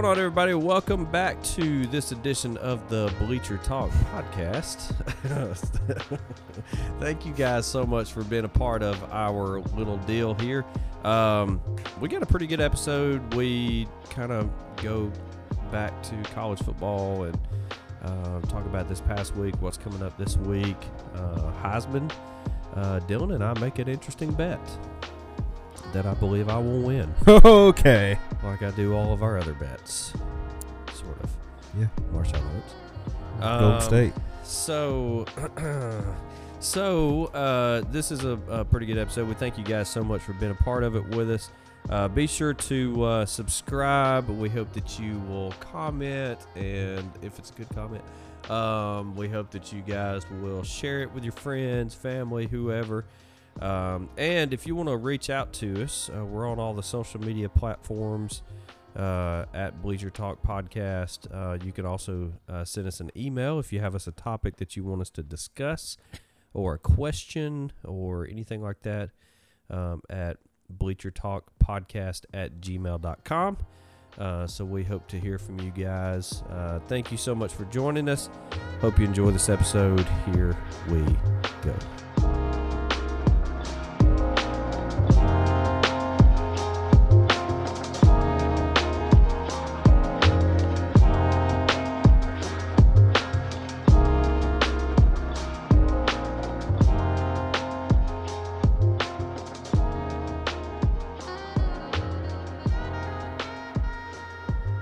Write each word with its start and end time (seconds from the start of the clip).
Going 0.00 0.12
on, 0.12 0.18
everybody? 0.18 0.54
Welcome 0.54 1.04
back 1.04 1.42
to 1.42 1.86
this 1.88 2.10
edition 2.10 2.56
of 2.56 2.88
the 2.88 3.12
Bleacher 3.18 3.58
Talk 3.58 3.90
podcast. 4.14 4.94
Thank 7.00 7.26
you 7.26 7.34
guys 7.34 7.66
so 7.66 7.84
much 7.84 8.10
for 8.10 8.24
being 8.24 8.46
a 8.46 8.48
part 8.48 8.82
of 8.82 8.98
our 9.12 9.60
little 9.76 9.98
deal 9.98 10.32
here. 10.32 10.64
Um, 11.04 11.60
we 12.00 12.08
got 12.08 12.22
a 12.22 12.26
pretty 12.26 12.46
good 12.46 12.62
episode. 12.62 13.34
We 13.34 13.86
kind 14.08 14.32
of 14.32 14.48
go 14.76 15.12
back 15.70 16.02
to 16.04 16.16
college 16.32 16.60
football 16.60 17.24
and 17.24 17.38
uh, 18.02 18.40
talk 18.48 18.64
about 18.64 18.88
this 18.88 19.02
past 19.02 19.36
week, 19.36 19.54
what's 19.60 19.76
coming 19.76 20.02
up 20.02 20.16
this 20.16 20.38
week. 20.38 20.78
Uh, 21.14 21.52
Heisman, 21.62 22.10
uh, 22.74 23.00
Dillan 23.00 23.34
and 23.34 23.44
I 23.44 23.52
make 23.60 23.78
an 23.78 23.86
interesting 23.86 24.32
bet 24.32 24.58
that 25.92 26.06
I 26.06 26.14
believe 26.14 26.48
I 26.48 26.58
will 26.58 26.80
win 26.80 27.12
okay. 27.28 28.18
like 28.42 28.62
I 28.62 28.70
do 28.72 28.94
all 28.94 29.12
of 29.12 29.22
our 29.22 29.38
other 29.38 29.54
bets. 29.54 30.12
Sort 30.94 31.20
of. 31.22 31.30
Yeah. 31.78 31.86
Marshall 32.12 32.36
Oaks. 32.56 32.74
Golden 33.40 33.72
Um, 33.72 33.80
State. 33.80 34.12
So, 34.44 35.24
so 36.60 37.26
uh, 37.26 37.82
this 37.90 38.10
is 38.10 38.24
a, 38.24 38.38
a 38.48 38.64
pretty 38.64 38.86
good 38.86 38.98
episode. 38.98 39.28
We 39.28 39.34
thank 39.34 39.56
you 39.58 39.64
guys 39.64 39.88
so 39.88 40.02
much 40.02 40.22
for 40.22 40.32
being 40.34 40.52
a 40.52 40.62
part 40.62 40.82
of 40.84 40.96
it 40.96 41.06
with 41.08 41.30
us. 41.30 41.50
Uh, 41.88 42.08
be 42.08 42.26
sure 42.26 42.52
to 42.52 43.02
uh, 43.04 43.26
subscribe. 43.26 44.28
We 44.28 44.48
hope 44.48 44.72
that 44.74 44.98
you 44.98 45.18
will 45.28 45.52
comment, 45.60 46.38
and 46.54 47.10
if 47.22 47.38
it's 47.38 47.50
a 47.50 47.54
good 47.54 47.68
comment, 47.74 48.04
um, 48.50 49.16
we 49.16 49.28
hope 49.28 49.50
that 49.52 49.72
you 49.72 49.80
guys 49.82 50.22
will 50.42 50.62
share 50.62 51.00
it 51.02 51.12
with 51.14 51.24
your 51.24 51.32
friends, 51.32 51.94
family, 51.94 52.46
whoever. 52.46 53.04
Um, 53.60 54.08
and 54.16 54.54
if 54.54 54.66
you 54.66 54.74
want 54.74 54.88
to 54.88 54.96
reach 54.96 55.28
out 55.28 55.52
to 55.54 55.82
us, 55.82 56.10
uh, 56.16 56.24
we're 56.24 56.48
on 56.48 56.58
all 56.58 56.72
the 56.72 56.82
social 56.82 57.20
media 57.20 57.48
platforms 57.48 58.42
uh, 58.96 59.44
at 59.52 59.82
Bleacher 59.82 60.10
Talk 60.10 60.42
Podcast. 60.42 61.26
Uh, 61.32 61.58
you 61.64 61.72
can 61.72 61.84
also 61.84 62.32
uh, 62.48 62.64
send 62.64 62.86
us 62.86 63.00
an 63.00 63.10
email 63.16 63.58
if 63.58 63.72
you 63.72 63.80
have 63.80 63.94
us 63.94 64.06
a 64.06 64.12
topic 64.12 64.56
that 64.56 64.76
you 64.76 64.84
want 64.84 65.00
us 65.00 65.10
to 65.10 65.22
discuss, 65.22 65.96
or 66.54 66.74
a 66.74 66.78
question, 66.78 67.72
or 67.84 68.26
anything 68.26 68.62
like 68.62 68.82
that, 68.82 69.10
um, 69.68 70.02
at 70.08 70.38
Bleacher 70.68 71.10
Talk 71.10 71.50
Podcast 71.62 72.24
at 72.32 72.60
gmail.com. 72.60 73.56
Uh, 74.18 74.46
so 74.46 74.64
we 74.64 74.82
hope 74.82 75.06
to 75.08 75.18
hear 75.18 75.38
from 75.38 75.60
you 75.60 75.70
guys. 75.70 76.42
Uh, 76.50 76.80
thank 76.88 77.12
you 77.12 77.16
so 77.16 77.34
much 77.34 77.52
for 77.52 77.64
joining 77.66 78.08
us. 78.08 78.28
Hope 78.80 78.98
you 78.98 79.04
enjoy 79.04 79.30
this 79.30 79.48
episode. 79.48 80.06
Here 80.32 80.56
we 80.88 81.00
go. 81.62 81.74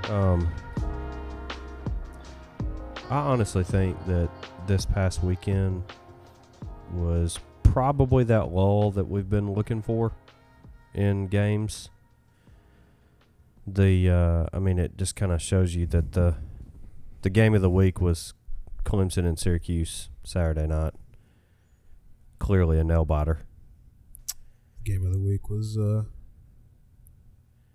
Um, 0.09 0.49
I 3.11 3.19
honestly 3.19 3.65
think 3.65 3.97
that 4.07 4.31
this 4.67 4.87
past 4.87 5.23
weekend 5.23 5.83
was 6.93 7.39
probably 7.63 8.25
that 8.25 8.53
lull 8.53 8.91
that 8.93 9.09
we've 9.09 9.29
been 9.29 9.53
looking 9.53 9.83
for 9.83 10.13
in 10.95 11.27
games. 11.27 11.91
The 13.67 14.11
uh, 14.11 14.47
I 14.53 14.59
mean, 14.59 14.79
it 14.79 14.97
just 14.97 15.15
kind 15.15 15.33
of 15.33 15.43
shows 15.43 15.75
you 15.75 15.87
that 15.89 16.13
the 16.13 16.37
the 17.23 17.31
game 17.31 17.55
of 17.55 17.61
the 17.61 17.71
week 17.71 18.01
was 18.01 18.33
Clemson 18.85 19.27
and 19.27 19.39
Syracuse 19.39 20.09
Saturday 20.25 20.67
night. 20.67 20.95
Clearly 22.39 22.79
a 22.79 22.85
nail 22.85 23.05
biter. 23.05 23.41
Game 24.85 25.05
of 25.05 25.13
the 25.13 25.21
week 25.21 25.51
was 25.51 25.77
uh, 25.77 26.05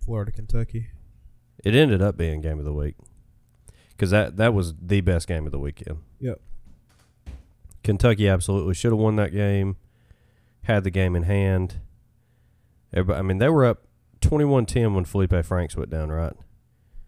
Florida, 0.04 0.32
Kentucky. 0.32 0.88
It 1.64 1.76
ended 1.76 2.02
up 2.02 2.18
being 2.18 2.42
game 2.42 2.60
of 2.60 2.66
the 2.66 2.74
week 2.74 2.96
because 3.92 4.12
that 4.12 4.38
that 4.38 4.54
was 4.54 4.74
the 4.82 5.02
best 5.02 5.28
game 5.28 5.46
of 5.46 5.52
the 5.52 5.60
weekend. 5.60 6.00
Yep. 6.20 6.40
Kentucky 7.84 8.28
absolutely 8.28 8.74
should 8.74 8.92
have 8.92 9.00
won 9.00 9.16
that 9.18 9.32
game. 9.32 9.78
Had 10.64 10.84
the 10.84 10.90
game 10.90 11.16
in 11.16 11.24
hand. 11.24 11.80
Everybody, 12.94 13.20
I 13.20 13.22
mean, 13.24 13.38
they 13.40 13.50
were 13.50 13.66
up 13.66 13.88
21-10 14.22 14.94
when 14.94 15.04
Feleipe 15.04 15.44
Franks 15.44 15.76
went 15.76 15.90
down, 15.90 16.10
right? 16.10 16.34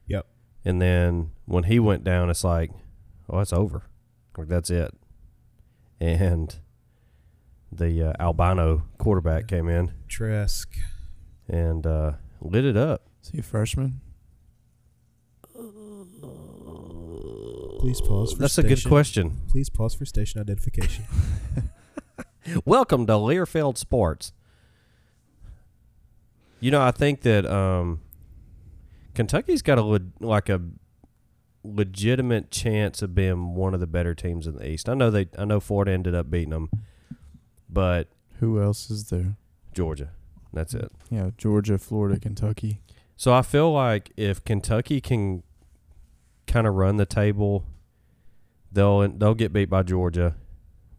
Yep. 0.07 0.25
And 0.66 0.81
then 0.81 1.31
when 1.45 1.63
he 1.66 1.79
went 1.79 2.03
down, 2.03 2.29
it's 2.29 2.43
like, 2.43 2.72
oh, 3.29 3.39
it's 3.39 3.53
over. 3.53 3.83
Like 4.37 4.49
that's 4.49 4.69
it. 4.69 4.93
And 6.01 6.53
the 7.72 8.09
uh, 8.09 8.13
albino 8.19 8.83
quarterback 8.97 9.47
came 9.47 9.69
in 9.69 9.93
Trask. 10.09 10.75
and 11.47 11.85
uh, 11.87 12.13
lit 12.41 12.66
it 12.66 12.75
up. 12.75 13.03
Is 13.23 13.29
he 13.29 13.39
a 13.39 13.43
freshman? 13.43 14.01
Please 17.79 18.01
pause 18.01 18.33
for 18.33 18.39
That's 18.39 18.57
a 18.57 18.63
good 18.63 18.77
station- 18.77 18.89
question. 18.89 19.41
Please 19.49 19.69
pause 19.69 19.93
for 19.93 20.05
station 20.05 20.41
identification. 20.41 21.05
Welcome 22.65 23.05
to 23.07 23.13
Learfield 23.13 23.77
Sports. 23.77 24.33
You 26.59 26.71
know, 26.71 26.81
I 26.81 26.91
think 26.91 27.21
that 27.21 27.45
um, 27.45 28.01
Kentucky's 29.13 29.61
got 29.61 29.77
a 29.77 29.81
le- 29.83 29.99
like 30.19 30.49
a 30.49 30.61
legitimate 31.63 32.51
chance 32.51 33.01
of 33.01 33.13
being 33.13 33.55
one 33.55 33.73
of 33.73 33.79
the 33.79 33.87
better 33.87 34.15
teams 34.15 34.47
in 34.47 34.55
the 34.55 34.67
East. 34.67 34.87
I 34.87 34.93
know 34.93 35.11
they, 35.11 35.27
I 35.37 35.45
know 35.45 35.59
Florida 35.59 35.91
ended 35.91 36.15
up 36.15 36.29
beating 36.29 36.51
them, 36.51 36.69
but 37.69 38.07
Who 38.39 38.61
else 38.61 38.89
is 38.89 39.09
there? 39.09 39.35
Georgia, 39.73 40.11
that's 40.53 40.73
it. 40.73 40.91
Yeah, 41.09 41.31
Georgia, 41.37 41.77
Florida, 41.77 42.19
Kentucky. 42.19 42.79
So 43.17 43.33
I 43.33 43.41
feel 43.41 43.71
like 43.71 44.11
if 44.17 44.43
Kentucky 44.43 45.01
can 45.01 45.43
kind 46.47 46.67
of 46.67 46.73
run 46.75 46.97
the 46.97 47.06
table, 47.06 47.66
they'll 48.72 49.07
they'll 49.09 49.33
get 49.35 49.53
beat 49.53 49.69
by 49.69 49.83
Georgia. 49.83 50.35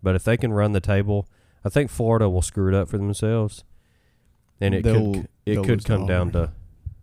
But 0.02 0.14
if 0.14 0.24
they 0.24 0.36
can 0.36 0.52
run 0.52 0.72
the 0.72 0.80
table, 0.80 1.28
I 1.64 1.68
think 1.68 1.90
Florida 1.90 2.28
will 2.28 2.42
screw 2.42 2.68
it 2.68 2.74
up 2.74 2.88
for 2.88 2.98
themselves. 2.98 3.64
And 4.60 4.74
it 4.74 4.82
They'll- 4.84 5.12
could 5.14 5.28
it 5.44 5.56
could 5.56 5.68
lose 5.68 5.84
to 5.84 5.88
come 5.88 6.06
down 6.06 6.32
to 6.32 6.52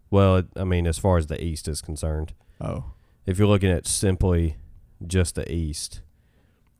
well, 0.09 0.37
it, 0.37 0.47
I 0.55 0.63
mean 0.63 0.85
as 0.87 0.97
far 0.97 1.17
as 1.17 1.27
the 1.27 1.43
East 1.43 1.67
is 1.67 1.81
concerned. 1.81 2.33
Oh, 2.61 2.91
If 3.25 3.37
you're 3.39 3.47
looking 3.47 3.71
at 3.71 3.85
simply 3.87 4.57
just 5.05 5.35
the 5.35 5.51
East, 5.51 6.01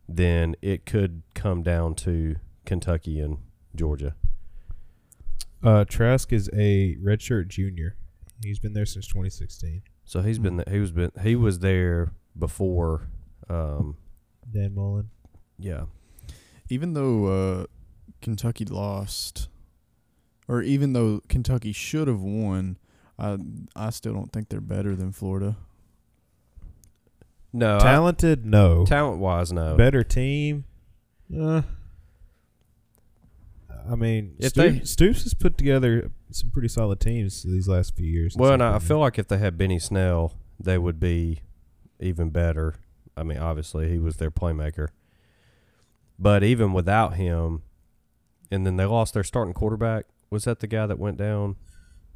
then 0.07 0.55
it 0.61 0.85
could 0.85 1.23
come 1.33 1.61
down 1.63 1.95
to 1.95 2.35
Kentucky 2.65 3.19
and 3.19 3.37
Georgia. 3.75 4.15
uh, 5.63 5.83
Trask 5.85 6.31
is 6.33 6.49
a 6.53 6.95
redshirt 6.97 7.47
junior. 7.47 7.95
He's 8.43 8.59
been 8.59 8.73
there 8.73 8.85
since 8.85 9.07
2016. 9.07 9.81
So 10.05 10.21
he's 10.21 10.39
been 10.39 10.63
he 10.69 10.79
was 10.79 10.91
been 10.91 11.11
he 11.21 11.35
was 11.35 11.59
there 11.59 12.11
before 12.37 13.07
um 13.49 13.97
Dan 14.51 14.75
Mullen. 14.75 15.09
yeah. 15.57 15.85
even 16.69 16.93
though 16.93 17.25
uh, 17.61 17.65
Kentucky 18.21 18.65
lost, 18.65 19.47
or 20.47 20.61
even 20.61 20.93
though 20.93 21.21
Kentucky 21.29 21.71
should 21.71 22.07
have 22.07 22.21
won, 22.21 22.77
I 23.17 23.37
I 23.75 23.89
still 23.89 24.13
don't 24.13 24.31
think 24.31 24.49
they're 24.49 24.61
better 24.61 24.95
than 24.95 25.11
Florida. 25.11 25.55
No, 27.55 27.79
Talented? 27.79 28.45
No. 28.45 28.83
talent 28.85 29.19
wise, 29.19 29.51
no. 29.53 29.75
Better 29.75 30.03
team? 30.03 30.65
Uh, 31.39 31.61
I 33.89 33.95
mean, 33.95 34.35
If 34.39 34.49
Stoops, 34.51 34.79
they- 34.79 34.85
Stoops 34.85 35.23
has 35.23 35.33
put 35.33 35.57
together 35.57 36.11
some 36.31 36.49
pretty 36.51 36.67
solid 36.67 36.99
teams 36.99 37.43
these 37.43 37.67
last 37.67 37.95
few 37.95 38.05
years. 38.07 38.35
well, 38.35 38.53
and 38.53 38.63
I 38.63 38.75
I 38.75 38.79
feel 38.79 38.99
like 38.99 39.19
if 39.19 39.27
they 39.27 39.37
had 39.37 39.57
Benny 39.57 39.79
Snell, 39.79 40.33
they 40.59 40.77
would 40.77 40.99
be 40.99 41.41
even 41.99 42.29
better. 42.29 42.75
I 43.15 43.23
mean, 43.23 43.37
obviously 43.37 43.89
he 43.89 43.99
was 43.99 44.17
their 44.17 44.31
playmaker, 44.31 44.87
but 46.17 46.43
even 46.43 46.73
without 46.73 47.15
him, 47.15 47.61
and 48.51 48.65
then 48.65 48.77
they 48.77 48.85
lost 48.85 49.13
their 49.13 49.23
starting 49.23 49.53
quarterback. 49.53 50.05
Was 50.29 50.45
that 50.45 50.59
the 50.59 50.67
guy 50.67 50.85
that 50.87 50.97
went 50.99 51.17
down, 51.17 51.57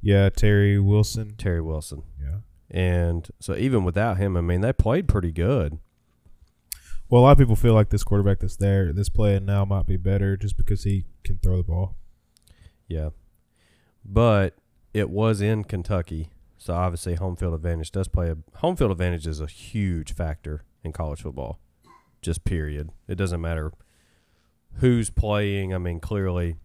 yeah, 0.01 0.29
Terry 0.29 0.79
Wilson. 0.79 1.35
Terry 1.37 1.61
Wilson? 1.61 2.03
Yeah. 2.19 2.37
And 2.69 3.27
so 3.39 3.55
even 3.55 3.83
without 3.83 4.17
him, 4.17 4.35
I 4.35 4.41
mean, 4.41 4.61
they 4.61 4.73
played 4.73 5.07
pretty 5.07 5.31
good. 5.31 5.77
Well, 7.09 7.21
a 7.21 7.23
lot 7.23 7.31
of 7.31 7.37
people 7.37 7.55
feel 7.55 7.73
like 7.73 7.89
this 7.89 8.03
quarterback 8.03 8.39
that's 8.39 8.57
there, 8.57 8.91
this 8.91 9.09
playing 9.09 9.45
now, 9.45 9.63
might 9.63 9.85
be 9.85 9.97
better 9.97 10.35
just 10.35 10.57
because 10.57 10.83
he 10.83 11.05
can 11.23 11.37
throw 11.37 11.57
the 11.57 11.63
ball. 11.63 11.95
Yeah. 12.87 13.09
But 14.03 14.55
it 14.93 15.09
was 15.09 15.41
in 15.41 15.63
Kentucky. 15.63 16.31
So 16.57 16.73
obviously 16.73 17.15
home 17.15 17.35
field 17.35 17.53
advantage 17.53 17.91
does 17.91 18.07
play 18.07 18.29
a 18.29 18.37
home 18.57 18.75
field 18.75 18.91
advantage 18.91 19.27
is 19.27 19.39
a 19.39 19.47
huge 19.47 20.13
factor 20.13 20.63
in 20.83 20.91
college 20.91 21.21
football. 21.21 21.59
Just 22.21 22.43
period. 22.43 22.89
It 23.07 23.15
doesn't 23.15 23.41
matter 23.41 23.71
who's 24.75 25.09
playing. 25.09 25.73
I 25.73 25.77
mean, 25.77 25.99
clearly 25.99 26.57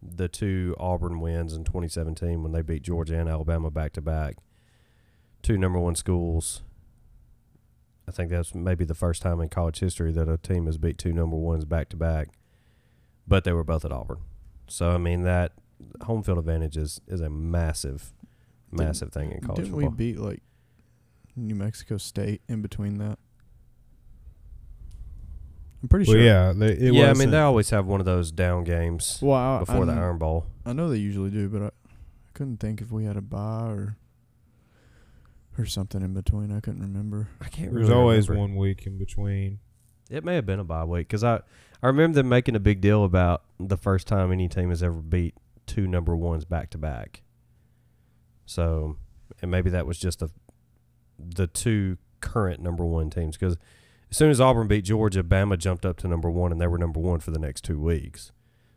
the 0.00 0.28
two 0.28 0.74
Auburn 0.78 1.20
wins 1.20 1.52
in 1.52 1.64
2017 1.64 2.42
when 2.42 2.52
they 2.52 2.62
beat 2.62 2.82
Georgia 2.82 3.18
and 3.18 3.28
Alabama 3.28 3.70
back 3.70 3.92
to 3.94 4.00
back 4.00 4.36
two 5.42 5.58
number 5.58 5.78
one 5.78 5.94
schools. 5.94 6.62
I 8.06 8.10
think 8.10 8.30
that's 8.30 8.54
maybe 8.54 8.84
the 8.84 8.94
first 8.94 9.22
time 9.22 9.40
in 9.40 9.48
college 9.48 9.78
history 9.78 10.12
that 10.12 10.28
a 10.28 10.36
team 10.36 10.66
has 10.66 10.76
beat 10.78 10.98
two 10.98 11.12
number 11.12 11.36
ones 11.36 11.64
back 11.64 11.88
to 11.90 11.96
back, 11.96 12.28
but 13.28 13.44
they 13.44 13.52
were 13.52 13.64
both 13.64 13.84
at 13.84 13.92
Auburn. 13.92 14.18
So 14.68 14.90
I 14.90 14.98
mean 14.98 15.22
that 15.22 15.52
home 16.02 16.22
field 16.22 16.38
advantage 16.38 16.76
is, 16.76 17.00
is 17.06 17.20
a 17.20 17.30
massive, 17.30 18.12
Didn't- 18.70 18.86
massive 18.86 19.12
thing 19.12 19.32
in 19.32 19.40
college 19.40 19.62
Didn't 19.64 19.76
we 19.76 19.84
football. 19.84 19.96
beat 19.96 20.18
like 20.18 20.42
New 21.36 21.54
Mexico 21.54 21.96
State 21.96 22.42
in 22.48 22.60
between 22.62 22.98
that? 22.98 23.18
I'm 25.82 25.88
pretty 25.88 26.08
Well, 26.08 26.16
sure. 26.16 26.24
yeah, 26.24 26.52
they, 26.54 26.72
it 26.72 26.94
yeah, 26.94 27.10
I 27.10 27.14
mean 27.14 27.30
they 27.30 27.38
always 27.40 27.70
have 27.70 27.86
one 27.86 27.98
of 28.00 28.06
those 28.06 28.30
down 28.30 28.62
games 28.64 29.18
Well, 29.20 29.34
I, 29.36 29.58
before 29.60 29.82
I, 29.82 29.86
the 29.86 29.92
Iron 29.92 30.18
Bowl. 30.18 30.46
I 30.64 30.72
know 30.72 30.88
they 30.88 30.98
usually 30.98 31.30
do, 31.30 31.48
but 31.48 31.62
I, 31.62 31.66
I 31.66 31.70
couldn't 32.34 32.58
think 32.58 32.80
if 32.80 32.92
we 32.92 33.04
had 33.04 33.16
a 33.16 33.20
bye 33.20 33.66
or 33.68 33.96
or 35.58 35.66
something 35.66 36.02
in 36.02 36.14
between. 36.14 36.50
I 36.50 36.60
couldn't 36.60 36.82
remember. 36.82 37.28
I 37.40 37.48
can't. 37.48 37.72
There's 37.72 37.88
really 37.88 38.00
always 38.00 38.28
remember. 38.28 38.52
one 38.52 38.56
week 38.56 38.86
in 38.86 38.98
between. 38.98 39.58
It 40.10 40.24
may 40.24 40.34
have 40.34 40.46
been 40.46 40.60
a 40.60 40.64
bye 40.64 40.84
week 40.84 41.08
because 41.08 41.24
I 41.24 41.40
I 41.82 41.86
remember 41.86 42.16
them 42.16 42.28
making 42.28 42.56
a 42.56 42.60
big 42.60 42.80
deal 42.80 43.04
about 43.04 43.42
the 43.58 43.76
first 43.76 44.06
time 44.06 44.30
any 44.32 44.48
team 44.48 44.70
has 44.70 44.82
ever 44.82 45.00
beat 45.02 45.34
two 45.66 45.86
number 45.86 46.16
ones 46.16 46.44
back 46.44 46.70
to 46.70 46.78
back. 46.78 47.22
So, 48.46 48.96
and 49.40 49.50
maybe 49.50 49.70
that 49.70 49.86
was 49.86 49.98
just 49.98 50.20
the 50.20 50.30
the 51.18 51.46
two 51.46 51.98
current 52.20 52.60
number 52.60 52.84
one 52.84 53.10
teams 53.10 53.36
because 53.36 53.56
as 54.10 54.16
soon 54.16 54.30
as 54.30 54.40
Auburn 54.40 54.68
beat 54.68 54.84
Georgia, 54.84 55.22
Bama 55.22 55.56
jumped 55.58 55.86
up 55.86 55.96
to 55.98 56.08
number 56.08 56.30
one 56.30 56.52
and 56.52 56.60
they 56.60 56.66
were 56.66 56.78
number 56.78 57.00
one 57.00 57.20
for 57.20 57.30
the 57.30 57.38
next 57.38 57.64
two 57.64 57.80
weeks. 57.80 58.32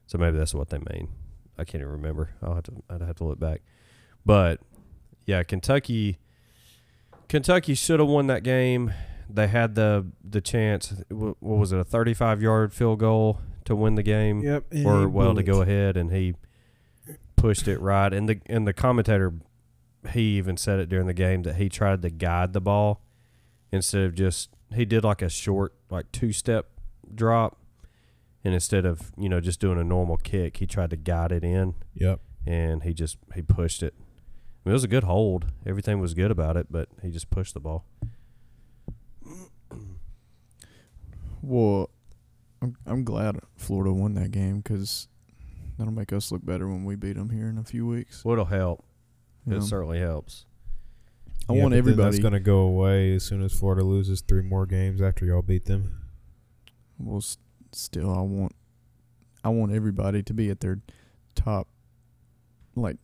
So 0.08 0.18
maybe 0.18 0.38
that's 0.38 0.54
what 0.54 0.70
they 0.70 0.78
mean. 0.78 1.10
I 1.58 1.64
can't 1.64 1.82
even 1.82 1.92
remember. 1.92 2.32
I'll 2.42 2.56
have 2.56 2.64
to 2.66 2.84
I'd 2.90 3.02
have 3.02 3.18
to 3.18 3.24
look 3.26 3.40
back. 3.40 3.62
But 4.26 4.62
yeah, 5.26 5.44
Kentucky 5.44 6.20
Kentucky 7.28 7.74
should 7.74 8.00
have 8.00 8.10
won 8.10 8.28
that 8.28 8.44
game. 8.44 8.94
They 9.30 9.48
had 9.48 9.76
the 9.76 10.06
the 10.24 10.42
chance. 10.42 10.94
What 11.10 11.38
was 11.42 11.72
it? 11.72 11.80
A 11.80 11.84
35 11.84 12.42
yard 12.42 12.74
field 12.74 13.00
goal 13.00 13.40
to 13.66 13.76
win 13.76 13.96
the 13.96 14.04
game, 14.04 14.42
Yep. 14.42 14.66
or 14.86 15.08
well 15.10 15.34
to 15.36 15.42
go 15.44 15.62
ahead, 15.62 15.98
and 15.98 16.12
he 16.12 16.36
pushed 17.36 17.68
it 17.68 17.80
right. 17.80 18.14
And 18.14 18.30
the 18.30 18.40
and 18.46 18.68
the 18.68 18.74
commentator, 18.74 19.34
he 20.12 20.38
even 20.38 20.58
said 20.58 20.80
it 20.80 20.90
during 20.90 21.08
the 21.08 21.14
game 21.14 21.42
that 21.44 21.56
he 21.56 21.70
tried 21.70 22.02
to 22.04 22.10
guide 22.10 22.54
the 22.54 22.62
ball 22.62 23.02
instead 23.72 24.04
of 24.04 24.14
just 24.16 24.50
he 24.74 24.86
did 24.86 25.04
like 25.04 25.22
a 25.22 25.30
short 25.30 25.74
like 25.90 26.12
two 26.12 26.32
step 26.32 26.68
drop, 27.14 27.58
and 28.44 28.54
instead 28.54 28.86
of 28.86 29.12
you 29.18 29.28
know 29.30 29.42
just 29.42 29.60
doing 29.60 29.80
a 29.80 29.84
normal 29.84 30.18
kick, 30.18 30.58
he 30.58 30.68
tried 30.68 30.92
to 30.92 30.96
guide 30.98 31.32
it 31.32 31.44
in 31.44 31.74
Yep. 31.96 32.20
and 32.46 32.84
he 32.84 32.94
just 32.94 33.18
he 33.34 33.42
pushed 33.42 33.82
it. 33.82 33.96
I 34.66 34.70
mean, 34.70 34.72
it 34.72 34.74
was 34.74 34.84
a 34.84 34.88
good 34.88 35.04
hold. 35.04 35.46
Everything 35.66 36.00
was 36.00 36.14
good 36.16 36.32
about 36.32 36.58
it, 36.58 36.68
but 36.72 36.90
he 37.04 37.12
just 37.12 37.30
pushed 37.30 37.54
the 37.54 37.60
ball. 37.60 37.86
Well, 41.42 41.90
I'm 42.62 42.76
I'm 42.86 43.04
glad 43.04 43.40
Florida 43.56 43.94
won 43.94 44.16
that 44.16 44.32
game 44.32 44.58
because 44.62 45.08
that'll 45.78 45.94
make 45.94 46.12
us 46.12 46.32
look 46.32 46.44
better 46.46 46.68
when 46.68 46.84
we 46.86 46.96
beat 46.96 47.14
them 47.16 47.30
here 47.30 47.48
in 47.48 47.58
a 47.58 47.64
few 47.64 47.86
weeks. 47.86 48.26
Well, 48.26 48.34
it'll 48.34 48.46
help. 48.46 48.84
you 49.46 49.52
know. 49.54 49.58
It 49.60 49.64
certainly 49.64 50.00
helps. 50.00 50.46
I 51.48 51.54
Yeah, 51.54 51.62
want 51.62 51.72
but 51.72 51.76
then 51.76 51.78
everybody. 51.80 52.04
That's 52.12 52.20
going 52.22 52.34
to 52.34 52.40
go 52.40 52.60
away 52.60 53.14
as 53.16 53.24
soon 53.24 53.44
as 53.44 53.54
Florida 53.54 53.84
loses 53.84 54.22
three 54.22 54.42
more 54.42 54.66
games 54.66 55.02
after 55.02 55.26
y'all 55.26 55.44
beat 55.44 55.66
them. 55.66 56.02
well, 56.98 57.18
s- 57.18 57.38
still, 57.72 58.10
I 58.12 58.22
want 58.22 58.56
I 59.44 59.50
want 59.50 59.72
everybody 59.72 60.24
to 60.24 60.34
be 60.34 60.50
at 60.50 60.62
their 60.62 60.80
top, 61.36 61.68
like 62.76 62.98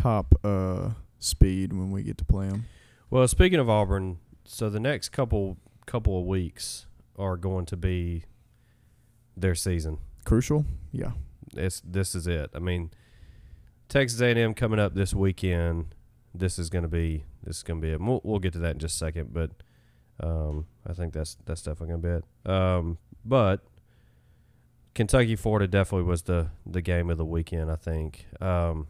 top 0.00 0.34
uh 0.44 0.90
speed 1.18 1.72
when 1.72 1.90
we 1.90 2.02
get 2.02 2.16
to 2.18 2.24
play 2.24 2.48
them. 2.48 2.64
Well, 3.10 3.26
speaking 3.28 3.58
of 3.58 3.68
Auburn, 3.68 4.18
so 4.44 4.70
the 4.70 4.80
next 4.80 5.10
couple 5.10 5.58
couple 5.86 6.18
of 6.18 6.26
weeks 6.26 6.86
are 7.18 7.36
going 7.36 7.66
to 7.66 7.76
be 7.76 8.24
their 9.36 9.54
season. 9.54 9.98
Crucial, 10.24 10.64
yeah. 10.92 11.12
It's 11.56 11.82
this 11.84 12.14
is 12.14 12.26
it. 12.26 12.50
I 12.54 12.60
mean, 12.60 12.90
Texas 13.88 14.20
A&M 14.20 14.54
coming 14.54 14.78
up 14.78 14.94
this 14.94 15.12
weekend. 15.12 15.94
This 16.32 16.58
is 16.58 16.70
going 16.70 16.84
to 16.84 16.88
be 16.88 17.24
this 17.42 17.58
is 17.58 17.62
going 17.62 17.80
to 17.80 17.86
be 17.86 17.92
it. 17.92 18.00
We'll, 18.00 18.20
we'll 18.22 18.38
get 18.38 18.52
to 18.54 18.60
that 18.60 18.72
in 18.72 18.78
just 18.78 18.94
a 18.96 18.98
second, 18.98 19.34
but 19.34 19.50
um, 20.22 20.66
I 20.86 20.92
think 20.92 21.12
that's 21.12 21.36
that's 21.44 21.62
definitely 21.62 21.88
going 21.88 22.02
to 22.02 22.08
be 22.08 22.50
it. 22.50 22.50
Um, 22.50 22.98
but 23.24 23.64
Kentucky 24.94 25.36
Florida 25.36 25.66
definitely 25.66 26.08
was 26.08 26.22
the 26.22 26.50
the 26.64 26.80
game 26.80 27.10
of 27.10 27.18
the 27.18 27.24
weekend. 27.24 27.70
I 27.70 27.76
think 27.76 28.26
um, 28.40 28.86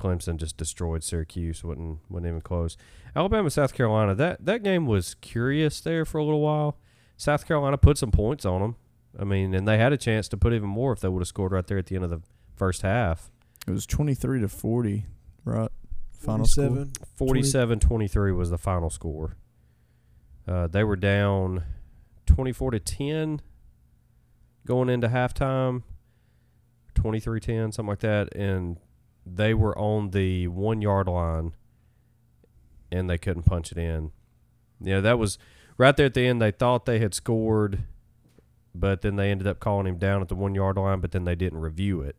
Clemson 0.00 0.36
just 0.36 0.56
destroyed 0.56 1.04
Syracuse. 1.04 1.62
wasn't 1.62 1.98
wasn't 2.08 2.28
even 2.28 2.40
close. 2.40 2.76
Alabama 3.14 3.50
South 3.50 3.74
Carolina 3.74 4.14
that 4.14 4.44
that 4.44 4.62
game 4.62 4.86
was 4.86 5.14
curious 5.14 5.80
there 5.80 6.04
for 6.04 6.18
a 6.18 6.24
little 6.24 6.40
while. 6.40 6.78
South 7.16 7.46
Carolina 7.46 7.76
put 7.76 7.98
some 7.98 8.10
points 8.10 8.44
on 8.44 8.60
them. 8.60 8.76
I 9.18 9.24
mean, 9.24 9.54
and 9.54 9.66
they 9.66 9.76
had 9.76 9.92
a 9.92 9.96
chance 9.96 10.28
to 10.28 10.36
put 10.36 10.52
even 10.52 10.68
more 10.68 10.92
if 10.92 11.00
they 11.00 11.08
would 11.08 11.20
have 11.20 11.28
scored 11.28 11.52
right 11.52 11.66
there 11.66 11.78
at 11.78 11.86
the 11.86 11.96
end 11.96 12.04
of 12.04 12.10
the 12.10 12.22
first 12.56 12.82
half. 12.82 13.30
It 13.66 13.72
was 13.72 13.86
twenty 13.86 14.14
three 14.14 14.40
to 14.40 14.48
forty, 14.48 15.06
right? 15.44 15.70
Final 16.20 16.46
score. 16.46 16.86
47 17.16 17.80
23 17.80 18.32
was 18.32 18.50
the 18.50 18.58
final 18.58 18.90
score. 18.90 19.36
Uh, 20.46 20.66
they 20.66 20.84
were 20.84 20.96
down 20.96 21.64
24 22.26 22.72
to 22.72 22.80
10 22.80 23.40
going 24.66 24.90
into 24.90 25.08
halftime, 25.08 25.82
23 26.94 27.40
10, 27.40 27.72
something 27.72 27.88
like 27.88 28.00
that. 28.00 28.34
And 28.36 28.78
they 29.26 29.54
were 29.54 29.76
on 29.78 30.10
the 30.10 30.48
one 30.48 30.82
yard 30.82 31.08
line 31.08 31.52
and 32.90 33.08
they 33.08 33.18
couldn't 33.18 33.44
punch 33.44 33.72
it 33.72 33.78
in. 33.78 34.10
Yeah, 34.80 35.00
that 35.00 35.18
was 35.18 35.38
right 35.76 35.96
there 35.96 36.06
at 36.06 36.14
the 36.14 36.26
end. 36.26 36.40
They 36.40 36.50
thought 36.50 36.86
they 36.86 36.98
had 36.98 37.14
scored, 37.14 37.84
but 38.74 39.02
then 39.02 39.16
they 39.16 39.30
ended 39.30 39.46
up 39.46 39.60
calling 39.60 39.86
him 39.86 39.98
down 39.98 40.22
at 40.22 40.28
the 40.28 40.34
one 40.34 40.54
yard 40.54 40.76
line, 40.76 41.00
but 41.00 41.12
then 41.12 41.24
they 41.24 41.34
didn't 41.34 41.60
review 41.60 42.00
it 42.00 42.16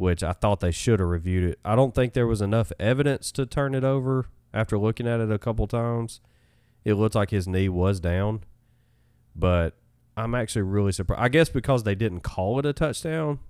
which 0.00 0.22
I 0.22 0.32
thought 0.32 0.60
they 0.60 0.70
should 0.70 0.98
have 0.98 1.10
reviewed 1.10 1.44
it. 1.44 1.58
I 1.62 1.76
don't 1.76 1.94
think 1.94 2.14
there 2.14 2.26
was 2.26 2.40
enough 2.40 2.72
evidence 2.80 3.30
to 3.32 3.44
turn 3.44 3.74
it 3.74 3.84
over 3.84 4.26
after 4.52 4.78
looking 4.78 5.06
at 5.06 5.20
it 5.20 5.30
a 5.30 5.38
couple 5.38 5.66
times. 5.66 6.22
It 6.86 6.94
looked 6.94 7.14
like 7.14 7.30
his 7.30 7.46
knee 7.46 7.68
was 7.68 8.00
down, 8.00 8.42
but 9.36 9.74
I'm 10.16 10.34
actually 10.34 10.62
really 10.62 10.92
surprised. 10.92 11.20
I 11.20 11.28
guess 11.28 11.50
because 11.50 11.82
they 11.84 11.94
didn't 11.94 12.20
call 12.20 12.58
it 12.58 12.64
a 12.64 12.72
touchdown. 12.72 13.40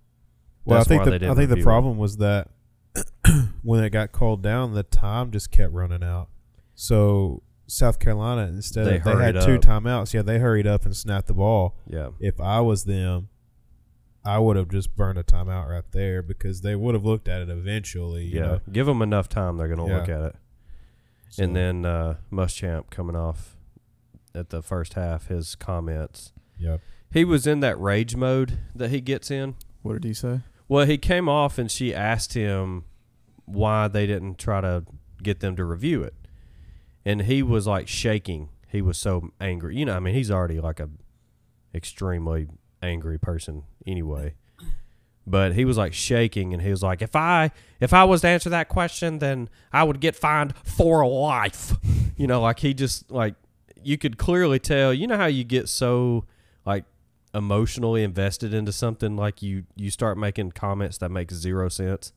Well, 0.64 0.78
That's 0.78 0.88
I 0.88 0.90
think 0.90 0.98
why 1.00 1.04
the 1.06 1.10
they 1.12 1.18
didn't 1.18 1.30
I 1.32 1.34
think 1.34 1.48
the 1.48 1.54
review 1.56 1.62
it. 1.62 1.72
problem 1.72 1.98
was 1.98 2.16
that 2.18 2.48
when 3.62 3.82
it 3.84 3.90
got 3.90 4.12
called 4.12 4.42
down, 4.42 4.74
the 4.74 4.82
time 4.82 5.30
just 5.30 5.50
kept 5.50 5.72
running 5.72 6.02
out. 6.02 6.28
So 6.74 7.42
South 7.66 7.98
Carolina 7.98 8.42
instead 8.48 8.86
They 8.86 8.96
of 8.96 9.04
they 9.04 9.10
hurried 9.12 9.34
had 9.36 9.44
two 9.44 9.58
timeouts, 9.58 10.12
yeah, 10.12 10.22
they 10.22 10.38
hurried 10.38 10.66
up 10.66 10.84
and 10.84 10.96
snapped 10.96 11.28
the 11.28 11.34
ball. 11.34 11.76
Yeah, 11.88 12.10
If 12.18 12.40
I 12.40 12.60
was 12.60 12.84
them, 12.84 13.28
I 14.24 14.38
would 14.38 14.56
have 14.56 14.68
just 14.68 14.96
burned 14.96 15.18
a 15.18 15.22
timeout 15.22 15.68
right 15.68 15.84
there 15.92 16.22
because 16.22 16.60
they 16.60 16.74
would 16.76 16.94
have 16.94 17.04
looked 17.04 17.28
at 17.28 17.40
it 17.42 17.48
eventually. 17.48 18.24
You 18.24 18.38
yeah. 18.40 18.46
know? 18.46 18.60
Give 18.70 18.86
them 18.86 19.00
enough 19.02 19.28
time; 19.28 19.56
they're 19.56 19.68
going 19.74 19.88
to 19.88 19.94
look 19.94 20.08
at 20.08 20.20
it. 20.20 20.36
So- 21.30 21.44
And 21.44 21.56
then 21.56 21.86
uh, 21.86 22.16
Muschamp 22.30 22.90
coming 22.90 23.16
off 23.16 23.56
at 24.34 24.50
the 24.50 24.62
first 24.62 24.94
half, 24.94 25.28
his 25.28 25.54
comments. 25.54 26.32
Yeah. 26.58 26.78
He 27.12 27.24
was 27.24 27.46
in 27.46 27.60
that 27.60 27.80
rage 27.80 28.14
mode 28.14 28.58
that 28.74 28.90
he 28.90 29.00
gets 29.00 29.30
in. 29.30 29.54
What 29.82 29.94
did 29.94 30.04
he 30.04 30.12
say? 30.14 30.40
Well, 30.70 30.86
he 30.86 30.98
came 30.98 31.28
off 31.28 31.58
and 31.58 31.68
she 31.68 31.92
asked 31.92 32.34
him 32.34 32.84
why 33.44 33.88
they 33.88 34.06
didn't 34.06 34.38
try 34.38 34.60
to 34.60 34.84
get 35.20 35.40
them 35.40 35.56
to 35.56 35.64
review 35.64 36.04
it. 36.04 36.14
And 37.04 37.22
he 37.22 37.42
was 37.42 37.66
like 37.66 37.88
shaking. 37.88 38.50
He 38.68 38.80
was 38.80 38.96
so 38.96 39.32
angry. 39.40 39.76
You 39.76 39.86
know, 39.86 39.96
I 39.96 39.98
mean, 39.98 40.14
he's 40.14 40.30
already 40.30 40.60
like 40.60 40.78
a 40.78 40.88
extremely 41.74 42.46
angry 42.80 43.18
person 43.18 43.64
anyway. 43.84 44.34
But 45.26 45.54
he 45.54 45.64
was 45.64 45.76
like 45.76 45.92
shaking 45.92 46.52
and 46.52 46.62
he 46.62 46.70
was 46.70 46.84
like, 46.84 47.02
"If 47.02 47.16
I 47.16 47.50
if 47.80 47.92
I 47.92 48.04
was 48.04 48.20
to 48.20 48.28
answer 48.28 48.50
that 48.50 48.68
question, 48.68 49.18
then 49.18 49.48
I 49.72 49.82
would 49.82 49.98
get 49.98 50.14
fined 50.14 50.54
for 50.64 51.04
life." 51.04 51.74
You 52.16 52.26
know, 52.26 52.42
like 52.42 52.58
he 52.58 52.74
just 52.74 53.10
like 53.10 53.34
you 53.82 53.96
could 53.96 54.18
clearly 54.18 54.58
tell, 54.58 54.92
you 54.92 55.06
know 55.06 55.16
how 55.16 55.24
you 55.24 55.42
get 55.42 55.70
so 55.70 56.26
like 56.66 56.84
emotionally 57.34 58.02
invested 58.02 58.52
into 58.52 58.72
something 58.72 59.16
like 59.16 59.40
you 59.42 59.64
you 59.76 59.90
start 59.90 60.18
making 60.18 60.50
comments 60.52 60.98
that 60.98 61.10
make 61.10 61.30
zero 61.30 61.68
sense 61.68 62.12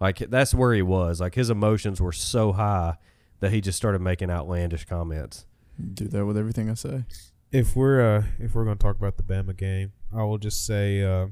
like 0.00 0.18
that's 0.30 0.54
where 0.54 0.72
he 0.72 0.82
was 0.82 1.20
like 1.20 1.34
his 1.34 1.50
emotions 1.50 2.00
were 2.00 2.12
so 2.12 2.52
high 2.52 2.96
that 3.40 3.50
he 3.52 3.60
just 3.60 3.76
started 3.76 4.00
making 4.00 4.30
outlandish 4.30 4.84
comments 4.84 5.46
Do 5.94 6.06
that 6.08 6.24
with 6.26 6.36
everything 6.36 6.70
I 6.70 6.74
say. 6.74 7.04
if 7.50 7.74
we're 7.74 8.00
uh, 8.18 8.24
if 8.38 8.54
we're 8.54 8.64
going 8.64 8.78
to 8.78 8.82
talk 8.82 8.96
about 8.96 9.16
the 9.16 9.22
Bama 9.24 9.56
game, 9.56 9.92
I 10.14 10.22
will 10.22 10.38
just 10.38 10.64
say, 10.64 11.02
uh, 11.02 11.26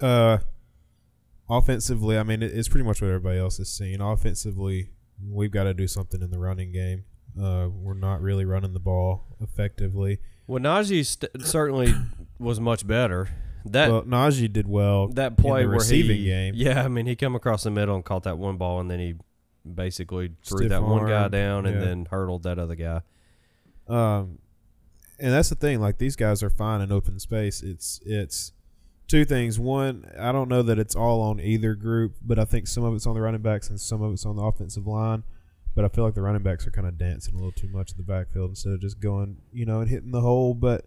uh, 0.00 0.38
offensively, 1.48 2.18
I 2.18 2.22
mean, 2.22 2.42
it's 2.42 2.68
pretty 2.68 2.84
much 2.84 3.00
what 3.00 3.08
everybody 3.08 3.38
else 3.38 3.58
is 3.60 3.70
seeing. 3.70 4.00
Offensively, 4.00 4.90
we've 5.26 5.50
got 5.50 5.64
to 5.64 5.74
do 5.74 5.86
something 5.86 6.20
in 6.20 6.30
the 6.30 6.38
running 6.38 6.72
game. 6.72 7.04
Uh, 7.40 7.68
we're 7.72 7.94
not 7.94 8.20
really 8.20 8.44
running 8.44 8.72
the 8.72 8.80
ball 8.80 9.24
effectively. 9.40 10.18
Well 10.46 10.60
Najee 10.60 11.04
st- 11.04 11.44
certainly 11.46 11.94
was 12.38 12.60
much 12.60 12.86
better 12.86 13.28
that 13.64 13.90
well, 13.90 14.02
Najee 14.02 14.52
did 14.52 14.68
well. 14.68 15.08
that 15.08 15.36
play 15.36 15.62
the 15.62 15.68
where 15.68 15.78
receiving 15.78 16.16
he 16.16 16.24
game. 16.24 16.54
yeah 16.56 16.84
i 16.84 16.88
mean 16.88 17.06
he 17.06 17.14
come 17.14 17.34
across 17.34 17.62
the 17.62 17.70
middle 17.70 17.94
and 17.94 18.04
caught 18.04 18.24
that 18.24 18.38
one 18.38 18.56
ball 18.56 18.80
and 18.80 18.90
then 18.90 18.98
he 18.98 19.14
basically 19.64 20.32
threw 20.44 20.58
Stiff 20.58 20.70
that 20.70 20.82
one 20.82 21.06
guy 21.06 21.28
down 21.28 21.66
and 21.66 21.76
yeah. 21.80 21.84
then 21.86 22.06
hurdled 22.10 22.42
that 22.44 22.58
other 22.58 22.74
guy. 22.74 23.00
Um, 23.88 24.38
and 25.18 25.32
that's 25.32 25.48
the 25.48 25.54
thing. 25.54 25.80
Like 25.80 25.98
these 25.98 26.16
guys 26.16 26.42
are 26.42 26.50
fine 26.50 26.80
in 26.80 26.90
open 26.90 27.18
space. 27.18 27.62
It's 27.62 28.00
it's 28.04 28.52
two 29.08 29.24
things. 29.24 29.58
One, 29.58 30.10
I 30.18 30.32
don't 30.32 30.48
know 30.48 30.62
that 30.62 30.78
it's 30.78 30.94
all 30.94 31.20
on 31.22 31.40
either 31.40 31.74
group, 31.74 32.16
but 32.22 32.38
I 32.38 32.44
think 32.44 32.66
some 32.66 32.84
of 32.84 32.94
it's 32.94 33.06
on 33.06 33.14
the 33.14 33.20
running 33.20 33.42
backs 33.42 33.68
and 33.68 33.80
some 33.80 34.02
of 34.02 34.12
it's 34.12 34.26
on 34.26 34.36
the 34.36 34.42
offensive 34.42 34.86
line. 34.86 35.22
But 35.74 35.84
I 35.84 35.88
feel 35.88 36.04
like 36.04 36.14
the 36.14 36.22
running 36.22 36.42
backs 36.42 36.66
are 36.66 36.70
kind 36.70 36.86
of 36.86 36.98
dancing 36.98 37.34
a 37.34 37.38
little 37.38 37.52
too 37.52 37.68
much 37.68 37.92
in 37.92 37.96
the 37.96 38.02
backfield 38.02 38.50
instead 38.50 38.74
of 38.74 38.80
just 38.80 39.00
going, 39.00 39.38
you 39.52 39.64
know, 39.64 39.80
and 39.80 39.88
hitting 39.88 40.10
the 40.10 40.20
hole. 40.20 40.52
But 40.54 40.86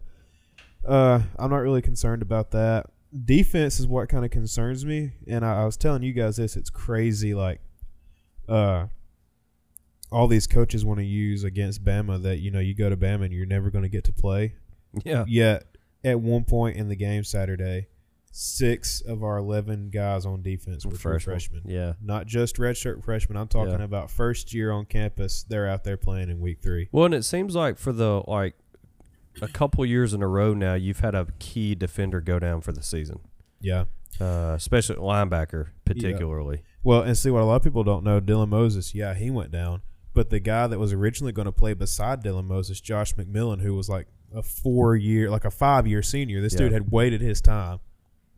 uh, 0.86 1.20
I'm 1.38 1.50
not 1.50 1.58
really 1.58 1.82
concerned 1.82 2.22
about 2.22 2.52
that. 2.52 2.86
Defense 3.24 3.80
is 3.80 3.86
what 3.86 4.08
kind 4.08 4.24
of 4.24 4.30
concerns 4.30 4.84
me, 4.84 5.12
and 5.26 5.44
I, 5.44 5.62
I 5.62 5.64
was 5.64 5.76
telling 5.76 6.02
you 6.02 6.12
guys 6.12 6.36
this. 6.36 6.56
It's 6.56 6.70
crazy, 6.70 7.34
like, 7.34 7.60
uh, 8.48 8.86
all 10.12 10.28
these 10.28 10.46
coaches 10.46 10.84
want 10.84 10.98
to 11.00 11.04
use 11.04 11.42
against 11.44 11.84
Bama 11.84 12.22
that 12.22 12.38
you 12.38 12.50
know 12.50 12.60
you 12.60 12.74
go 12.74 12.88
to 12.88 12.96
Bama 12.96 13.24
and 13.24 13.32
you're 13.32 13.46
never 13.46 13.70
going 13.70 13.82
to 13.82 13.88
get 13.88 14.04
to 14.04 14.12
play. 14.12 14.54
Yeah. 15.04 15.24
Yet 15.26 15.64
at 16.04 16.20
one 16.20 16.44
point 16.44 16.76
in 16.76 16.88
the 16.88 16.96
game 16.96 17.24
Saturday, 17.24 17.88
six 18.38 19.00
of 19.00 19.22
our 19.24 19.38
eleven 19.38 19.88
guys 19.88 20.26
on 20.26 20.42
defense 20.42 20.84
were 20.84 20.92
true 20.92 21.18
freshmen. 21.18 21.62
Yeah. 21.64 21.94
Not 22.02 22.26
just 22.26 22.56
redshirt 22.56 23.02
freshmen. 23.02 23.38
I'm 23.38 23.48
talking 23.48 23.78
Yeah. 23.78 23.84
about 23.84 24.10
first 24.10 24.52
year 24.52 24.70
on 24.70 24.84
campus. 24.84 25.42
They're 25.42 25.66
out 25.66 25.84
there 25.84 25.96
playing 25.96 26.28
in 26.28 26.38
week 26.40 26.60
three. 26.62 26.88
Well, 26.92 27.06
and 27.06 27.14
it 27.14 27.24
seems 27.24 27.54
like 27.54 27.78
for 27.78 27.92
the 27.92 28.22
like 28.26 28.54
a 29.40 29.48
couple 29.48 29.84
years 29.86 30.12
in 30.12 30.22
a 30.22 30.28
row 30.28 30.52
now, 30.52 30.74
you've 30.74 31.00
had 31.00 31.14
a 31.14 31.28
key 31.38 31.74
defender 31.74 32.20
go 32.20 32.38
down 32.38 32.60
for 32.60 32.72
the 32.72 32.82
season, 32.82 33.20
Yeah. 33.60 33.84
uh, 34.20 34.52
especially 34.54 34.96
linebacker, 34.96 35.68
particularly. 35.86 36.62
Well, 36.82 37.02
and 37.02 37.16
see 37.16 37.30
what 37.30 37.42
a 37.42 37.44
lot 37.46 37.56
of 37.56 37.62
people 37.62 37.84
don't 37.84 38.04
know, 38.04 38.20
Dylan 38.20 38.48
Moses, 38.48 38.94
yeah, 38.94 39.14
he 39.14 39.30
went 39.30 39.50
down. 39.50 39.80
But 40.14 40.28
the 40.30 40.40
guy 40.40 40.66
that 40.66 40.78
was 40.78 40.92
originally 40.92 41.32
going 41.32 41.46
to 41.46 41.52
play 41.52 41.72
beside 41.74 42.22
Dylan 42.22 42.46
Moses, 42.46 42.80
Josh 42.80 43.14
McMillon, 43.14 43.60
who 43.60 43.74
was 43.74 43.88
like 43.88 44.06
a 44.34 44.42
four 44.42 44.94
year, 44.96 45.28
like 45.30 45.44
a 45.44 45.50
five 45.50 45.86
year 45.86 46.02
senior, 46.02 46.40
this 46.42 46.52
Yeah. 46.54 46.58
dude 46.60 46.72
had 46.72 46.90
waited 46.90 47.20
his 47.22 47.40
time. 47.42 47.80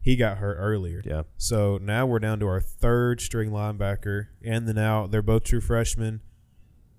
He 0.09 0.17
got 0.17 0.39
hurt 0.39 0.55
earlier. 0.55 1.03
Yeah. 1.05 1.25
So 1.37 1.79
now 1.83 2.07
we're 2.07 2.19
down 2.19 2.41
to 2.41 2.47
our 2.47 2.63
third 2.63 3.21
string 3.21 3.51
linebacker, 3.51 4.29
and 4.43 4.67
then 4.67 4.77
now 4.77 5.07
they're 5.07 5.21
both 5.21 5.45
true 5.45 5.61
freshmen. 5.61 6.23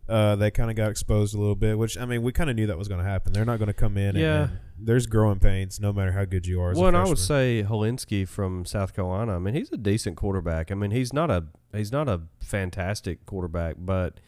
Uh, 0.08 0.36
they 0.36 0.52
kind 0.52 0.70
of 0.70 0.76
got 0.76 0.92
exposed 0.92 1.34
a 1.34 1.40
little 1.40 1.56
bit, 1.56 1.76
which 1.76 1.98
I 1.98 2.06
mean, 2.06 2.22
we 2.22 2.32
kind 2.32 2.52
of 2.52 2.56
knew 2.56 2.68
that 2.68 2.78
was 2.78 2.88
going 2.88 3.04
to 3.04 3.10
happen. 3.10 3.34
They're 3.34 3.46
not 3.46 3.58
going 3.58 3.66
to 3.66 3.74
come 3.74 3.98
in. 3.98 4.16
Yeah. 4.16 4.44
And, 4.44 4.52
and 4.52 4.88
there's 4.88 5.08
growing 5.08 5.40
pains, 5.40 5.80
no 5.80 5.92
matter 5.92 6.12
how 6.12 6.24
good 6.26 6.46
you 6.46 6.62
are. 6.62 6.70
As 6.70 6.78
Well, 6.78 6.90
and 6.90 6.96
I 6.96 7.04
would 7.04 7.18
say 7.18 7.66
Hilinski 7.68 8.28
from 8.28 8.64
South 8.64 8.94
Carolina. 8.94 9.38
I 9.38 9.40
mean, 9.40 9.56
he's 9.56 9.72
a 9.72 9.78
decent 9.78 10.16
quarterback. 10.16 10.72
I 10.72 10.76
mean, 10.76 10.92
he's 10.92 11.12
not 11.12 11.32
a 11.32 11.46
he's 11.74 11.92
not 11.92 12.08
a 12.08 12.22
fantastic 12.40 13.26
quarterback, 13.26 13.78
but 13.80 14.20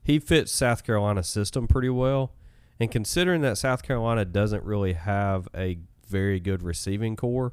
he 0.00 0.20
fits 0.20 0.52
South 0.52 0.84
Carolina's 0.84 1.28
system 1.28 1.66
pretty 1.66 1.90
well. 1.90 2.34
And 2.78 2.88
considering 2.88 3.40
that 3.40 3.58
South 3.58 3.82
Carolina 3.82 4.24
doesn't 4.24 4.62
really 4.62 4.92
have 4.92 5.48
a 5.56 5.80
very 6.06 6.38
good 6.38 6.62
receiving 6.62 7.16
corps, 7.16 7.52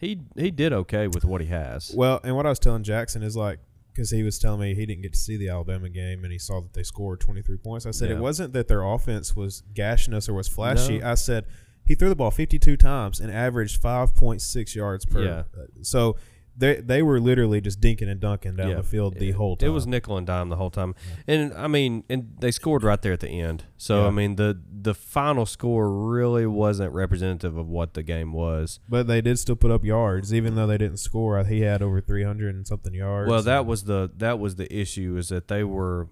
he 0.00 0.18
he 0.36 0.50
did 0.50 0.72
okay 0.72 1.06
with 1.06 1.24
what 1.24 1.40
he 1.40 1.46
has. 1.48 1.92
Well, 1.94 2.20
and 2.24 2.34
what 2.34 2.46
I 2.46 2.48
was 2.48 2.58
telling 2.58 2.82
Jackson 2.82 3.22
is 3.22 3.36
like, 3.36 3.58
because 3.92 4.10
he 4.10 4.22
was 4.22 4.38
telling 4.38 4.60
me 4.60 4.74
he 4.74 4.86
didn't 4.86 5.02
get 5.02 5.12
to 5.12 5.18
see 5.18 5.36
the 5.36 5.48
Alabama 5.50 5.88
game 5.90 6.24
and 6.24 6.32
he 6.32 6.38
saw 6.38 6.60
that 6.60 6.72
they 6.72 6.82
scored 6.82 7.20
23 7.20 7.58
points. 7.58 7.84
I 7.86 7.90
said 7.90 8.08
Yeah. 8.08 8.16
it 8.16 8.20
wasn't 8.20 8.52
that 8.54 8.66
their 8.68 8.82
offense 8.82 9.36
was 9.36 9.62
gashing 9.74 10.14
us 10.14 10.28
or 10.28 10.34
was 10.34 10.48
flashy. 10.48 10.98
No. 11.00 11.10
I 11.10 11.14
said 11.14 11.44
he 11.84 11.94
threw 11.94 12.08
the 12.08 12.16
ball 12.16 12.30
52 12.30 12.76
times 12.76 13.20
and 13.20 13.30
averaged 13.32 13.82
5.6 13.82 14.74
yards 14.74 15.04
per. 15.04 15.22
Yeah. 15.24 15.42
uh, 15.58 15.66
So 15.82 16.16
they 16.56 16.76
they 16.76 17.02
were 17.02 17.20
literally 17.20 17.60
just 17.60 17.80
dinking 17.80 18.08
and 18.10 18.20
dunking 18.20 18.56
down 18.56 18.68
Yeah. 18.70 18.74
the 18.76 18.82
field 18.82 19.14
the 19.18 19.30
It- 19.30 19.32
whole 19.36 19.56
time. 19.56 19.68
It 19.68 19.72
was 19.72 19.86
nickel 19.86 20.16
and 20.18 20.26
dime 20.26 20.48
the 20.48 20.56
whole 20.56 20.70
time, 20.70 20.94
and 21.26 21.52
I 21.54 21.68
mean, 21.68 22.04
and 22.10 22.34
they 22.40 22.50
scored 22.50 22.82
right 22.82 23.00
there 23.00 23.12
at 23.12 23.20
the 23.20 23.28
end. 23.30 23.64
So 23.78 24.02
Yeah. 24.02 24.08
I 24.08 24.10
mean, 24.10 24.36
the 24.36 24.58
the 24.82 24.94
final 24.94 25.46
score 25.46 25.90
really 25.92 26.46
wasn't 26.46 26.92
representative 26.92 27.56
of 27.56 27.68
what 27.68 27.94
the 27.94 28.02
game 28.02 28.32
was. 28.32 28.80
but 28.88 29.06
they 29.06 29.20
did 29.20 29.38
still 29.38 29.56
put 29.56 29.70
up 29.70 29.84
yards, 29.84 30.32
even 30.34 30.54
though 30.54 30.66
they 30.66 30.78
didn't 30.78 30.98
score. 30.98 31.42
He 31.44 31.60
had 31.62 31.80
over 31.82 32.00
300 32.00 32.54
and 32.54 32.66
something 32.66 32.92
yards. 32.94 33.30
Well, 33.30 33.42
that 33.42 33.64
was 33.66 33.84
the 33.84 34.10
that 34.18 34.38
was 34.38 34.56
the 34.56 34.70
issue 34.74 35.16
is 35.16 35.28
that 35.28 35.48
they 35.48 35.64
were, 35.64 36.08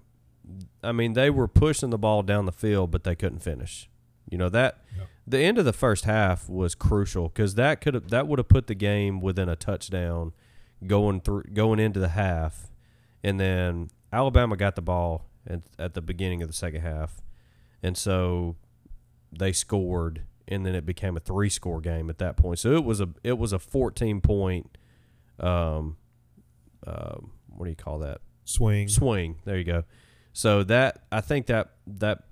I 0.83 0.91
mean, 0.91 1.13
they 1.13 1.29
were 1.29 1.47
pushing 1.47 1.89
the 1.89 1.97
ball 1.97 2.23
down 2.23 2.45
the 2.45 2.51
field, 2.51 2.91
but 2.91 3.03
they 3.03 3.15
couldn't 3.15 3.39
finish. 3.39 3.89
You 4.29 4.37
know 4.37 4.49
that 4.49 4.77
Yep. 4.97 5.07
The 5.29 5.39
end 5.39 5.57
of 5.57 5.65
the 5.65 5.73
first 5.73 6.05
half 6.05 6.49
was 6.49 6.75
crucial 6.75 7.29
because 7.29 7.55
that 7.55 7.81
could 7.81 7.93
have 7.93 8.09
that 8.09 8.27
would 8.27 8.39
have 8.39 8.49
put 8.49 8.67
the 8.67 8.75
game 8.75 9.21
within 9.21 9.47
a 9.47 9.55
touchdown 9.55 10.33
going 10.85 11.21
through 11.21 11.43
going 11.53 11.79
into 11.79 11.99
the 11.99 12.09
half, 12.09 12.71
and 13.23 13.39
then 13.39 13.89
Alabama 14.11 14.57
got 14.57 14.75
the 14.75 14.81
ball 14.81 15.25
at, 15.47 15.61
at 15.77 15.93
the 15.93 16.01
beginning 16.01 16.41
of 16.41 16.49
the 16.49 16.53
second 16.53 16.81
half, 16.81 17.21
and 17.83 17.97
so 17.97 18.55
they 19.31 19.51
scored, 19.51 20.23
and 20.47 20.65
then 20.65 20.75
it 20.75 20.85
became 20.85 21.15
a 21.15 21.19
three 21.19 21.49
score 21.49 21.79
game 21.79 22.09
at 22.09 22.17
that 22.17 22.35
point. 22.35 22.59
So 22.59 22.73
it 22.73 22.83
was 22.83 22.99
a 22.99 23.09
it 23.23 23.37
was 23.37 23.53
a 23.53 23.59
fourteen 23.59 24.21
point, 24.21 24.77
um, 25.39 25.97
um, 26.85 27.31
what 27.47 27.65
do 27.65 27.69
you 27.69 27.75
call 27.75 27.99
that? 27.99 28.21
swing. 28.49 28.87
swing. 28.87 29.39
There 29.45 29.57
you 29.57 29.63
go. 29.63 29.83
So 30.33 30.63
that 30.63 31.03
I 31.11 31.21
think 31.21 31.47
that 31.47 31.71
that 31.87 32.23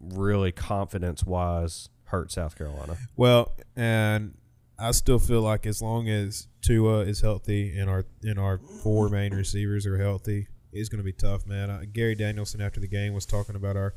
really 0.00 0.52
confidence 0.52 1.24
wise 1.24 1.88
hurt 2.10 2.32
South 2.32 2.56
Carolina. 2.56 2.96
Well, 3.16 3.52
and 3.76 4.34
I 4.78 4.92
still 4.92 5.18
feel 5.18 5.42
like 5.42 5.66
as 5.66 5.82
long 5.82 6.08
as 6.08 6.48
Tua 6.62 7.00
is 7.00 7.20
healthy 7.20 7.78
and 7.78 7.88
our 7.88 8.06
and 8.22 8.38
our 8.38 8.58
four 8.82 9.08
main 9.08 9.34
receivers 9.34 9.86
are 9.86 9.98
healthy, 9.98 10.48
it's 10.72 10.88
going 10.88 10.98
to 10.98 11.04
be 11.04 11.12
tough, 11.12 11.46
man. 11.46 11.70
Uh, 11.70 11.82
Gary 11.92 12.14
Danielson 12.14 12.60
after 12.60 12.80
the 12.80 12.88
game 12.88 13.12
was 13.12 13.26
talking 13.26 13.56
about 13.56 13.76
our 13.76 13.94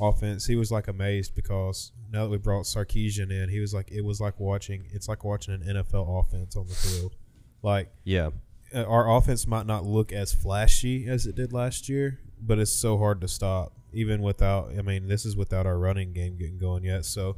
offense. 0.00 0.46
He 0.46 0.56
was 0.56 0.70
like 0.70 0.88
amazed 0.88 1.34
because 1.34 1.92
now 2.10 2.24
that 2.24 2.30
we 2.30 2.38
brought 2.38 2.64
Sarkisian 2.64 3.30
in, 3.30 3.48
he 3.48 3.60
was 3.60 3.74
like 3.74 3.90
it 3.90 4.02
was 4.02 4.20
like 4.20 4.38
watching 4.38 4.84
it's 4.90 5.08
like 5.08 5.24
watching 5.24 5.54
an 5.54 5.62
NFL 5.62 6.20
offense 6.20 6.56
on 6.56 6.66
the 6.66 6.74
field. 6.74 7.16
Like 7.62 7.90
Yeah, 8.04 8.30
uh, 8.74 8.84
our 8.84 9.10
offense 9.16 9.46
might 9.46 9.66
not 9.66 9.84
look 9.84 10.12
as 10.12 10.32
flashy 10.32 11.06
as 11.08 11.26
it 11.26 11.34
did 11.34 11.52
last 11.52 11.88
year, 11.88 12.20
but 12.40 12.58
it's 12.58 12.72
so 12.72 12.98
hard 12.98 13.20
to 13.22 13.28
stop 13.28 13.72
even 13.92 14.22
without 14.22 14.70
I 14.78 14.82
mean, 14.82 15.08
this 15.08 15.24
is 15.24 15.36
without 15.36 15.66
our 15.66 15.78
running 15.78 16.12
game 16.12 16.36
getting 16.36 16.58
going 16.58 16.84
yet. 16.84 17.04
So 17.04 17.36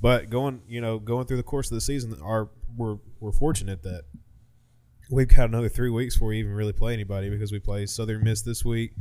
but 0.00 0.30
going, 0.30 0.62
you 0.66 0.80
know, 0.80 0.98
going 0.98 1.26
through 1.26 1.36
the 1.36 1.42
course 1.42 1.70
of 1.70 1.74
the 1.74 1.80
season, 1.80 2.16
our 2.22 2.48
we're 2.76 2.98
we're 3.20 3.32
fortunate 3.32 3.82
that 3.82 4.04
we've 5.10 5.28
got 5.28 5.48
another 5.48 5.68
3 5.68 5.90
weeks 5.90 6.14
before 6.14 6.28
we 6.28 6.38
even 6.38 6.52
really 6.52 6.72
play 6.72 6.94
anybody 6.94 7.28
because 7.28 7.52
we 7.52 7.58
play 7.58 7.86
Southern 7.86 8.22
Miss 8.24 8.42
this 8.42 8.64
week. 8.64 8.92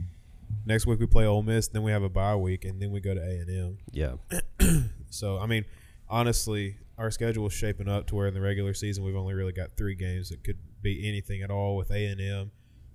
Next 0.66 0.86
week 0.86 1.00
we 1.00 1.06
play 1.06 1.26
Ole 1.26 1.44
Miss, 1.44 1.68
then 1.68 1.84
we 1.84 1.92
have 1.92 2.04
a 2.04 2.10
bye 2.10 2.36
week 2.36 2.66
and 2.66 2.82
then 2.82 2.92
we 2.92 3.00
go 3.00 3.14
to 3.14 3.22
A&M. 3.22 3.78
yeah, 3.92 4.14
So, 5.10 5.38
I 5.40 5.46
mean, 5.46 5.66
honestly, 6.08 6.78
our 6.98 7.12
schedule 7.12 7.48
is 7.48 7.54
shaping 7.54 7.88
up 7.88 8.08
to 8.08 8.16
where 8.16 8.28
in 8.28 8.34
the 8.34 8.42
regular 8.42 8.74
season 8.74 9.04
we've 9.04 9.16
only 9.16 9.34
really 9.34 9.52
got 9.52 9.78
three 9.78 9.96
games 9.96 10.30
that 10.30 10.44
could 10.44 10.58
be 10.82 11.08
anything 11.08 11.42
at 11.42 11.52
all 11.52 11.76
with 11.76 11.92
A 11.92 12.06
and 12.06 12.20
M, 12.20 12.52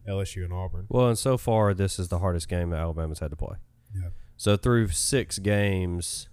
LSU, 0.09 0.45
and 0.45 0.53
Auburn. 0.53 0.87
Well, 0.89 1.09
and 1.09 1.19
so 1.19 1.37
far 1.39 1.75
this 1.75 1.99
is 1.99 2.09
the 2.09 2.19
hardest 2.19 2.49
game 2.49 2.71
that 2.71 2.81
Alabama's 2.81 3.21
had 3.21 3.31
to 3.31 3.37
play. 3.37 3.57
Yeah. 3.95 4.09
So 4.37 4.57
through 4.57 4.89
six 4.89 5.39
games, 5.39 6.29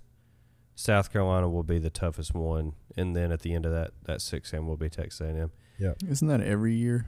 South 0.75 1.11
Carolina 1.11 1.47
will 1.49 1.63
be 1.63 1.77
the 1.79 1.89
toughest 1.91 2.33
one, 2.33 2.73
and 2.97 3.15
then 3.15 3.31
at 3.31 3.41
the 3.41 3.53
end 3.53 3.65
of 3.65 3.71
that 3.71 3.91
that 4.05 4.21
six 4.21 4.51
game 4.51 4.67
will 4.67 4.77
be 4.77 4.89
Texas 4.89 5.21
A&M. 5.21 5.51
Yeah. 5.79 5.93
Isn't 6.07 6.27
that 6.27 6.41
every 6.41 6.73
year? 6.75 7.05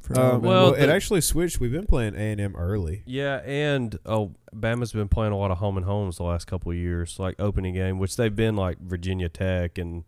For 0.00 0.16
Uh, 0.18 0.22
Alabama? 0.22 0.48
well, 0.48 0.64
Well, 0.72 0.74
it 0.74 0.88
actually 0.90 1.20
switched. 1.22 1.60
We've 1.60 1.72
been 1.72 1.86
playing 1.86 2.14
A 2.14 2.18
and 2.32 2.40
M 2.40 2.54
early. 2.56 3.02
Yeah, 3.06 3.36
and 3.44 3.98
oh, 4.04 4.34
Bama's 4.54 4.92
been 4.92 5.08
playing 5.08 5.32
a 5.32 5.36
lot 5.38 5.50
of 5.50 5.58
home 5.58 5.76
and 5.78 5.86
homes 5.86 6.18
the 6.18 6.24
last 6.24 6.46
couple 6.46 6.70
of 6.72 6.76
years, 6.78 7.18
like 7.18 7.34
opening 7.38 7.74
game, 7.74 7.98
which 7.98 8.16
they've 8.16 8.34
been 8.34 8.54
like 8.54 8.78
Virginia 8.80 9.28
Tech 9.28 9.78
and 9.78 10.04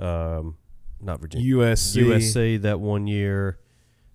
um, 0.00 0.56
not 1.00 1.20
Virginia, 1.20 1.54
USC, 1.56 2.02
USC 2.04 2.62
that 2.62 2.80
one 2.80 3.06
year. 3.06 3.58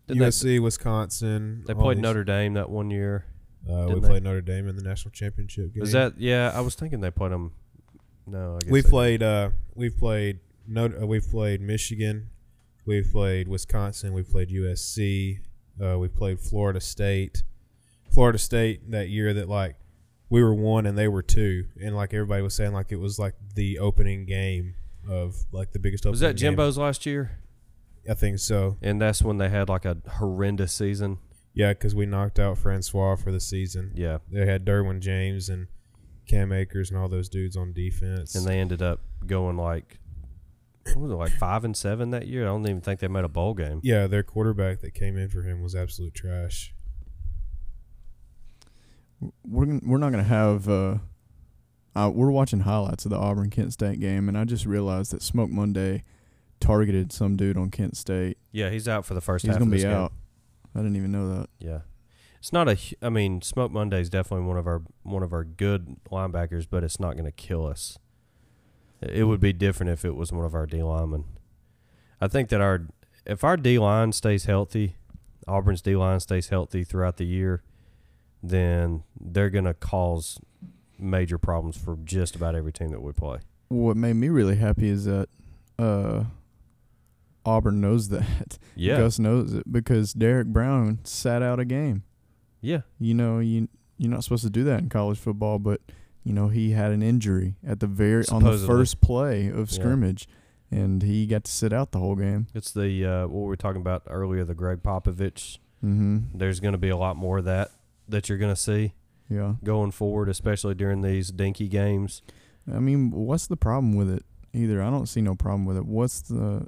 Didn't 0.08 0.20
they- 0.20 0.28
USC, 0.28 0.60
Wisconsin. 0.62 1.64
They 1.66 1.74
played 1.74 1.98
these- 1.98 2.04
Notre 2.04 2.24
Dame 2.24 2.54
that 2.56 2.70
one 2.70 2.92
year. 2.92 3.26
Uh, 3.70 3.88
we 3.88 4.00
they? 4.00 4.08
played 4.08 4.24
Notre 4.24 4.42
Dame 4.42 4.68
in 4.68 4.76
the 4.76 4.84
national 4.84 5.12
championship 5.12 5.74
game. 5.74 5.82
Was 5.82 5.92
that? 5.94 6.20
Yeah, 6.20 6.52
I 6.54 6.62
was 6.62 6.76
thinking 6.76 7.02
they 7.02 7.12
played 7.12 7.32
them. 7.32 7.52
No, 8.28 8.56
I 8.56 8.60
guess 8.60 8.72
we 8.72 8.82
played? 8.82 9.24
Uh, 9.24 9.50
we've 9.74 9.98
played. 9.98 10.40
Notre, 10.68 11.04
uh, 11.04 11.06
we've 11.06 11.28
played 11.30 11.62
Michigan. 11.62 12.30
We've 12.86 13.10
played 13.12 13.48
Wisconsin. 13.48 14.14
We've 14.14 14.30
played 14.30 14.50
USC. 14.50 15.40
Uh, 15.82 15.98
we 15.98 16.08
played 16.08 16.40
Florida 16.40 16.80
State. 16.80 17.44
Florida 18.12 18.38
State 18.38 18.92
that 18.92 19.10
year 19.10 19.34
that 19.34 19.50
like 19.50 19.76
we 20.30 20.44
were 20.44 20.54
one 20.54 20.86
and 20.86 20.98
they 20.98 21.08
were 21.08 21.22
two, 21.22 21.66
and 21.82 21.96
like 21.96 22.14
everybody 22.14 22.42
was 22.42 22.54
saying 22.54 22.74
like 22.74 22.92
it 22.92 22.98
was 22.98 23.20
like 23.20 23.34
the 23.56 23.80
opening 23.80 24.26
game 24.26 24.76
of 25.10 25.36
like 25.52 25.72
the 25.72 25.80
biggest. 25.80 26.06
Was 26.06 26.20
that 26.20 26.28
opening 26.28 26.42
game. 26.42 26.52
Jimbo's 26.52 26.78
last 26.78 27.06
year? 27.06 27.40
I 28.10 28.14
think 28.14 28.40
so. 28.40 28.78
And 28.82 29.02
that's 29.02 29.22
when 29.22 29.38
they 29.38 29.50
had 29.50 29.70
like 29.70 29.86
a 29.86 29.98
horrendous 30.08 30.74
season. 30.74 31.18
Yeah, 31.56 31.70
because 31.74 31.96
we 31.96 32.06
knocked 32.06 32.38
out 32.38 32.58
Francois 32.60 33.16
for 33.16 33.32
the 33.32 33.40
season. 33.40 33.94
Yeah, 33.96 34.18
They 34.32 34.46
had 34.46 34.66
Derwin 34.66 35.00
James 35.00 35.50
and 35.50 35.68
Cam 36.28 36.52
Akers 36.52 36.90
and 36.92 37.00
all 37.00 37.08
those 37.08 37.30
dudes 37.30 37.56
on 37.58 37.72
defense. 37.74 38.36
and 38.36 38.46
they 38.46 38.60
ended 38.60 38.82
up 38.82 39.00
going 39.26 39.58
like 39.58 40.00
what 40.94 40.98
was 40.98 41.12
it 41.12 41.16
like 41.16 41.32
five 41.32 41.64
and 41.64 41.76
seven 41.76 42.12
that 42.12 42.28
year? 42.28 42.44
I 42.44 42.48
don't 42.48 42.62
even 42.68 42.80
think 42.82 43.00
they 43.00 43.08
made 43.08 43.24
a 43.24 43.30
bowl 43.30 43.54
game. 43.56 43.80
yeah, 43.84 44.06
their 44.06 44.22
quarterback 44.22 44.82
that 44.82 44.94
came 44.94 45.18
in 45.18 45.30
for 45.30 45.42
him 45.42 45.64
was 45.64 45.74
absolute 45.76 46.14
trash. 46.14 46.74
we're 49.44 49.80
we're 49.84 49.98
not 49.98 50.12
gonna 50.12 50.24
have. 50.24 50.68
Uh, 50.70 50.98
uh, 51.96 52.12
we're 52.14 52.30
watching 52.32 52.60
highlights 52.62 53.06
of 53.06 53.12
the 53.12 53.18
Auburn 53.18 53.50
Kent 53.50 53.72
State 53.74 54.00
game, 54.00 54.28
and 54.28 54.38
I 54.38 54.44
just 54.44 54.66
realized 54.66 55.12
that 55.14 55.22
Smoke 55.22 55.50
Monday 55.50 56.04
targeted 56.60 57.12
some 57.14 57.38
dude 57.38 57.58
on 57.58 57.72
Kent 57.72 57.96
State. 57.96 58.38
Yeah, 58.52 58.70
he's 58.70 58.88
out 58.88 59.06
for 59.06 59.14
the 59.14 59.22
first 59.22 59.44
He's 59.46 59.52
half 59.54 59.60
gonna 59.60 59.70
of 59.70 59.72
this 59.72 59.84
be 59.84 59.88
game. 59.90 59.96
out. 59.98 60.14
I 60.76 60.80
didn't 60.80 60.98
even 60.98 61.12
know 61.12 61.28
that. 61.36 61.50
Yeah, 61.60 61.80
it's 62.40 62.52
not 62.52 62.68
a. 62.68 62.78
I 63.02 63.10
mean, 63.10 63.42
Smoke 63.42 63.72
Monday 63.72 64.02
is 64.02 64.10
definitely 64.10 64.46
one 64.46 64.58
of 64.58 64.68
our 64.68 64.82
one 65.04 65.24
of 65.24 65.34
our 65.34 65.44
good 65.44 65.98
linebackers, 66.12 66.68
but 66.70 66.84
it's 66.84 67.00
not 67.00 67.14
going 67.14 67.26
to 67.26 67.32
kill 67.32 67.66
us. 67.66 67.98
It 69.02 69.24
would 69.26 69.40
be 69.40 69.54
different 69.54 69.92
if 69.92 70.04
it 70.04 70.16
was 70.16 70.32
one 70.32 70.46
of 70.46 70.54
our 70.54 70.66
D 70.66 70.84
linemen. 70.84 71.26
I 72.20 72.28
think 72.28 72.50
that 72.50 72.62
our 72.62 72.88
if 73.26 73.44
our 73.44 73.58
D 73.58 73.80
line 73.80 74.12
stays 74.12 74.46
healthy, 74.46 74.96
Auburn's 75.48 75.82
D 75.82 75.96
line 75.96 76.20
stays 76.20 76.50
healthy 76.50 76.84
throughout 76.84 77.18
the 77.18 77.26
year, 77.26 77.64
then 78.44 79.04
they're 79.20 79.50
going 79.50 79.66
to 79.66 79.74
cause 79.74 80.40
major 80.98 81.38
problems 81.38 81.78
for 81.78 81.98
just 82.04 82.36
about 82.36 82.56
every 82.56 82.72
team 82.72 82.90
that 82.92 83.02
we 83.02 83.12
play. 83.12 83.40
What 83.70 83.98
made 83.98 84.16
me 84.16 84.30
really 84.30 84.56
happy 84.56 84.90
is 84.90 85.06
that 85.06 85.30
uh, 85.78 86.26
Auburn 87.46 87.82
knows 87.82 88.10
that. 88.10 88.58
Yeah, 88.78 88.98
Gus 88.98 89.20
knows 89.20 89.54
it 89.54 89.72
because 89.72 90.12
Derrick 90.12 90.48
Brown 90.48 91.00
sat 91.06 91.42
out 91.42 91.62
a 91.62 91.66
game. 91.66 92.04
yeah, 92.60 92.82
You 93.00 93.14
know, 93.14 93.40
you 93.40 93.70
you're 93.98 94.12
not 94.12 94.24
supposed 94.26 94.44
to 94.44 94.50
do 94.50 94.66
that 94.66 94.82
in 94.82 94.90
college 94.90 95.18
football, 95.18 95.60
but 95.60 95.80
you 96.26 96.34
know 96.34 96.50
he 96.50 96.72
had 96.72 96.92
an 96.92 97.02
injury 97.02 97.56
at 97.66 97.80
the 97.80 97.88
very 97.88 98.26
on 98.32 98.44
the 98.44 98.58
first 98.58 99.00
play 99.00 99.48
of 99.48 99.72
Yeah. 99.72 99.76
scrimmage, 99.80 100.28
and 100.70 101.02
he 101.04 101.26
got 101.26 101.46
to 101.46 101.52
sit 101.52 101.72
out 101.72 101.92
the 101.94 102.00
whole 102.00 102.16
game. 102.18 102.48
it's 102.54 102.72
the 102.72 103.06
uh, 103.06 103.28
what 103.28 103.44
we 103.44 103.48
were 103.48 103.56
talking 103.56 103.80
about 103.82 104.04
earlier, 104.08 104.44
the 104.44 104.56
Gregg 104.56 104.84
Popovich. 104.84 105.60
Mm-hmm. 105.82 106.38
There's 106.38 106.60
going 106.60 106.74
to 106.74 106.78
be 106.78 106.90
a 106.90 106.98
lot 106.98 107.16
more 107.16 107.38
of 107.38 107.46
that 107.46 107.70
that 108.10 108.28
you're 108.28 108.38
going 108.38 108.54
to 108.54 108.60
see. 108.62 108.94
Yeah. 109.30 109.54
going 109.64 109.92
forward, 109.92 110.28
especially 110.30 110.76
during 110.76 111.02
these 111.02 111.32
dinky 111.32 111.68
games. 111.70 112.22
I 112.72 112.80
mean, 112.80 113.10
what's 113.12 113.48
the 113.48 113.58
problem 113.58 113.96
with 113.96 114.10
it? 114.12 114.24
Either 114.54 114.84
I 114.84 114.90
don't 114.92 115.08
see 115.08 115.22
no 115.22 115.34
problem 115.34 115.66
with 115.66 115.78
it. 115.78 115.86
What's 115.86 116.22
the 116.22 116.68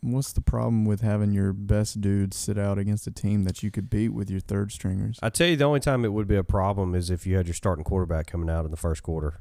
what's 0.00 0.32
the 0.32 0.40
problem 0.40 0.84
with 0.84 1.00
having 1.00 1.32
your 1.32 1.52
best 1.52 2.00
dude 2.00 2.32
sit 2.32 2.58
out 2.58 2.78
against 2.78 3.06
a 3.06 3.10
team 3.10 3.44
that 3.44 3.62
you 3.62 3.70
could 3.70 3.90
beat 3.90 4.10
with 4.10 4.30
your 4.30 4.40
third 4.40 4.72
stringers? 4.72 5.18
I 5.22 5.30
tell 5.30 5.48
you, 5.48 5.56
the 5.56 5.64
only 5.64 5.80
time 5.80 6.04
it 6.04 6.12
would 6.12 6.28
be 6.28 6.36
a 6.36 6.44
problem 6.44 6.94
is 6.94 7.10
if 7.10 7.26
you 7.26 7.36
had 7.36 7.46
your 7.46 7.54
starting 7.54 7.84
quarterback 7.84 8.26
coming 8.26 8.50
out 8.50 8.64
in 8.64 8.70
the 8.70 8.76
first 8.76 9.02
quarter, 9.02 9.40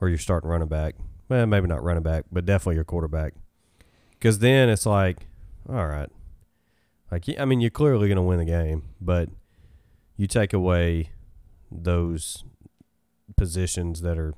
or 0.00 0.08
your 0.08 0.18
starting 0.18 0.50
running 0.50 0.68
back. 0.68 0.96
Well, 1.28 1.46
maybe 1.46 1.66
not 1.66 1.82
running 1.82 2.02
back, 2.02 2.26
but 2.30 2.44
definitely 2.44 2.74
your 2.76 2.84
quarterback. 2.84 3.34
Because 4.10 4.38
then 4.40 4.68
it's 4.68 4.86
like, 4.86 5.26
all 5.68 5.86
right, 5.86 6.10
like 7.10 7.24
I 7.38 7.44
mean, 7.44 7.60
you're 7.60 7.70
clearly 7.70 8.08
going 8.08 8.16
to 8.16 8.22
win 8.22 8.38
the 8.38 8.44
game, 8.44 8.84
but 9.00 9.28
you 10.16 10.26
take 10.26 10.52
away 10.52 11.10
those 11.70 12.44
positions 13.36 14.02
that 14.02 14.18
are 14.18 14.34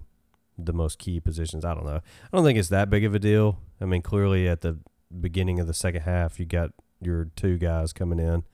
the 0.56 0.72
most 0.72 0.98
key 0.98 1.20
positions. 1.20 1.64
I 1.64 1.74
don't 1.74 1.84
know. 1.84 1.96
I 2.00 2.36
don't 2.36 2.44
think 2.44 2.58
it's 2.58 2.68
that 2.68 2.88
big 2.88 3.04
of 3.04 3.14
a 3.14 3.18
deal. 3.18 3.58
I 3.80 3.84
mean, 3.84 4.02
clearly 4.02 4.48
at 4.48 4.62
the 4.62 4.78
beginning 5.20 5.60
of 5.60 5.66
the 5.66 5.74
second 5.74 6.02
half, 6.02 6.38
you 6.38 6.46
got 6.46 6.70
your 7.00 7.26
two 7.36 7.58
guys 7.58 7.92
coming 7.92 8.18
in. 8.18 8.44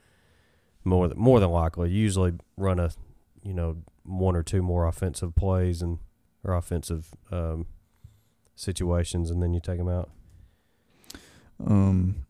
More 0.85 1.07
than 1.09 1.19
more 1.19 1.39
than 1.39 1.51
likely, 1.51 1.91
you 1.91 2.01
usually 2.01 2.33
run 2.57 2.81
a, 2.81 2.91
you 3.43 3.55
know, 3.55 3.79
one 4.05 4.35
or 4.35 4.43
two 4.43 4.63
more 4.63 4.87
offensive 4.87 5.35
plays 5.37 5.81
and 5.81 5.99
or 6.43 6.55
offensive 6.55 7.15
um, 7.31 7.67
situations, 8.57 9.31
and 9.31 9.41
then 9.41 9.55
you 9.55 9.61
take 9.61 9.79
them 9.79 9.89
out. 9.89 10.11
Um, 11.65 12.27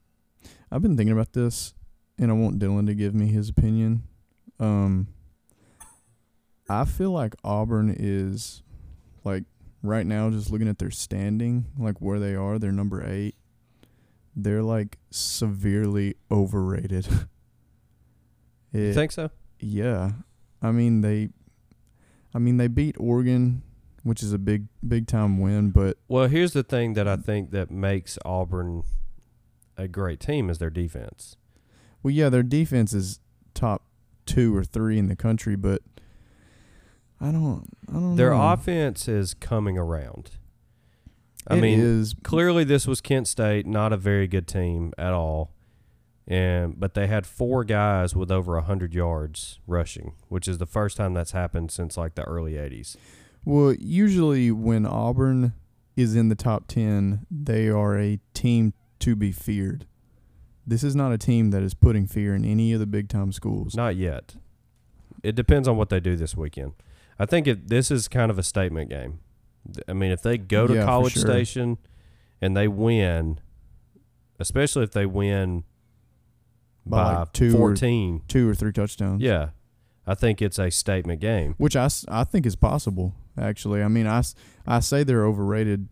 I've 0.71 0.83
been 0.83 0.97
thinking 0.97 1.15
about 1.15 1.33
this, 1.33 1.73
and 2.19 2.31
I 2.31 2.35
want 2.35 2.59
Dillan 2.59 2.87
to 2.87 2.95
give 2.95 3.15
me 3.15 3.29
his 3.29 3.49
opinion. 3.49 4.03
Um, 4.61 5.09
I 6.69 6.85
feel 6.85 7.11
like 7.11 7.35
Auburn 7.43 7.95
is, 7.99 8.63
like, 9.25 9.45
right 9.83 10.07
now, 10.07 10.31
just 10.31 10.51
looking 10.51 10.69
at 10.69 10.79
their 10.79 10.91
standing, 10.91 11.67
like 11.79 12.01
where 12.01 12.19
they 12.19 12.35
are, 12.35 12.59
they're 12.59 12.71
number 12.71 13.03
eight. 13.03 13.35
They're 14.35 14.62
like 14.62 14.99
severely 15.11 16.14
overrated. 16.31 17.07
You 18.75 18.95
think 18.95 19.12
so? 19.12 19.31
yeah, 19.61 20.12
I 20.62 20.71
mean 20.73 21.03
they, 21.03 21.29
I 22.33 22.38
mean 22.38 22.57
they 22.57 22.68
beat 22.68 22.97
Oregon, 22.99 23.62
which 24.03 24.23
is 24.23 24.33
a 24.33 24.38
big 24.38 24.68
big 24.87 25.07
time 25.07 25.38
win, 25.38 25.71
but 25.73 25.99
Well, 26.09 26.27
here's 26.27 26.55
the 26.55 26.62
thing 26.62 26.95
that 26.95 27.07
I 27.07 27.16
think 27.16 27.51
that 27.51 27.71
makes 27.71 28.18
Auburn 28.25 28.83
a 29.77 29.88
great 29.88 30.21
team 30.21 30.49
is 30.49 30.57
their 30.57 30.71
defense. 30.71 31.37
Well, 32.03 32.12
yeah, 32.12 32.31
their 32.31 32.42
defense 32.42 32.95
is 32.95 33.21
top 33.53 33.85
two 34.25 34.57
or 34.57 34.64
three 34.64 34.99
in 34.99 35.09
the 35.09 35.16
country, 35.16 35.55
but 35.55 35.83
I 37.21 37.31
don't, 37.31 37.66
I 37.88 37.92
don't 37.92 38.16
Their 38.16 38.31
know. 38.31 38.53
offense 38.53 39.07
is 39.07 39.35
coming 39.35 39.77
around. 39.79 40.31
I 41.48 41.57
It 41.57 41.61
mean, 41.61 41.81
is 41.81 42.14
clearly 42.22 42.64
this 42.64 42.87
was 42.87 43.00
Kent 43.00 43.26
State, 43.28 43.66
not 43.66 43.92
a 43.92 43.96
very 43.96 44.26
good 44.28 44.46
team 44.46 44.92
at 44.98 45.12
all. 45.12 45.50
And 46.28 46.78
but 46.78 46.94
they 46.94 47.09
had 47.09 47.26
four 47.26 47.64
guys 47.64 48.14
with 48.14 48.31
over 48.31 48.59
hundred 48.61 48.94
yards 48.94 49.59
rushing, 49.66 50.12
which 50.28 50.46
is 50.46 50.59
the 50.59 50.66
first 50.66 50.96
time 50.96 51.14
that's 51.14 51.33
happened 51.33 51.72
since 51.72 51.96
like 51.96 52.14
the 52.14 52.22
early 52.24 52.52
'80s. 52.52 52.96
well. 53.44 53.74
Usually, 53.74 54.52
when 54.52 54.87
Auburn 54.87 55.52
is 55.96 56.14
in 56.14 56.28
the 56.28 56.37
top 56.37 56.68
ten, 56.68 57.26
they 57.28 57.68
are 57.68 57.98
a 57.98 58.20
team 58.35 58.72
to 59.00 59.16
be 59.16 59.33
feared. 59.33 59.87
This 60.64 60.85
is 60.85 60.94
not 60.94 61.11
a 61.11 61.18
team 61.18 61.50
that 61.50 61.62
is 61.64 61.74
putting 61.74 62.07
fear 62.07 62.37
in 62.37 62.44
any 62.44 62.72
of 62.72 62.78
the 62.78 62.87
big 62.87 63.09
time 63.09 63.33
schools. 63.33 63.74
Not 63.74 63.96
yet. 63.96 64.37
It 65.24 65.35
depends 65.35 65.66
on 65.66 65.76
what 65.76 65.88
they 65.88 65.98
do 65.98 66.14
this 66.14 66.37
weekend. 66.37 66.74
I 67.18 67.26
think 67.26 67.48
it, 67.48 67.68
this 67.68 67.90
is 67.90 68.07
kind 68.07 68.31
of 68.31 68.38
a 68.38 68.44
statement 68.44 68.90
game. 68.90 69.18
I 69.88 69.92
mean, 69.92 70.11
if 70.11 70.22
they 70.22 70.38
go 70.38 70.66
to 70.66 70.75
Yeah, 70.75 70.85
College 70.85 71.12
sure. 71.14 71.22
Station 71.22 71.79
and 72.40 72.57
they 72.57 72.68
win, 72.68 73.38
especially 74.38 74.83
if 74.85 74.90
they 74.92 75.07
win 75.07 75.64
By, 76.85 77.05
by, 77.14 77.18
like, 77.20 77.33
two 77.33 77.57
or- 77.57 77.75
Two 77.77 78.48
or 78.48 78.55
three 78.55 78.72
touchdowns. 78.72 79.22
yeah, 79.22 79.51
I 80.07 80.14
think 80.14 80.42
it's 80.42 80.59
a 80.59 80.70
statement 80.70 81.20
game. 81.20 81.55
which 81.59 81.77
I, 81.77 81.88
I 82.09 82.25
think 82.25 82.44
is 82.46 82.57
possible. 82.57 83.14
Actually, 83.38 83.83
I 83.83 83.88
mean, 83.88 84.07
I, 84.07 84.22
I 84.66 84.81
say 84.81 85.05
they're 85.05 85.25
overrated, 85.25 85.88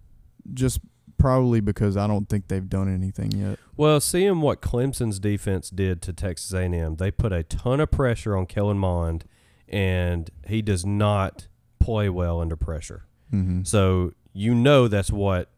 just 0.52 0.80
probably 1.16 1.60
because 1.60 1.96
I 1.96 2.06
don't 2.06 2.28
think 2.28 2.48
they've 2.48 2.68
done 2.68 2.92
anything 2.92 3.30
yet. 3.32 3.58
Well, 3.76 4.00
seeing 4.00 4.40
what 4.40 4.60
Clemson's 4.60 5.18
defense 5.18 5.70
did 5.70 6.02
to 6.02 6.12
Texas 6.12 6.52
A&M, 6.52 6.96
they 6.96 7.10
put 7.10 7.32
a 7.32 7.42
ton 7.44 7.78
of 7.80 7.90
pressure 7.90 8.36
on 8.36 8.46
Kellen 8.46 8.78
Mond, 8.78 9.24
and 9.68 10.28
he 10.46 10.60
does 10.60 10.84
not 10.84 11.46
play 11.78 12.08
well 12.08 12.40
under 12.40 12.56
pressure. 12.56 13.04
Mm-hmm. 13.32 13.62
So 13.64 14.12
you 14.32 14.54
know 14.54 14.88
that's 14.88 15.10
what 15.10 15.50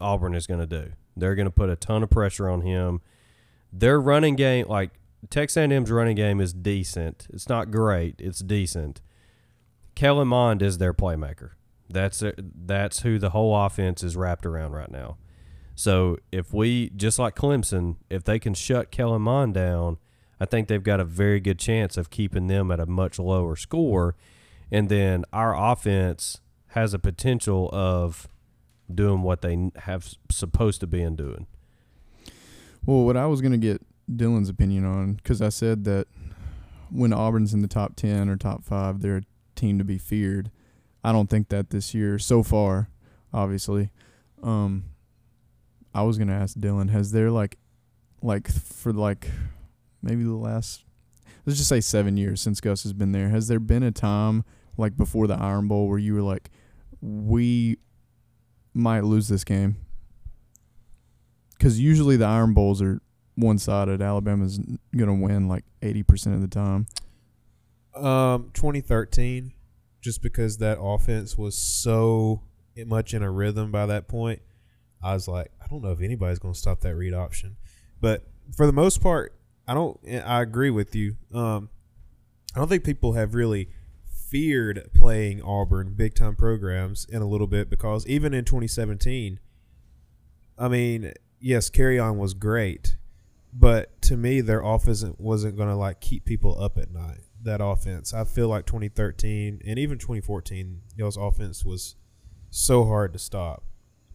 Auburn 0.00 0.34
is 0.34 0.46
going 0.46 0.60
to 0.60 0.66
do. 0.66 0.92
They're 1.16 1.34
going 1.34 1.46
to 1.46 1.52
put 1.52 1.70
a 1.70 1.76
ton 1.76 2.02
of 2.02 2.10
pressure 2.10 2.48
on 2.48 2.62
him. 2.62 3.00
Their 3.72 4.00
running 4.00 4.36
game, 4.36 4.66
like 4.68 4.90
Texas 5.30 5.56
A&M's 5.56 5.90
running 5.90 6.16
game, 6.16 6.40
is 6.40 6.52
decent. 6.52 7.26
It's 7.32 7.48
not 7.48 7.70
great. 7.70 8.16
It's 8.18 8.40
decent. 8.40 9.00
Kellen 9.94 10.28
Mond 10.28 10.62
is 10.62 10.78
their 10.78 10.94
playmaker. 10.94 11.50
That's 11.90 12.22
that's 12.36 13.00
who 13.00 13.18
the 13.18 13.30
whole 13.30 13.56
offense 13.56 14.02
is 14.02 14.16
wrapped 14.16 14.46
around 14.46 14.72
right 14.72 14.90
now. 14.90 15.16
So 15.74 16.18
if 16.30 16.52
we 16.52 16.90
just 16.90 17.18
like 17.18 17.34
Clemson, 17.34 17.96
if 18.10 18.24
they 18.24 18.38
can 18.38 18.54
shut 18.54 18.90
Kellen 18.90 19.22
Mond 19.22 19.54
down, 19.54 19.98
I 20.40 20.44
think 20.44 20.68
they've 20.68 20.82
got 20.82 21.00
a 21.00 21.04
very 21.04 21.40
good 21.40 21.58
chance 21.58 21.96
of 21.96 22.10
keeping 22.10 22.46
them 22.46 22.70
at 22.70 22.80
a 22.80 22.86
much 22.86 23.18
lower 23.18 23.56
score. 23.56 24.14
And 24.70 24.88
then 24.88 25.24
our 25.32 25.56
offense 25.56 26.40
has 26.78 26.94
a 26.94 26.98
potential 26.98 27.68
of 27.72 28.28
doing 28.92 29.22
what 29.22 29.42
they 29.42 29.70
have 29.76 30.14
supposed 30.30 30.80
to 30.80 30.86
be 30.86 31.02
in 31.02 31.16
doing. 31.16 31.46
Well, 32.86 33.04
what 33.04 33.16
I 33.16 33.26
was 33.26 33.40
going 33.40 33.52
to 33.52 33.58
get 33.58 33.82
Dillan's 34.10 34.48
opinion 34.48 34.84
on, 34.84 35.14
because 35.14 35.42
I 35.42 35.50
said 35.50 35.84
that 35.84 36.06
when 36.90 37.12
Auburn's 37.12 37.52
in 37.52 37.60
the 37.60 37.68
top 37.68 37.96
10 37.96 38.28
or 38.28 38.36
top 38.36 38.64
five, 38.64 39.00
they're 39.00 39.18
a 39.18 39.22
team 39.54 39.78
to 39.78 39.84
be 39.84 39.98
feared. 39.98 40.50
I 41.04 41.12
don't 41.12 41.28
think 41.28 41.48
that 41.50 41.70
this 41.70 41.94
year, 41.94 42.18
so 42.18 42.42
far, 42.42 42.88
obviously. 43.32 43.90
Um, 44.42 44.84
I 45.94 46.02
was 46.02 46.16
going 46.16 46.28
to 46.28 46.34
ask 46.34 46.56
Dylan, 46.56 46.90
has 46.90 47.12
there, 47.12 47.30
like, 47.30 47.58
like, 48.22 48.50
for, 48.50 48.92
like, 48.92 49.30
maybe 50.02 50.22
the 50.22 50.32
last, 50.32 50.84
let's 51.44 51.58
just 51.58 51.68
say 51.68 51.80
seven 51.80 52.16
years 52.16 52.40
since 52.40 52.60
Gus 52.60 52.82
has 52.84 52.92
been 52.92 53.12
there, 53.12 53.28
has 53.28 53.48
there 53.48 53.60
been 53.60 53.82
a 53.82 53.92
time, 53.92 54.44
like, 54.76 54.96
before 54.96 55.26
the 55.26 55.38
Iron 55.38 55.68
Bowl 55.68 55.88
where 55.88 55.98
you 55.98 56.14
were 56.14 56.22
like, 56.22 56.50
we 57.00 57.78
might 58.74 59.04
lose 59.04 59.28
this 59.28 59.44
game? 59.44 59.76
Because 61.56 61.80
usually 61.80 62.16
the 62.16 62.26
Iron 62.26 62.54
Bowls 62.54 62.80
are 62.80 63.00
one 63.34 63.58
sided. 63.58 64.00
Alabama's 64.02 64.58
going 64.58 65.08
to 65.08 65.14
win 65.14 65.48
like 65.48 65.64
80% 65.82 66.34
of 66.34 66.40
the 66.40 66.48
time. 66.48 66.86
Um, 67.94 68.50
2013, 68.54 69.52
just 70.00 70.22
because 70.22 70.58
that 70.58 70.78
offense 70.80 71.36
was 71.36 71.56
so 71.56 72.42
much 72.86 73.12
in 73.14 73.22
a 73.22 73.30
rhythm 73.30 73.72
by 73.72 73.86
that 73.86 74.06
point, 74.06 74.40
I 75.02 75.14
was 75.14 75.26
like, 75.26 75.50
I 75.62 75.66
don't 75.68 75.82
know 75.82 75.90
if 75.90 76.00
anybody's 76.00 76.38
going 76.38 76.54
to 76.54 76.58
stop 76.58 76.80
that 76.80 76.94
read 76.94 77.14
option. 77.14 77.56
But 78.00 78.26
for 78.56 78.66
the 78.66 78.72
most 78.72 79.00
part, 79.00 79.34
I 79.66 79.74
don't. 79.74 79.98
I 80.24 80.40
agree 80.40 80.70
with 80.70 80.94
you. 80.94 81.16
Um, 81.32 81.68
I 82.54 82.58
don't 82.58 82.68
think 82.68 82.84
people 82.84 83.12
have 83.12 83.34
really 83.34 83.68
feared 84.30 84.90
playing 84.94 85.42
Auburn 85.42 85.94
big 85.94 86.14
time 86.14 86.36
programs 86.36 87.06
in 87.06 87.22
a 87.22 87.26
little 87.26 87.46
bit 87.46 87.70
because 87.70 88.06
even 88.06 88.34
in 88.34 88.44
2017, 88.44 89.40
I 90.58 90.68
mean, 90.68 91.12
yes, 91.40 91.70
Kerryon 91.70 92.16
was 92.16 92.34
great, 92.34 92.96
but 93.52 94.00
to 94.02 94.16
me, 94.16 94.40
their 94.40 94.60
offense 94.60 95.04
wasn't 95.18 95.56
going 95.56 95.68
to 95.68 95.76
like 95.76 96.00
keep 96.00 96.24
people 96.24 96.60
up 96.60 96.78
at 96.78 96.90
night. 96.90 97.20
That 97.42 97.60
offense, 97.62 98.12
I 98.12 98.24
feel 98.24 98.48
like 98.48 98.66
2013 98.66 99.62
and 99.64 99.78
even 99.78 99.98
2014, 99.98 100.82
y'all's 100.96 101.16
offense 101.16 101.64
was 101.64 101.94
so 102.50 102.84
hard 102.84 103.12
to 103.12 103.18
stop. 103.18 103.62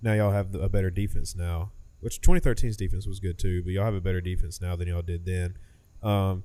Now 0.02 0.13
y'all 0.13 0.32
have 0.32 0.54
a 0.54 0.67
better 0.67 0.91
defense 0.91 1.34
now, 1.36 1.71
which 2.02 2.21
2013's 2.21 2.76
defense 2.76 3.08
was 3.08 3.19
good 3.21 3.39
too, 3.39 3.63
but 3.63 3.71
y'all 3.71 3.86
have 3.86 3.93
a 3.93 4.02
better 4.02 4.19
defense 4.19 4.62
now 4.62 4.76
than 4.76 4.89
y'all 4.89 5.02
did 5.02 5.26
then. 5.26 5.58
Um, 6.02 6.43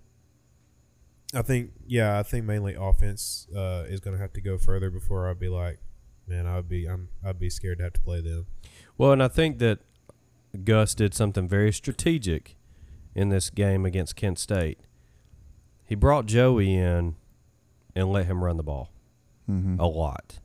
I 1.35 1.43
think, 1.43 1.73
yeah, 1.87 2.19
I 2.19 2.23
think 2.23 2.45
mainly 2.47 2.75
offense 2.75 3.47
uh, 3.55 3.85
is 3.89 4.01
going 4.01 4.17
to 4.17 4.21
have 4.23 4.33
to 4.33 4.41
go 4.41 4.57
further 4.59 4.91
before 4.91 5.29
I'd 5.29 5.39
be 5.39 5.49
like, 5.49 5.79
man, 6.27 6.47
I'd 6.47 6.69
be, 6.69 6.87
I'm, 6.87 7.09
I'd 7.25 7.39
be 7.39 7.51
scared 7.51 7.79
to 7.79 7.85
have 7.85 7.93
to 7.95 8.01
play 8.01 8.21
them. 8.23 8.47
Well, 8.97 9.13
and 9.13 9.23
I 9.23 9.29
think 9.29 9.59
that 9.59 9.81
Gus 10.65 10.95
did 10.95 11.13
something 11.15 11.47
very 11.47 11.73
strategic 11.73 12.57
in 13.15 13.29
this 13.29 13.51
game 13.51 13.85
against 13.85 14.17
Kent 14.17 14.39
State. 14.39 14.79
He 15.85 15.95
brought 15.95 16.27
Joey 16.27 16.75
in 16.75 17.17
and 17.95 18.11
let 18.13 18.27
him 18.27 18.43
run 18.45 18.57
the 18.57 18.63
ball 18.63 18.91
Mm-hmm. 19.51 19.81
a 19.81 19.87
lot. 19.87 20.41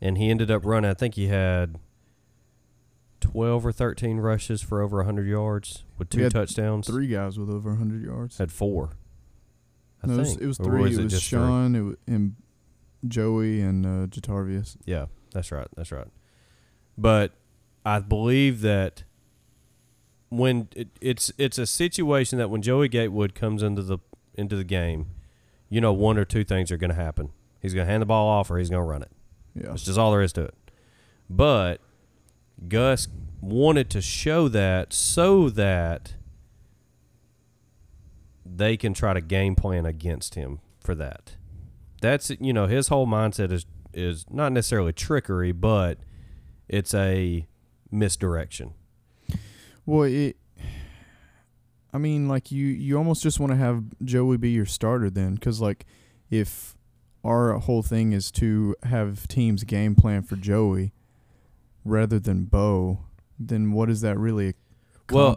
And 0.00 0.16
he 0.16 0.30
ended 0.30 0.50
up 0.50 0.64
running, 0.64 0.90
I 0.90 0.94
think 0.94 1.14
he 1.16 1.26
had 1.28 1.78
12 3.20 3.66
or 3.66 3.72
13 3.72 4.18
rushes 4.18 4.62
for 4.62 4.80
over 4.82 4.96
100 4.98 5.26
yards 5.28 5.84
with 5.98 6.08
We 6.12 6.18
two 6.18 6.22
had 6.24 6.32
touchdowns. 6.32 6.86
Three 6.86 7.08
guys 7.08 7.38
with 7.38 7.50
over 7.50 7.70
100 7.70 8.02
yards. 8.02 8.38
Had 8.38 8.50
four. 8.50 8.90
I 10.02 10.06
no, 10.08 10.14
it 10.14 10.18
was, 10.18 10.36
it 10.36 10.46
was 10.46 10.58
three. 10.58 10.82
was 10.82 10.98
it 10.98 11.04
was? 11.04 11.22
Shaun, 11.22 11.74
it 11.74 11.80
was, 11.80 11.96
and 12.06 12.36
Joey, 13.06 13.60
and 13.60 13.84
uh, 13.86 14.06
JaTarvious. 14.06 14.76
Yeah, 14.84 15.06
that's 15.32 15.52
right. 15.52 15.68
That's 15.76 15.92
right. 15.92 16.08
But 16.98 17.32
I 17.84 18.00
believe 18.00 18.60
that 18.62 19.04
when 20.28 20.68
it, 20.74 20.88
it's 21.00 21.32
it's 21.38 21.58
a 21.58 21.66
situation 21.66 22.38
that 22.38 22.48
when 22.48 22.62
Joey 22.62 22.88
Gatewood 22.88 23.34
comes 23.34 23.62
into 23.62 23.82
the 23.82 23.98
into 24.34 24.56
the 24.56 24.64
game, 24.64 25.06
you 25.68 25.80
know 25.80 25.92
one 25.92 26.18
or 26.18 26.24
two 26.24 26.44
things 26.44 26.72
are 26.72 26.76
going 26.76 26.90
to 26.90 26.96
happen. 26.96 27.30
He's 27.60 27.74
going 27.74 27.86
to 27.86 27.90
hand 27.90 28.02
the 28.02 28.06
ball 28.06 28.28
off 28.28 28.50
or 28.50 28.58
he's 28.58 28.70
going 28.70 28.80
to 28.82 28.88
run 28.88 29.02
it. 29.02 29.10
Yeah. 29.54 29.68
That's 29.68 29.84
just 29.84 29.98
all 29.98 30.10
there 30.10 30.22
is 30.22 30.32
to 30.32 30.44
it. 30.44 30.54
But 31.30 31.80
Gus 32.68 33.08
wanted 33.40 33.88
to 33.90 34.00
show 34.00 34.48
that 34.48 34.92
so 34.92 35.48
that 35.50 36.14
they 38.56 38.76
can 38.76 38.94
try 38.94 39.14
to 39.14 39.20
game 39.20 39.54
plan 39.54 39.86
against 39.86 40.34
him 40.34 40.60
for 40.80 40.94
that. 40.94 41.36
That's 42.00 42.30
you 42.40 42.52
know 42.52 42.66
his 42.66 42.88
whole 42.88 43.06
mindset 43.06 43.52
is 43.52 43.66
is 43.92 44.24
not 44.30 44.52
necessarily 44.52 44.92
trickery, 44.92 45.52
but 45.52 45.98
it's 46.68 46.94
a 46.94 47.46
misdirection. 47.90 48.74
Well, 49.86 50.04
it. 50.04 50.36
I 51.94 51.98
mean, 51.98 52.26
like 52.26 52.50
you, 52.50 52.66
you 52.66 52.96
almost 52.96 53.22
just 53.22 53.38
want 53.38 53.52
to 53.52 53.56
have 53.56 53.84
Joey 54.02 54.38
be 54.38 54.50
your 54.50 54.64
starter 54.64 55.10
then, 55.10 55.34
because 55.34 55.60
like, 55.60 55.84
if 56.30 56.74
our 57.22 57.52
whole 57.58 57.82
thing 57.82 58.12
is 58.12 58.30
to 58.32 58.74
have 58.84 59.28
teams 59.28 59.62
game 59.64 59.94
plan 59.94 60.22
for 60.22 60.36
Joey 60.36 60.94
rather 61.84 62.18
than 62.18 62.44
Bo, 62.44 63.00
then 63.38 63.72
what 63.72 63.90
is 63.90 64.00
that 64.00 64.18
really 64.18 64.54
Well. 65.12 65.36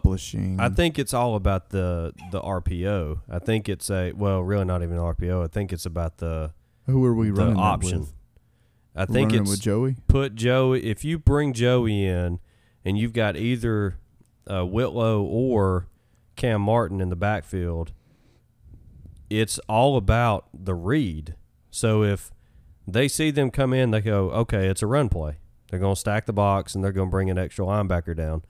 I 0.60 0.68
think 0.68 0.98
it's 0.98 1.14
all 1.14 1.34
about 1.36 1.70
the 1.70 2.12
the 2.30 2.40
RPO. 2.40 3.20
I 3.28 3.38
think 3.38 3.68
it's 3.68 3.90
a 3.90 4.12
well, 4.12 4.42
really 4.42 4.64
not 4.64 4.82
even 4.82 4.96
RPO. 4.96 5.44
I 5.44 5.48
think 5.48 5.72
it's 5.72 5.86
about 5.86 6.18
the 6.18 6.52
who 6.86 7.04
are 7.04 7.14
we 7.14 7.28
the 7.30 7.34
running 7.34 7.56
option. 7.58 8.00
with? 8.00 8.12
I 8.94 9.00
We're 9.00 9.06
think 9.06 9.32
it's 9.34 9.50
with 9.50 9.60
Joey. 9.60 9.96
put 10.08 10.34
Joey. 10.34 10.84
If 10.84 11.04
you 11.04 11.18
bring 11.18 11.52
Joey 11.52 12.04
in, 12.04 12.40
and 12.84 12.96
you've 12.96 13.12
got 13.12 13.36
either 13.36 13.98
uh, 14.50 14.64
Whitlow 14.64 15.20
or 15.22 15.88
Kam 16.36 16.62
Martin 16.62 17.00
in 17.00 17.10
the 17.10 17.16
backfield, 17.16 17.92
it's 19.28 19.58
all 19.68 19.96
about 19.96 20.46
the 20.54 20.74
read. 20.74 21.34
So 21.70 22.04
if 22.04 22.30
they 22.86 23.08
see 23.08 23.30
them 23.30 23.50
come 23.50 23.72
in, 23.72 23.90
they 23.90 24.00
go, 24.00 24.30
okay, 24.30 24.68
it's 24.68 24.82
a 24.82 24.86
run 24.86 25.08
play. 25.08 25.38
They're 25.68 25.80
going 25.80 25.94
to 25.94 26.00
stack 26.00 26.26
the 26.26 26.32
box 26.32 26.74
and 26.74 26.84
they're 26.84 26.92
going 26.92 27.08
to 27.08 27.10
bring 27.10 27.28
an 27.28 27.38
extra 27.38 27.66
linebacker 27.66 28.16
down. 28.16 28.44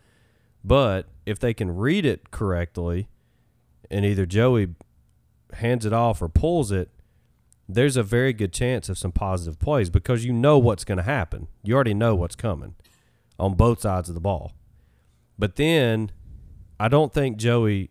But 0.67 1.07
if 1.25 1.39
they 1.39 1.55
can 1.55 1.77
read 1.77 2.05
it 2.05 2.33
correctly, 2.33 3.09
and 3.89 4.05
either 4.05 4.27
Joey 4.27 4.75
hands 5.53 5.87
it 5.87 5.93
off 5.93 6.21
or 6.21 6.29
pulls 6.29 6.73
it, 6.73 6.91
there's 7.69 7.97
a 7.97 8.03
very 8.03 8.33
good 8.33 8.53
chance 8.53 8.89
of 8.89 8.99
some 8.99 9.13
positive 9.13 9.61
plays 9.61 9.91
because 9.91 10.25
you 10.25 10.33
know 10.33 10.59
what's 10.59 10.85
going 10.85 10.99
to 10.99 11.05
happen. 11.05 11.47
You 11.63 11.77
already 11.77 11.95
know 11.95 12.17
what's 12.17 12.35
coming 12.35 12.75
on 13.39 13.55
both 13.55 13.81
sides 13.81 14.09
of 14.09 14.17
the 14.17 14.21
ball. 14.21 14.53
But 15.39 15.55
then 15.55 16.11
I 16.81 16.89
don't 16.89 17.15
think 17.15 17.37
Joey 17.37 17.91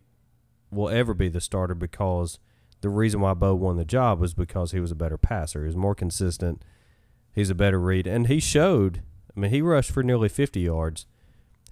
will 0.70 0.90
ever 0.90 1.14
be 1.14 1.28
the 1.28 1.40
starter 1.40 1.74
because 1.74 2.38
the 2.82 2.90
reason 2.90 3.20
why 3.20 3.32
Bo 3.32 3.54
won 3.54 3.76
the 3.76 3.86
job 3.86 4.20
was 4.20 4.34
because 4.34 4.72
he 4.72 4.80
was 4.80 4.90
a 4.90 4.96
better 4.96 5.16
passer. 5.16 5.60
He 5.60 5.66
was 5.66 5.76
more 5.76 5.94
consistent. 5.94 6.62
He's 7.32 7.50
a 7.50 7.54
better 7.54 7.80
read. 7.80 8.06
And 8.06 8.26
he 8.26 8.38
showed, 8.38 9.02
I 9.34 9.40
mean, 9.40 9.50
he 9.50 9.62
rushed 9.62 9.90
for 9.90 10.02
nearly 10.02 10.28
50 10.28 10.60
yards. 10.60 11.06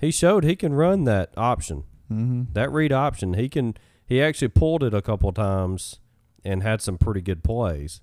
He 0.00 0.10
showed 0.10 0.44
he 0.44 0.56
can 0.56 0.74
run 0.74 1.04
that 1.04 1.32
option 1.36 1.84
Mm-hmm. 2.12 2.52
that 2.52 2.70
read 2.70 2.92
option. 2.92 3.32
He 3.32 3.48
can 3.48 3.74
he 4.06 4.20
actually 4.22 4.48
pulled 4.48 4.82
it 4.84 4.92
a 4.92 5.00
couple 5.00 5.32
times 5.32 6.00
and 6.44 6.62
had 6.62 6.82
some 6.82 6.98
pretty 6.98 7.22
good 7.22 7.42
plays. 7.42 8.02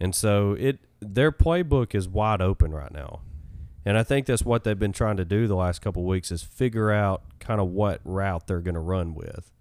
And 0.00 0.14
so 0.14 0.52
it 0.58 0.78
their 1.00 1.30
playbook 1.30 1.94
is 1.94 2.08
wide 2.08 2.40
open 2.40 2.72
right 2.72 2.90
now. 2.90 3.20
And 3.84 3.98
i 3.98 4.02
think 4.02 4.24
that's 4.26 4.42
what 4.42 4.64
they've 4.64 4.78
been 4.78 4.92
trying 4.92 5.18
to 5.18 5.24
do 5.26 5.46
the 5.46 5.54
last 5.54 5.80
couple 5.82 6.02
of 6.02 6.08
weeks 6.08 6.32
is 6.32 6.42
figure 6.42 6.90
out 6.90 7.22
kind 7.40 7.60
of 7.60 7.68
what 7.68 8.00
route 8.04 8.46
they're 8.46 8.60
going 8.62 8.74
to 8.74 8.80
run 8.80 9.14
with. 9.14 9.52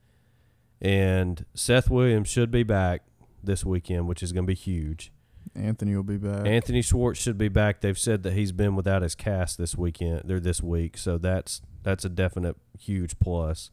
And 0.82 1.46
seth 1.54 1.90
williams 1.90 2.30
should 2.30 2.52
be 2.52 2.64
back 2.64 3.02
this 3.44 3.66
weekend 3.66 4.08
which 4.08 4.24
is 4.24 4.32
going 4.32 4.46
to 4.46 4.48
be 4.52 4.56
huge 4.56 5.12
Anthony 5.56 5.96
will 5.96 6.04
be 6.04 6.18
back. 6.18 6.46
Anthony 6.46 6.82
Schwartz 6.82 7.20
should 7.20 7.38
be 7.38 7.50
back. 7.50 7.82
They've 7.82 7.98
said 7.98 8.24
that 8.24 8.34
he's 8.34 8.52
been 8.52 8.76
without 8.76 9.02
his 9.02 9.16
cast 9.16 9.58
this 9.58 9.76
weekend. 9.76 10.24
They're 10.26 10.40
this 10.40 10.62
week, 10.62 10.98
so 10.98 11.18
that's 11.18 11.62
that's 11.84 12.06
a 12.06 12.10
definite 12.10 12.56
huge 12.80 13.18
plus. 13.20 13.72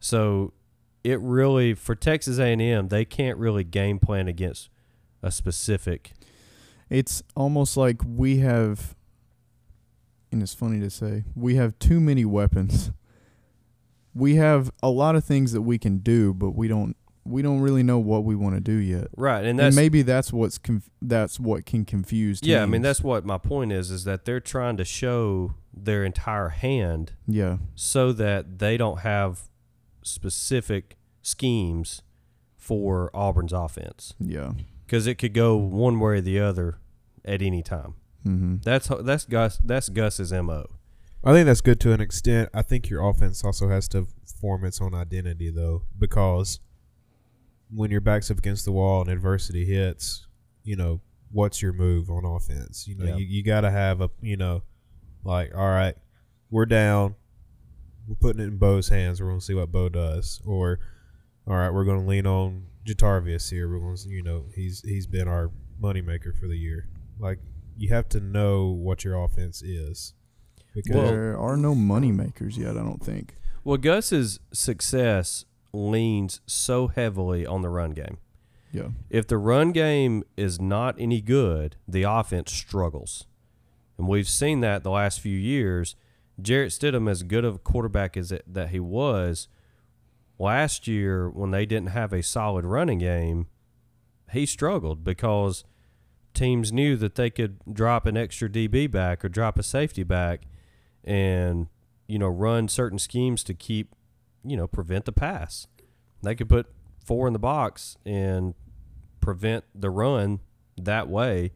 So 0.00 0.52
it 1.04 1.20
really 1.20 1.74
for 1.74 1.94
Texas 1.94 2.38
A&M, 2.38 2.88
they 2.88 3.04
can't 3.04 3.38
really 3.38 3.64
game 3.64 3.98
plan 3.98 4.28
against 4.28 4.70
a 5.22 5.30
specific. 5.30 6.12
it's 6.90 7.22
almost 7.36 7.76
like 7.76 8.00
we 8.04 8.38
have 8.38 8.96
and 10.32 10.42
it's 10.42 10.54
funny 10.54 10.80
to 10.80 10.90
say 10.90 11.24
we 11.36 11.54
have 11.54 11.78
too 11.78 12.00
many 12.00 12.24
weapons 12.24 12.90
we 14.14 14.34
have 14.34 14.70
a 14.82 14.90
lot 14.90 15.14
of 15.14 15.24
things 15.24 15.52
that 15.52 15.62
we 15.62 15.78
can 15.78 15.98
do 15.98 16.34
but 16.34 16.50
we 16.50 16.66
don't 16.68 16.96
we 17.24 17.40
don't 17.42 17.60
really 17.60 17.82
know 17.82 17.98
what 17.98 18.24
we 18.24 18.34
want 18.34 18.54
to 18.54 18.60
do 18.60 18.72
yet 18.72 19.06
Right, 19.16 19.44
and 19.44 19.60
and, 19.60 19.76
maybe 19.76 20.02
that's 20.02 20.32
what's 20.32 20.58
conf- 20.58 20.90
that's 21.00 21.38
what 21.38 21.66
can 21.66 21.84
confuse 21.84 22.40
teams. 22.40 22.50
yeah. 22.50 22.62
I 22.62 22.66
mean, 22.66 22.82
that's 22.82 23.00
what 23.02 23.24
my 23.24 23.38
point 23.38 23.72
is: 23.72 23.90
is 23.90 24.04
that 24.04 24.24
they're 24.24 24.40
trying 24.40 24.76
to 24.78 24.84
show 24.84 25.54
their 25.74 26.04
entire 26.04 26.50
hand 26.50 27.12
yeah 27.26 27.56
so 27.74 28.12
that 28.12 28.58
they 28.58 28.76
don't 28.76 29.00
have 29.00 29.42
specific 30.02 30.96
schemes 31.22 32.02
for 32.56 33.10
Auburn's 33.14 33.52
offense. 33.52 34.14
yeah 34.20 34.52
because 34.86 35.06
it 35.06 35.14
could 35.16 35.32
go 35.32 35.56
one 35.56 35.98
way 36.00 36.14
or 36.18 36.20
the 36.20 36.38
other 36.38 36.78
at 37.24 37.40
any 37.40 37.62
time. 37.62 37.94
mm-hmm. 38.26 38.56
That's 38.62 38.88
that's 39.02 39.24
Gus. 39.24 39.58
That's 39.64 39.88
Gus's 39.88 40.32
mo. 40.32 40.66
I 41.24 41.32
think 41.32 41.46
that's 41.46 41.60
good 41.60 41.80
to 41.80 41.92
an 41.92 42.00
extent. 42.00 42.50
I 42.52 42.62
think 42.62 42.90
your 42.90 43.08
offense 43.08 43.42
also 43.44 43.68
has 43.68 43.88
to 43.88 44.06
form 44.40 44.64
its 44.64 44.80
own 44.82 44.92
identity, 44.92 45.50
though, 45.50 45.82
because 45.98 46.58
when 47.74 47.90
your 47.90 48.00
back's 48.00 48.30
up 48.30 48.38
against 48.38 48.64
the 48.64 48.72
wall 48.72 49.00
and 49.00 49.10
adversity 49.10 49.64
hits, 49.64 50.26
you 50.64 50.76
know, 50.76 51.00
what's 51.30 51.62
your 51.62 51.72
move 51.72 52.10
on 52.10 52.24
offense? 52.24 52.86
You 52.86 52.96
know, 52.96 53.06
Yeah. 53.06 53.16
you, 53.16 53.24
you 53.26 53.42
got 53.42 53.62
to 53.62 53.70
have 53.70 54.00
a, 54.00 54.10
you 54.20 54.36
know, 54.36 54.62
like, 55.24 55.54
all 55.54 55.68
right, 55.68 55.94
we're 56.50 56.66
down. 56.66 57.14
We're 58.06 58.16
putting 58.16 58.42
it 58.42 58.48
in 58.48 58.58
Bo's 58.58 58.88
hands. 58.88 59.20
We're 59.20 59.28
going 59.28 59.38
to 59.38 59.44
see 59.44 59.54
what 59.54 59.70
Bo 59.72 59.88
does. 59.88 60.40
Or, 60.44 60.80
all 61.46 61.56
right, 61.56 61.70
we're 61.70 61.84
going 61.84 62.00
to 62.00 62.06
lean 62.06 62.26
on 62.26 62.66
JaTarvious 62.86 63.50
here. 63.50 63.68
We're 63.70 63.78
going 63.78 63.96
to, 63.96 64.08
you 64.08 64.22
know, 64.22 64.46
he's 64.54 64.82
he's 64.82 65.06
been 65.06 65.28
our 65.28 65.50
moneymaker 65.80 66.36
for 66.38 66.48
the 66.48 66.58
year. 66.58 66.88
Like, 67.18 67.38
you 67.76 67.88
have 67.94 68.08
to 68.10 68.20
know 68.20 68.66
what 68.66 69.04
your 69.04 69.14
offense 69.22 69.62
is. 69.62 70.14
Because 70.74 71.10
there 71.10 71.38
are 71.38 71.56
no 71.56 71.74
money 71.74 72.10
makers 72.12 72.56
yet 72.56 72.78
i 72.78 72.80
don't 72.80 73.04
think 73.04 73.36
Well, 73.62 73.76
Gus's 73.76 74.40
success 74.54 75.44
leans 75.72 76.40
so 76.46 76.88
heavily 76.88 77.46
on 77.46 77.62
the 77.62 77.68
run 77.68 77.92
game. 77.92 78.18
yeah 78.70 78.88
If 79.10 79.26
the 79.26 79.38
run 79.38 79.72
game 79.72 80.24
is 80.36 80.60
not 80.60 80.94
any 80.98 81.20
good, 81.20 81.76
the 81.88 82.02
offense 82.02 82.52
struggles, 82.52 83.26
and 83.98 84.08
we've 84.08 84.28
seen 84.28 84.60
that 84.60 84.82
the 84.82 84.90
last 84.90 85.20
few 85.20 85.36
years. 85.36 85.96
Jarrett 86.40 86.70
Stidham, 86.72 87.10
as 87.10 87.22
good 87.22 87.44
of 87.44 87.56
a 87.56 87.58
quarterback 87.58 88.16
as 88.16 88.32
it, 88.32 88.42
that 88.52 88.70
he 88.70 88.80
was, 88.80 89.48
last 90.38 90.88
year 90.88 91.28
when 91.28 91.50
they 91.50 91.66
didn't 91.66 91.90
have 91.90 92.12
a 92.12 92.22
solid 92.22 92.64
running 92.64 92.98
game, 92.98 93.46
he 94.32 94.46
struggled 94.46 95.04
because 95.04 95.62
teams 96.34 96.72
knew 96.72 96.96
that 96.96 97.14
they 97.14 97.30
could 97.30 97.58
drop 97.72 98.06
an 98.06 98.16
extra 98.16 98.48
DB 98.48 98.90
back 98.90 99.24
or 99.24 99.28
drop 99.28 99.58
a 99.58 99.62
safety 99.62 100.02
back, 100.02 100.42
and 101.04 101.68
you 102.08 102.18
know 102.18 102.28
run 102.28 102.68
certain 102.68 102.98
schemes 102.98 103.44
to 103.44 103.54
keep 103.54 103.94
you 104.44 104.56
know 104.56 104.66
prevent 104.66 105.04
the 105.04 105.12
pass. 105.12 105.66
They 106.22 106.34
could 106.34 106.48
put 106.48 106.66
four 107.04 107.26
in 107.26 107.32
the 107.32 107.38
box 107.38 107.96
and 108.06 108.54
prevent 109.20 109.64
the 109.74 109.90
run 109.90 110.40
that 110.76 111.08
way, 111.08 111.52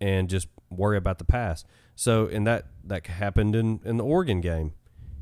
and 0.00 0.28
just 0.28 0.48
worry 0.70 0.96
about 0.96 1.18
the 1.18 1.24
pass. 1.24 1.64
So, 1.94 2.26
and 2.26 2.46
that 2.46 2.66
that 2.84 3.06
happened 3.06 3.54
in 3.54 3.80
in 3.84 3.96
the 3.96 4.04
Oregon 4.04 4.40
game. 4.40 4.72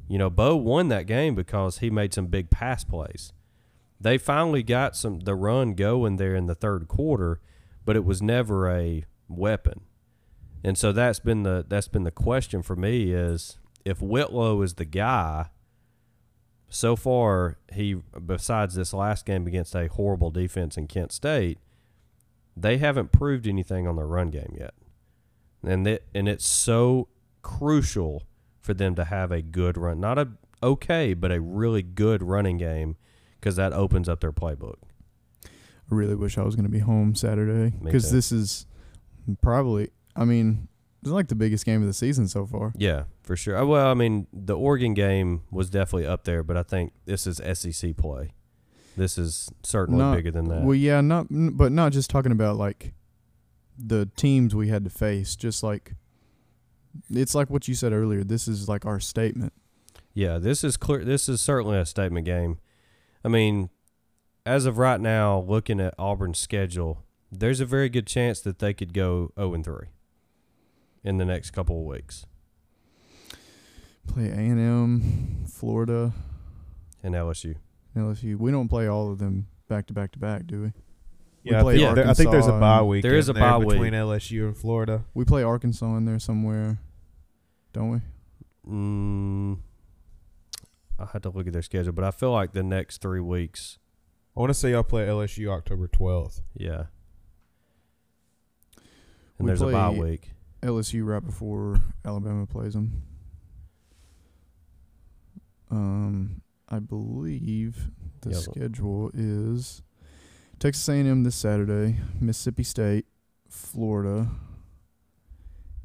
You 0.09 0.19
know, 0.19 0.31
Bo 0.31 0.57
won 0.57 0.89
that 0.89 1.07
game 1.07 1.35
because 1.35 1.79
he 1.79 1.91
made 1.91 2.15
some 2.15 2.27
big 2.27 2.51
pass 2.51 2.83
plays. 2.83 3.33
They 4.01 4.17
finally 4.17 4.63
got 4.63 4.97
some 4.97 5.21
the 5.21 5.35
run 5.35 5.75
going 5.75 6.17
there 6.17 6.35
in 6.35 6.47
the 6.47 6.55
third 6.55 6.89
quarter, 6.89 7.41
but 7.85 7.97
it 7.97 8.05
was 8.05 8.23
never 8.23 8.71
a 8.71 9.05
weapon. 9.29 9.83
And 10.65 10.79
so 10.79 10.93
that's 10.93 11.21
been 11.21 11.43
the 11.43 11.65
that's 11.69 11.89
been 11.89 12.05
the 12.05 12.11
question 12.11 12.63
for 12.63 12.77
me 12.77 13.13
is 13.13 13.59
if 13.85 14.01
Whitlow 14.01 14.63
is 14.63 14.75
the 14.75 14.85
guy. 14.85 15.51
So 16.69 16.97
far, 16.97 17.57
he 17.73 17.95
besides 18.27 18.75
this 18.75 18.93
last 18.93 19.25
game 19.25 19.47
against 19.47 19.75
a 19.75 19.89
horrible 19.89 20.31
defense 20.31 20.77
in 20.77 20.87
Kent 20.87 21.13
State, 21.13 21.59
they 22.57 22.77
haven't 22.77 23.11
proved 23.13 23.47
anything 23.47 23.87
on 23.87 23.97
their 23.97 24.07
run 24.07 24.31
game 24.31 24.55
yet, 24.59 24.75
and 25.63 25.87
that 25.87 26.05
and 26.15 26.29
it's 26.29 26.47
so 26.47 27.09
crucial 27.43 28.25
for 28.61 28.75
them 28.75 28.95
to 28.97 29.05
have 29.05 29.33
a 29.33 29.41
good 29.41 29.79
run, 29.79 29.99
not 29.99 30.19
a 30.19 30.29
okay, 30.63 31.15
but 31.15 31.33
a 31.33 31.41
really 31.41 31.83
good 31.83 32.23
running 32.23 32.59
game, 32.59 32.97
because 33.41 33.57
that 33.57 33.73
opens 33.73 34.09
up 34.09 34.21
their 34.21 34.33
playbook. 34.33 34.77
I 35.91 35.95
really 35.95 36.15
wish 36.15 36.37
I 36.37 36.43
was 36.43 36.55
going 36.55 36.67
to 36.67 36.71
be 36.71 36.81
home 36.81 37.15
Saturday 37.15 37.75
because 37.83 38.11
this 38.13 38.31
is 38.31 38.67
probably. 39.41 39.91
I 40.15 40.25
mean, 40.25 40.68
it's 41.03 41.11
like 41.11 41.29
the 41.29 41.35
biggest 41.35 41.65
game 41.65 41.81
of 41.81 41.87
the 41.87 41.95
season 41.95 42.29
so 42.29 42.47
far. 42.47 42.73
Yeah, 42.77 43.05
for 43.23 43.37
sure. 43.37 43.57
Uh, 43.57 43.65
Well, 43.67 43.87
I 43.87 43.95
mean, 43.95 44.27
the 44.33 44.57
Oregon 44.57 44.95
game 44.95 45.43
was 45.51 45.71
definitely 45.71 46.07
up 46.07 46.25
there, 46.25 46.43
but 46.43 46.57
I 46.57 46.63
think 46.63 46.93
this 47.05 47.27
is 47.27 47.41
SEC 47.55 47.97
play. 47.97 48.33
This 48.97 49.17
is 49.17 49.49
certainly 49.63 50.01
Not- 50.01 50.17
bigger 50.17 50.31
than 50.33 50.49
that. 50.49 50.65
Well, 50.65 50.75
yeah, 50.75 51.01
not 51.01 51.27
but 51.31 51.71
not 51.71 51.93
just 51.93 52.11
talking 52.11 52.33
about 52.33 52.57
like 52.57 52.95
the 53.79 54.11
teams 54.17 54.55
we 54.57 54.69
had 54.69 54.83
to 54.85 54.91
face. 54.91 55.37
Just 55.37 55.63
like 55.63 55.95
it's 57.09 57.35
like 57.35 57.49
what 57.49 57.69
you 57.69 57.75
said 57.75 57.93
earlier. 57.93 58.25
This 58.25 58.49
is 58.49 58.69
like 58.69 58.85
our 58.85 58.99
statement. 58.99 59.53
Yeah, 60.15 60.39
this 60.39 60.65
is 60.65 60.77
clear. 60.77 61.05
This 61.05 61.29
is 61.29 61.41
certainly 61.41 61.79
a 61.79 61.87
statement 61.87 62.27
game. 62.27 62.59
I 63.25 63.29
mean, 63.29 63.71
as 64.45 64.67
of 64.67 64.79
right 64.79 65.01
now, 65.01 65.41
looking 65.47 65.79
at 65.81 65.95
Auburn's 65.97 66.39
schedule, 66.41 67.05
there's 67.31 67.61
a 67.61 67.67
very 67.67 67.89
good 67.89 68.07
chance 68.09 68.41
that 68.41 68.59
they 68.59 68.75
could 68.75 68.93
go 68.93 69.31
0 69.39 69.55
and 69.55 69.65
3 69.65 69.87
in 71.09 71.17
the 71.17 71.25
next 71.25 71.51
couple 71.53 71.81
of 71.81 71.87
weeks 71.87 72.27
Play 74.07 74.29
A 74.31 74.35
and 74.35 74.59
M, 74.61 75.45
Florida, 75.53 76.13
in 77.03 77.13
LSU. 77.13 77.57
LSU. 77.97 78.37
We 78.37 78.51
don't 78.51 78.69
play 78.69 78.87
all 78.87 79.11
of 79.13 79.19
them 79.19 79.49
back 79.69 79.87
to 79.89 79.93
back 79.93 80.13
to 80.13 80.19
back, 80.19 80.47
do 80.47 80.63
we? 80.63 80.67
We 80.67 80.73
Yeah, 81.53 81.61
I 81.61 81.73
think, 81.73 81.95
there- 81.95 82.09
I 82.09 82.15
think 82.15 82.31
there's 82.31 82.47
a 82.47 82.53
Arkansas 82.53 82.61
bye 82.79 82.83
week. 82.83 83.03
There 83.03 83.17
is 83.17 83.29
a 83.29 83.33
there 83.35 83.43
bye 83.43 83.59
between 83.59 83.81
week. 83.81 83.93
LSU 83.93 84.47
and 84.47 84.57
Florida. 84.57 85.05
We 85.15 85.25
play 85.27 85.43
Arkansas 85.43 85.95
in 85.97 86.05
there 86.07 86.19
somewhere, 86.19 86.79
don't 87.75 87.91
we? 87.91 88.01
Mm, 88.71 89.59
I 90.99 91.07
had 91.13 91.23
to 91.25 91.31
look 91.31 91.47
at 91.47 91.53
their 91.53 91.63
schedule, 91.63 91.93
but 91.93 92.05
I 92.05 92.11
feel 92.11 92.33
like 92.33 92.53
the 92.53 92.63
next 92.63 93.01
three 93.03 93.21
weeks, 93.21 93.79
I 94.37 94.41
want 94.41 94.51
to 94.51 94.55
say 94.55 94.71
y'all 94.73 94.83
play 94.85 95.07
LSU 95.07 95.49
October 95.51 95.87
12th. 95.89 96.41
yeah. 96.55 96.85
And 99.39 99.45
We 99.45 99.47
there's 99.49 99.63
a 99.63 99.67
bye 99.67 99.91
week. 99.91 100.31
LSU 100.63 101.05
right 101.07 101.25
before 101.25 101.81
Alabama 102.05 102.47
plays 102.47 102.75
them. 102.75 103.03
Um, 105.71 106.43
I 106.69 106.79
believe 106.79 107.91
the 108.23 108.31
Yeah. 108.31 108.39
schedule 108.39 109.11
is 109.15 109.83
Texas 110.59 110.89
A&M 110.89 111.23
this 111.25 111.37
Saturday, 111.37 112.01
Mississippi 112.21 112.65
State, 112.65 113.07
Florida, 113.49 114.31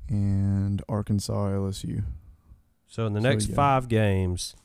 and 0.08 0.82
Arkansas 0.90 1.50
LSU. 1.52 2.04
So 2.88 3.06
in 3.08 3.14
the 3.14 3.22
So, 3.22 3.30
next 3.30 3.48
yeah. 3.50 3.56
five 3.56 3.88
games, 3.88 4.56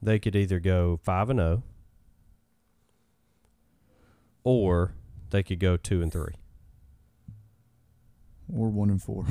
they 0.00 0.18
could 0.18 0.36
either 0.36 0.60
go 0.60 0.98
five 1.02 1.30
and 1.30 1.38
zero, 1.38 1.62
or 4.44 4.92
they 5.30 5.42
could 5.42 5.58
go 5.60 5.76
two 5.76 6.02
and 6.02 6.12
three, 6.12 6.34
Or 8.54 8.68
one 8.68 8.90
and 8.90 9.02
four. 9.02 9.24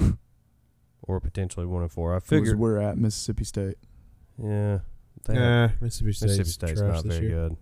or 1.02 1.20
potentially 1.20 1.66
one 1.66 1.82
and 1.82 1.92
four. 1.92 2.16
I 2.16 2.20
Figure 2.20 2.40
figured, 2.46 2.60
we're 2.60 2.78
at 2.80 2.98
Mississippi 2.98 3.44
State. 3.44 3.78
yeah, 4.42 4.80
they 5.26 5.34
Nah, 5.34 5.70
Mississippi 5.82 6.14
State's, 6.14 6.38
Mississippi 6.38 6.68
State's 6.74 6.82
trash 6.82 6.96
not 6.96 7.06
very 7.06 7.28
year. 7.28 7.36
good, 7.50 7.58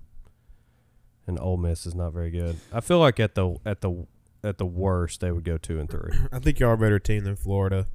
and 1.27 1.39
Ole 1.39 1.57
Miss 1.57 1.85
is 1.85 1.95
not 1.95 2.13
very 2.13 2.31
good. 2.31 2.57
I 2.73 2.81
feel 2.81 2.99
like 2.99 3.19
at 3.19 3.35
the 3.35 3.55
at 3.65 3.81
the 3.81 4.05
at 4.43 4.57
the 4.57 4.65
worst 4.65 5.21
they 5.21 5.31
would 5.31 5.43
go 5.43 5.57
two 5.57 5.79
and 5.79 5.89
three. 5.89 6.11
I 6.31 6.39
think 6.39 6.59
y'all 6.59 6.69
are 6.69 6.73
a 6.73 6.77
better 6.77 6.99
team 6.99 7.23
than 7.23 7.35
Florida. 7.35 7.87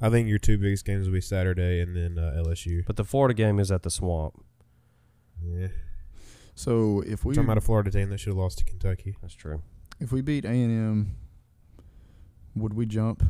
I 0.00 0.10
think 0.10 0.28
your 0.28 0.38
two 0.38 0.58
biggest 0.58 0.84
games 0.84 1.06
will 1.06 1.14
be 1.14 1.20
Saturday 1.22 1.80
and 1.80 1.96
then 1.96 2.18
uh, 2.18 2.42
LSU. 2.44 2.84
But 2.86 2.96
the 2.96 3.04
Florida 3.04 3.32
game 3.34 3.58
is 3.58 3.70
at 3.72 3.82
the 3.82 3.90
Swamp. 3.90 4.44
Yeah. 5.42 5.68
So 6.54 7.02
if 7.06 7.24
we 7.24 7.34
talking 7.34 7.46
about 7.46 7.58
a 7.58 7.62
Florida 7.62 7.90
team 7.90 8.10
that 8.10 8.18
should 8.18 8.30
have 8.30 8.36
lost 8.38 8.58
to 8.58 8.64
Kentucky. 8.64 9.16
That's 9.22 9.34
true. 9.34 9.62
if 10.00 10.12
we 10.12 10.20
beat 10.20 10.44
A&M, 10.44 11.14
would 12.56 12.74
we 12.74 12.86
jump 12.86 13.22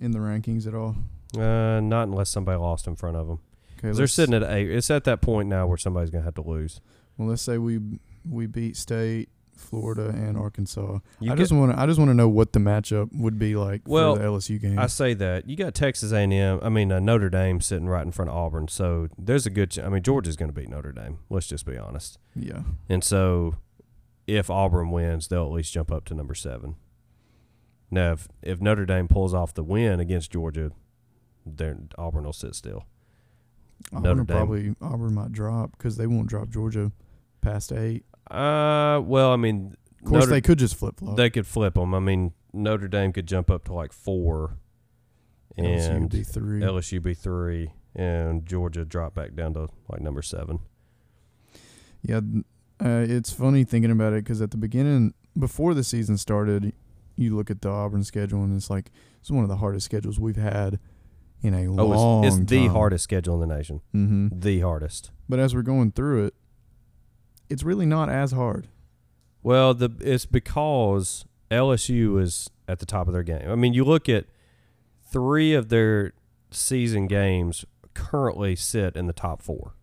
in 0.00 0.10
the 0.12 0.18
rankings 0.20 0.66
at 0.66 0.74
all? 0.74 0.94
Uh, 1.36 1.80
not 1.80 2.06
unless 2.08 2.30
somebody 2.30 2.58
lost 2.58 2.86
in 2.86 2.94
front 2.94 3.16
of 3.16 3.26
them. 3.26 3.40
Okay, 3.78 3.90
they're 3.96 4.06
sitting 4.06 4.34
at 4.34 4.42
eight. 4.44 4.70
It's 4.70 4.90
at 4.90 5.04
that 5.04 5.20
point 5.20 5.48
now 5.48 5.66
where 5.66 5.76
somebody's 5.78 6.10
gonna 6.10 6.24
have 6.24 6.34
to 6.36 6.42
lose. 6.42 6.80
Well, 7.18 7.28
let's 7.28 7.42
say 7.42 7.58
we 7.58 7.80
we 8.28 8.46
beat 8.46 8.76
State, 8.76 9.28
Florida, 9.56 10.08
and 10.08 10.36
Arkansas. 10.38 10.98
You 11.20 11.32
I 11.32 11.34
just 11.34 11.52
want 11.52 11.72
to 11.72 11.78
I 11.80 11.86
just 11.86 11.98
want 11.98 12.10
to 12.10 12.14
know 12.14 12.28
what 12.28 12.52
the 12.52 12.60
matchup 12.60 13.10
would 13.16 13.38
be 13.38 13.56
like 13.56 13.82
Well, 13.86 14.14
for 14.16 14.22
the 14.22 14.28
LSU 14.28 14.60
game. 14.60 14.78
I 14.78 14.86
say 14.86 15.12
that 15.14 15.48
you 15.48 15.56
got 15.56 15.74
Texas 15.74 16.12
A&M. 16.12 16.60
I 16.62 16.68
mean 16.68 16.92
uh, 16.92 17.00
Notre 17.00 17.28
Dame 17.30 17.60
sitting 17.60 17.88
right 17.88 18.04
in 18.04 18.12
front 18.12 18.30
of 18.30 18.36
Auburn, 18.36 18.68
so 18.68 19.08
there's 19.18 19.44
a 19.46 19.50
good. 19.50 19.72
Ch- 19.72 19.78
I 19.80 19.88
mean 19.88 20.02
Georgia's 20.02 20.36
going 20.36 20.50
to 20.50 20.58
beat 20.58 20.68
Notre 20.68 20.92
Dame. 20.92 21.18
Let's 21.30 21.46
just 21.46 21.66
be 21.66 21.76
honest. 21.76 22.18
yeah, 22.34 22.62
And 22.88 23.02
so, 23.04 23.56
if 24.26 24.48
Auburn 24.50 24.90
wins, 24.90 25.28
they'll 25.28 25.46
at 25.46 25.52
least 25.52 25.72
jump 25.72 25.90
up 25.92 26.04
to 26.06 26.14
number 26.14 26.34
seven. 26.34 26.76
Now, 27.94 28.12
if, 28.14 28.26
if 28.42 28.60
Notre 28.60 28.84
Dame 28.84 29.06
pulls 29.06 29.32
off 29.32 29.54
the 29.54 29.62
win 29.62 30.00
against 30.00 30.32
Georgia, 30.32 30.72
then 31.46 31.90
Auburn 31.96 32.24
will 32.24 32.32
sit 32.32 32.56
still. 32.56 32.86
Auburn 33.92 34.26
probably 34.26 34.74
Auburn 34.82 35.14
might 35.14 35.30
drop 35.30 35.70
because 35.78 35.96
they 35.96 36.08
won't 36.08 36.26
drop 36.26 36.48
Georgia 36.48 36.90
past 37.40 37.70
eight. 37.70 38.04
Uh, 38.28 39.00
well, 39.04 39.30
I 39.30 39.36
mean, 39.36 39.76
Of 40.00 40.08
course, 40.08 40.22
Notre- 40.22 40.30
they 40.32 40.40
could 40.40 40.58
just 40.58 40.74
flip 40.74 40.98
flop. 40.98 41.16
they 41.16 41.30
could 41.30 41.46
flip 41.46 41.74
them. 41.74 41.94
I 41.94 42.00
mean, 42.00 42.32
Notre 42.52 42.88
Dame 42.88 43.12
could 43.12 43.28
jump 43.28 43.48
up 43.48 43.62
to 43.66 43.72
like 43.72 43.92
four, 43.92 44.56
and 45.56 46.02
would 46.02 46.10
be 46.10 46.24
three. 46.24 46.62
LSU 46.62 47.00
be 47.00 47.14
three, 47.14 47.70
and 47.94 48.44
Georgia 48.44 48.84
drop 48.84 49.14
back 49.14 49.36
down 49.36 49.54
to 49.54 49.68
like 49.88 50.00
number 50.00 50.22
seven. 50.22 50.58
Yeah, 52.02 52.20
uh, 52.84 53.04
it's 53.08 53.32
funny 53.32 53.62
thinking 53.62 53.92
about 53.92 54.14
it 54.14 54.24
because 54.24 54.42
at 54.42 54.50
the 54.50 54.56
beginning, 54.56 55.14
before 55.38 55.74
the 55.74 55.84
season 55.84 56.16
started, 56.18 56.72
you 57.16 57.36
look 57.36 57.50
at 57.50 57.60
the 57.62 57.68
Auburn 57.68 58.04
schedule 58.04 58.42
and 58.42 58.56
it's 58.56 58.70
like 58.70 58.90
it's 59.20 59.30
one 59.30 59.42
of 59.44 59.48
the 59.48 59.56
hardest 59.56 59.84
schedules 59.86 60.18
we've 60.18 60.36
had 60.36 60.78
in 61.42 61.54
a 61.54 61.66
Oh, 61.66 61.86
long 61.86 62.24
it's, 62.24 62.36
it's 62.36 62.50
the 62.50 62.66
hardest 62.68 63.04
schedule 63.04 63.40
in 63.42 63.48
the 63.48 63.54
nation. 63.56 63.80
hmm 63.92 64.28
The 64.32 64.60
hardest. 64.60 65.10
But 65.28 65.38
as 65.38 65.54
we're 65.54 65.62
going 65.62 65.92
through 65.92 66.26
it, 66.26 66.34
it's 67.48 67.62
really 67.62 67.86
not 67.86 68.08
as 68.08 68.32
hard. 68.32 68.68
Well, 69.42 69.74
the 69.74 69.90
it's 70.00 70.24
because 70.26 71.24
LSU 71.50 72.20
is 72.20 72.48
at 72.66 72.78
the 72.78 72.86
top 72.86 73.06
of 73.06 73.12
their 73.12 73.22
game. 73.22 73.48
I 73.48 73.54
mean, 73.54 73.74
you 73.74 73.84
look 73.84 74.08
at 74.08 74.24
three 75.10 75.52
of 75.52 75.68
their 75.68 76.12
season 76.50 77.06
games 77.06 77.64
currently 77.92 78.56
sit 78.56 78.96
in 78.96 79.06
the 79.06 79.12
top 79.12 79.42
four. 79.42 79.74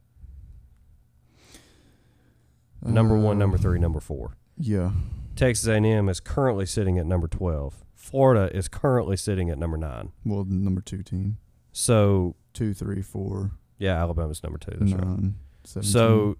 Number 2.83 3.15
one, 3.15 3.37
number 3.37 3.57
three, 3.57 3.79
number 3.79 3.99
four. 3.99 4.35
Yeah. 4.57 4.91
Texas 5.35 5.67
A&M 5.67 6.09
is 6.09 6.19
currently 6.19 6.65
sitting 6.65 6.97
at 6.97 7.05
number 7.05 7.27
twelve. 7.27 7.83
Florida 7.95 8.55
is 8.55 8.67
currently 8.67 9.15
sitting 9.17 9.49
at 9.49 9.57
number 9.57 9.77
nine. 9.77 10.11
Well, 10.25 10.43
the 10.43 10.55
number 10.55 10.81
two 10.81 11.03
team. 11.03 11.37
So 11.71 12.35
Two, 12.53 12.73
three, 12.73 13.01
four, 13.01 13.51
yeah, 13.77 13.95
Alabama's 13.97 14.43
number 14.43 14.57
two. 14.59 14.75
That's 14.77 14.91
right. 14.91 15.05
nine, 15.07 15.35
17. 15.63 15.89
So 15.89 16.37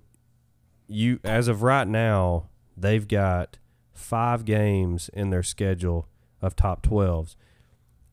you 0.88 1.20
as 1.24 1.48
of 1.48 1.64
right 1.64 1.88
now, 1.88 2.50
they've 2.76 3.08
got 3.08 3.58
five 3.94 4.44
games 4.44 5.10
in 5.14 5.30
their 5.30 5.44
schedule 5.44 6.10
of 6.42 6.56
top 6.58 6.86
12s. 6.86 7.36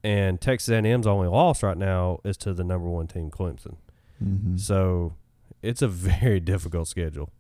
And 0.05 0.41
Texas 0.41 0.69
A&M's 0.69 1.09
only 1.09 1.27
loss 1.27 1.61
right 1.65 1.77
now 1.77 2.21
is 2.25 2.37
to 2.39 2.55
the 2.55 2.63
number 2.63 2.89
1 2.89 3.09
team 3.09 3.31
Clemson. 3.31 3.77
Mhm. 4.23 4.61
So 4.61 5.15
it's 5.61 5.83
a 5.83 5.89
very 5.89 6.39
difficult 6.39 6.87
schedule. 6.87 7.33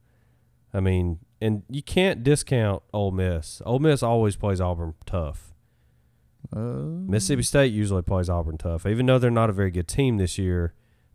I 0.74 0.81
mean, 0.81 1.20
and 1.40 1.62
you 1.70 1.83
can't 1.83 2.22
discount 2.22 2.83
Ole 2.92 3.11
Miss. 3.11 3.62
Ole 3.64 3.79
Miss 3.79 4.03
always 4.03 4.37
plays 4.37 4.61
Auburn 4.61 4.94
tough. 5.07 5.53
Uh, 6.55 6.59
Mississippi 7.07 7.42
State 7.42 7.72
usually 7.72 8.03
plays 8.03 8.29
Auburn 8.31 8.59
tough, 8.59 8.87
even 8.87 9.07
though 9.07 9.18
they're 9.18 9.31
not 9.31 9.51
a 9.51 9.53
very 9.53 9.70
good 9.70 9.88
team 9.88 10.16
this 10.16 10.38
year. 10.38 10.72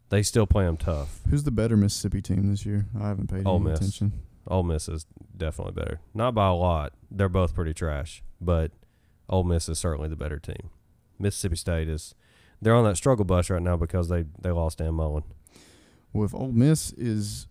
They 0.09 0.21
still 0.21 0.45
play 0.45 0.65
them 0.65 0.77
tough. 0.77 1.21
Who's 1.29 1.43
the 1.43 1.49
better 1.51 1.75
Mississippi 1.75 2.21
team 2.21 2.47
this 2.49 2.65
year? 2.65 2.85
I 2.99 3.07
haven't 3.07 3.31
paid 3.31 3.47
Ole 3.47 3.55
any 3.55 3.69
Miss. 3.71 3.79
attention. 3.79 4.11
Ole 4.47 4.61
Miss 4.63 4.87
is 4.87 5.05
definitely 5.35 5.73
better, 5.73 6.01
not 6.13 6.35
by 6.35 6.47
a 6.49 6.53
lot. 6.53 6.93
They're 7.09 7.29
both 7.29 7.55
pretty 7.55 7.73
trash, 7.73 8.21
but 8.39 8.71
Ole 9.29 9.43
Miss 9.43 9.67
is 9.69 9.79
certainly 9.79 10.09
the 10.09 10.15
better 10.15 10.37
team. 10.37 10.69
Mississippi 11.17 11.55
State 11.55 11.87
is 11.89 12.13
they're 12.61 12.75
on 12.75 12.83
that 12.83 12.97
struggle 12.97 13.25
bus 13.25 13.49
right 13.49 13.61
now 13.61 13.77
because 13.77 14.09
they 14.09 14.25
they 14.39 14.51
lost 14.51 14.77
Dan 14.77 14.93
Mullen. 14.93 15.23
Well, 16.11 16.25
if 16.25 16.35
Ole 16.35 16.51
Miss 16.51 16.91
is 16.93 17.47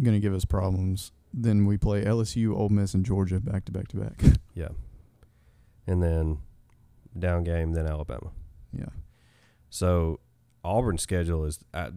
going 0.00 0.14
to 0.14 0.20
give 0.20 0.34
us 0.34 0.44
problems, 0.44 1.10
then 1.36 1.66
we 1.66 1.76
play 1.76 2.02
LSU, 2.02 2.56
Ole 2.56 2.70
Miss, 2.70 2.94
and 2.94 3.04
Georgia 3.04 3.38
back 3.38 3.66
to 3.66 3.72
back 3.72 3.88
to 3.88 3.96
back. 3.96 4.22
Yeah, 4.54 4.68
and 5.86 6.02
then 6.02 6.38
down 7.18 7.44
game, 7.44 7.72
then 7.74 7.86
Alabama. 7.86 8.30
Yeah. 8.72 8.88
So 9.68 10.18
Auburn's 10.64 11.02
schedule 11.02 11.44
is 11.44 11.58
at, 11.74 11.92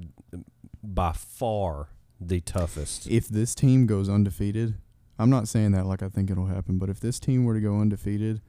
by 0.84 1.13
far 1.13 1.88
the 2.19 2.41
toughest. 2.41 3.08
If 3.08 3.30
this 3.30 3.56
team 3.56 3.86
goes 3.86 4.10
undefeated, 4.10 4.75
I'm 5.17 5.30
not 5.30 5.47
saying 5.47 5.71
that 5.71 5.86
like 5.86 6.04
I 6.04 6.10
think 6.10 6.30
it'll 6.30 6.47
happen, 6.47 6.78
but 6.78 6.89
if 6.89 6.99
this 6.99 7.19
team 7.19 7.45
were 7.45 7.54
to 7.54 7.62
go 7.62 7.80
undefeated, 7.80 8.41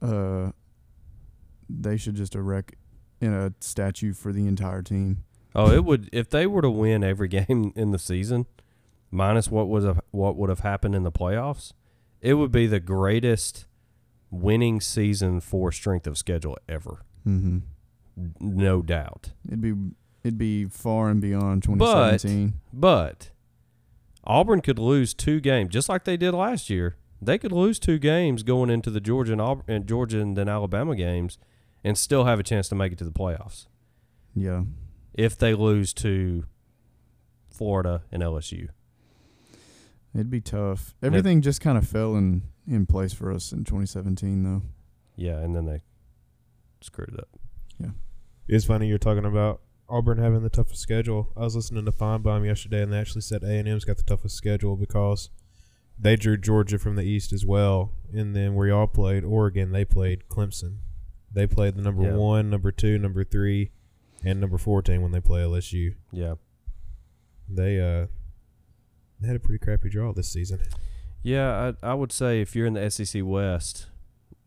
uh, 0.00 0.52
they 1.68 1.96
should 1.96 2.14
just 2.14 2.34
erect 2.34 2.74
in 3.20 3.32
a 3.32 3.52
statue 3.60 4.12
for 4.12 4.32
the 4.32 4.46
entire 4.46 4.82
team. 4.82 5.24
Oh, 5.54 5.70
it 5.70 5.84
would 5.84 6.08
if 6.12 6.28
they 6.30 6.46
were 6.46 6.62
to 6.62 6.70
win 6.70 7.02
every 7.02 7.28
game 7.38 7.72
in 7.76 7.90
the 7.90 7.98
season, 7.98 8.46
minus 9.10 9.50
what 9.50 9.68
was 9.68 9.84
a, 9.84 9.96
what 10.10 10.36
would 10.36 10.48
have 10.50 10.60
happened 10.60 10.94
in 10.94 11.02
the 11.02 11.12
playoffs, 11.12 11.72
it 12.20 12.34
would 12.34 12.50
be 12.52 12.66
the 12.66 12.80
greatest 12.80 13.66
winning 14.30 14.80
season 14.80 15.40
for 15.40 15.70
strength 15.72 16.06
of 16.06 16.18
schedule 16.18 16.56
ever, 16.68 17.02
Mm-hmm. 17.26 17.58
no 18.40 18.82
doubt. 18.82 19.32
It'd 19.46 19.60
be 19.60 19.74
it'd 20.24 20.38
be 20.38 20.64
far 20.66 21.08
and 21.10 21.20
beyond 21.20 21.62
But- 21.62 22.18
2017. 22.20 22.54
But 22.72 23.30
Auburn 24.24 24.60
could 24.60 24.78
lose 24.78 25.14
two 25.14 25.40
games, 25.40 25.70
just 25.72 25.88
like 25.88 26.04
they 26.04 26.16
did 26.16 26.32
last 26.34 26.68
year. 26.70 26.96
They 27.22 27.38
could 27.38 27.52
lose 27.52 27.78
two 27.78 27.98
games 27.98 28.42
going 28.42 28.68
into 28.70 28.90
the 28.90 29.00
Georgia 29.00 29.32
and, 29.32 29.40
Aub- 29.40 29.62
and 29.68 29.86
Georgia 29.86 30.20
and 30.20 30.36
then 30.36 30.48
Alabama 30.48 30.94
games, 30.96 31.38
and 31.84 31.96
still 31.96 32.24
have 32.24 32.38
a 32.40 32.42
chance 32.42 32.68
to 32.68 32.74
make 32.74 32.92
it 32.92 32.98
to 32.98 33.04
the 33.04 33.10
playoffs 33.12 33.66
yeah. 34.34 34.64
if 35.14 35.38
they 35.38 35.54
lose 35.54 35.94
to 35.94 36.44
Florida 37.48 38.02
and 38.12 38.22
LSU. 38.22 38.68
It'd 40.16 40.30
be 40.30 40.40
tough. 40.40 40.94
Everything 41.02 41.42
just 41.42 41.60
kind 41.60 41.76
of 41.76 41.86
fell 41.86 42.16
in 42.16 42.42
in 42.66 42.86
place 42.86 43.12
for 43.12 43.30
us 43.30 43.52
in 43.52 43.58
2017, 43.64 44.42
though. 44.42 44.62
Yeah, 45.14 45.38
and 45.38 45.54
then 45.54 45.66
they 45.66 45.82
screwed 46.80 47.10
it 47.14 47.20
up. 47.20 47.28
Yeah, 47.78 47.90
it's 48.48 48.64
funny 48.64 48.88
you're 48.88 48.98
talking 48.98 49.24
about 49.26 49.60
Auburn 49.88 50.18
having 50.18 50.42
the 50.42 50.48
toughest 50.50 50.80
schedule. 50.80 51.32
I 51.36 51.40
was 51.40 51.54
listening 51.54 51.84
to 51.84 51.92
Finebaum 51.92 52.44
yesterday, 52.46 52.82
and 52.82 52.92
they 52.92 52.98
actually 52.98 53.20
said 53.20 53.42
A 53.44 53.50
and 53.58 53.68
M's 53.68 53.84
got 53.84 53.98
the 53.98 54.02
toughest 54.02 54.36
schedule 54.36 54.74
because 54.76 55.28
they 55.98 56.16
drew 56.16 56.36
Georgia 56.38 56.78
from 56.78 56.96
the 56.96 57.04
East 57.04 57.32
as 57.32 57.44
well, 57.46 57.92
and 58.12 58.34
then 58.34 58.54
where 58.54 58.68
y'all 58.68 58.86
played 58.86 59.22
Oregon, 59.24 59.72
they 59.72 59.84
played 59.84 60.24
Clemson. 60.28 60.78
They 61.30 61.46
played 61.46 61.76
the 61.76 61.82
number 61.82 62.02
Yeah. 62.04 62.16
one, 62.16 62.48
number 62.50 62.72
two, 62.72 62.98
number 62.98 63.22
three, 63.22 63.70
and 64.24 64.40
number 64.40 64.56
fourteen 64.58 65.02
when 65.02 65.12
they 65.12 65.20
play 65.20 65.42
LSU. 65.42 65.94
Yeah. 66.10 66.34
They 67.48 67.80
uh 67.80 68.06
they 69.20 69.26
had 69.28 69.36
a 69.36 69.40
pretty 69.40 69.58
crappy 69.64 69.88
draw 69.88 70.12
this 70.12 70.28
season. 70.28 70.60
Yeah, 71.22 71.72
I, 71.82 71.90
I 71.90 71.94
would 71.94 72.12
say 72.12 72.40
if 72.40 72.54
you're 72.54 72.66
in 72.66 72.74
the 72.74 72.90
SEC 72.90 73.22
West, 73.24 73.86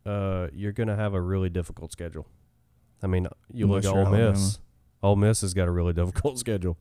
uh, 0.06 0.48
you're 0.54 0.72
going 0.72 0.88
to 0.88 0.96
have 0.96 1.14
a 1.14 1.22
really 1.22 1.50
difficult 1.50 1.92
schedule. 1.92 2.28
I 3.04 3.08
mean, 3.08 3.28
you 3.54 3.66
Unless 3.66 3.86
look 3.86 3.92
at 3.94 3.96
you're 3.98 4.08
Ole 4.08 4.14
Alabama. 4.16 4.32
Miss. 4.32 4.60
Ole 5.04 5.16
Miss 5.16 5.42
has 5.42 5.54
got 5.54 5.68
a 5.68 5.72
really 5.72 5.94
difficult 6.02 6.40
schedule. 6.40 6.78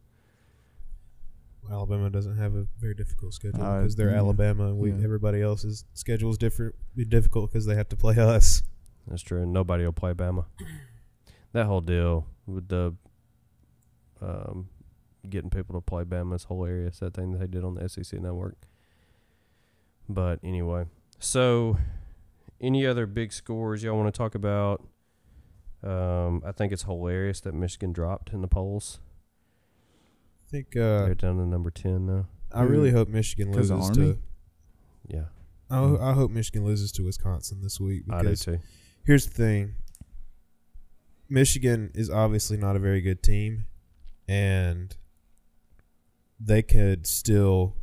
Alabama 1.70 2.08
doesn't 2.08 2.38
have 2.38 2.54
a 2.54 2.66
very 2.80 2.94
difficult 2.94 3.34
schedule 3.34 3.62
Uh, 3.62 3.80
because 3.80 3.94
they're 3.96 4.10
yeah. 4.10 4.16
Alabama, 4.18 4.68
and 4.68 4.78
we 4.78 4.90
Yeah. 4.90 5.04
everybody 5.04 5.42
else's 5.42 5.84
schedule 5.94 6.30
is 6.30 6.38
different, 6.38 6.74
be 6.96 7.04
difficult 7.04 7.50
because 7.52 7.66
they 7.66 7.74
have 7.74 7.88
to 7.90 7.96
play 7.96 8.16
us. 8.18 8.62
That's 9.06 9.22
true. 9.22 9.42
and 9.42 9.52
Nobody 9.52 9.84
will 9.84 9.92
play 9.92 10.12
Bama. 10.12 10.46
That 11.52 11.64
whole 11.64 11.80
deal 11.80 12.26
with 12.46 12.68
the 12.68 12.94
um, 14.20 14.68
getting 15.30 15.50
people 15.50 15.74
to 15.74 15.80
play 15.80 16.04
Bama 16.04 16.34
is 16.36 16.44
hilarious. 16.44 16.98
That 17.00 17.14
thing 17.14 17.32
that 17.32 17.38
they 17.38 17.46
did 17.46 17.64
on 17.64 17.74
the 17.74 17.88
SEC 17.88 18.20
network. 18.20 18.56
But 20.08 20.40
anyway, 20.42 20.86
so 21.18 21.78
any 22.60 22.86
other 22.86 23.06
big 23.06 23.32
scores 23.32 23.82
y'all 23.82 23.96
want 23.96 24.12
to 24.12 24.16
talk 24.16 24.34
about? 24.34 24.86
Um, 25.82 26.42
I 26.44 26.52
think 26.52 26.72
it's 26.72 26.82
hilarious 26.84 27.40
that 27.42 27.54
Michigan 27.54 27.92
dropped 27.92 28.32
in 28.32 28.40
the 28.40 28.48
polls. 28.48 28.98
I 30.46 30.50
think 30.50 30.68
uh, 30.76 31.04
They're 31.04 31.14
down 31.14 31.36
to 31.36 31.46
number 31.46 31.70
ten 31.70 32.06
now. 32.06 32.26
I 32.50 32.62
really 32.62 32.90
hope 32.90 33.08
Michigan 33.08 33.52
'Cause 33.52 33.70
of 33.70 33.78
loses 33.80 33.98
Army? 33.98 34.12
to. 34.14 34.18
Yeah, 35.06 35.24
I, 35.70 35.76
ho- 35.76 35.98
I 36.00 36.12
hope 36.14 36.30
Michigan 36.30 36.64
loses 36.64 36.90
to 36.92 37.02
Wisconsin 37.04 37.60
this 37.62 37.78
week 37.78 38.04
I 38.10 38.18
do 38.22 38.24
because 38.24 38.44
too. 38.44 38.58
here's 39.04 39.26
the 39.26 39.34
thing. 39.34 39.74
Michigan 41.28 41.90
is 41.94 42.08
obviously 42.08 42.56
not 42.56 42.74
a 42.74 42.78
very 42.78 43.00
good 43.02 43.22
team, 43.22 43.66
and 44.26 44.96
they 46.40 46.62
could 46.62 47.06
still 47.06 47.74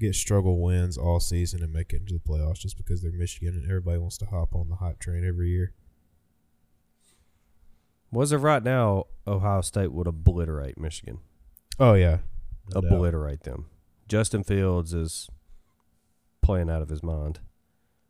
get 0.00 0.14
struggle 0.14 0.60
wins 0.60 0.98
all 0.98 1.20
season 1.20 1.62
and 1.62 1.72
make 1.72 1.92
it 1.92 2.00
into 2.00 2.14
the 2.14 2.18
playoffs 2.20 2.58
just 2.58 2.76
because 2.76 3.00
they're 3.02 3.12
Michigan 3.12 3.54
and 3.54 3.64
everybody 3.64 3.98
wants 3.98 4.18
to 4.18 4.26
hop 4.26 4.54
on 4.54 4.68
the 4.68 4.76
hot 4.76 4.98
train 4.98 5.24
every 5.26 5.50
year. 5.50 5.72
Was 8.10 8.32
it 8.32 8.38
right 8.38 8.62
now, 8.62 9.04
Ohio 9.26 9.60
State 9.60 9.92
would 9.92 10.06
obliterate 10.06 10.78
Michigan. 10.78 11.18
Oh 11.78 11.94
yeah, 11.94 12.18
No 12.72 12.80
doubt. 12.80 12.92
obliterate 12.92 13.42
them. 13.44 13.66
Justin 14.08 14.44
Fields 14.44 14.92
is 14.94 15.28
playing 16.42 16.68
out 16.70 16.82
of 16.82 16.88
his 16.88 17.02
mind, 17.02 17.40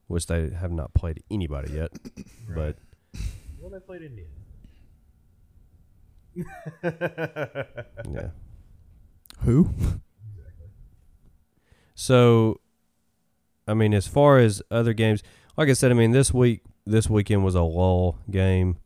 which 0.07 0.27
they 0.27 0.51
have 0.51 0.73
not 0.73 0.93
played 0.95 1.23
anybody 1.31 1.73
yet. 1.75 1.91
But 2.55 2.77
well, 3.59 3.71
they 3.71 3.81
played 3.81 4.03
Indiana. 4.03 4.31
yeah. 8.13 8.29
Who? 9.41 9.71
So, 11.95 12.61
I 13.69 13.75
mean, 13.75 13.95
as 13.95 14.07
far 14.07 14.39
as 14.39 14.63
other 14.71 14.93
games, 14.93 15.23
like 15.57 15.69
I 15.69 15.73
said, 15.75 15.91
I 15.91 15.95
mean 15.95 16.11
this 16.11 16.33
week, 16.35 16.63
this 16.87 17.09
weekend 17.09 17.45
was 17.45 17.55
a 17.55 17.63
lull 17.63 18.19
game. 18.31 18.79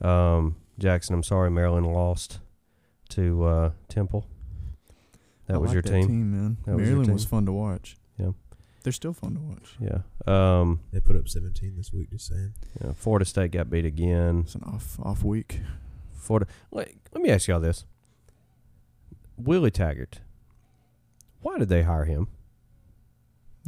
Um, 0.00 0.56
Jackson, 0.78 1.14
I'm 1.14 1.22
sorry, 1.22 1.50
Maryland 1.50 1.92
lost 1.92 2.38
to 3.10 3.44
uh, 3.44 3.70
Temple. 3.88 4.26
That 5.46 5.54
I 5.54 5.58
was 5.58 5.68
like 5.68 5.74
your 5.74 5.82
that 5.82 5.90
team. 6.06 6.30
man. 6.30 6.56
That 6.64 6.76
was 6.76 6.86
your 6.86 6.96
Maryland 6.96 7.12
was 7.12 7.24
team. 7.24 7.30
fun 7.30 7.46
to 7.46 7.52
watch. 7.52 7.96
Yeah. 8.18 8.30
They're 8.84 8.92
still 8.92 9.12
fun 9.12 9.34
to 9.34 9.40
watch. 9.40 9.76
Yeah. 9.80 10.00
Um, 10.26 10.80
They 10.92 11.00
put 11.00 11.16
up 11.16 11.28
17 11.28 11.74
this 11.76 11.92
week. 11.92 12.10
Just 12.10 12.28
saying. 12.28 12.54
yeah. 12.82 12.92
Florida 12.94 13.24
State 13.24 13.50
got 13.52 13.70
beat 13.70 13.84
again. 13.84 14.40
It's 14.44 14.54
an 14.54 14.62
off 14.62 14.98
off 15.02 15.22
week. 15.24 15.60
Florida. 16.14 16.46
Let, 16.70 16.90
let 17.12 17.22
me 17.22 17.30
ask 17.30 17.48
y'all 17.48 17.60
this: 17.60 17.84
Willie 19.36 19.70
Taggart. 19.70 20.20
Why 21.40 21.58
did 21.58 21.68
they 21.68 21.82
hire 21.82 22.04
him? 22.04 22.28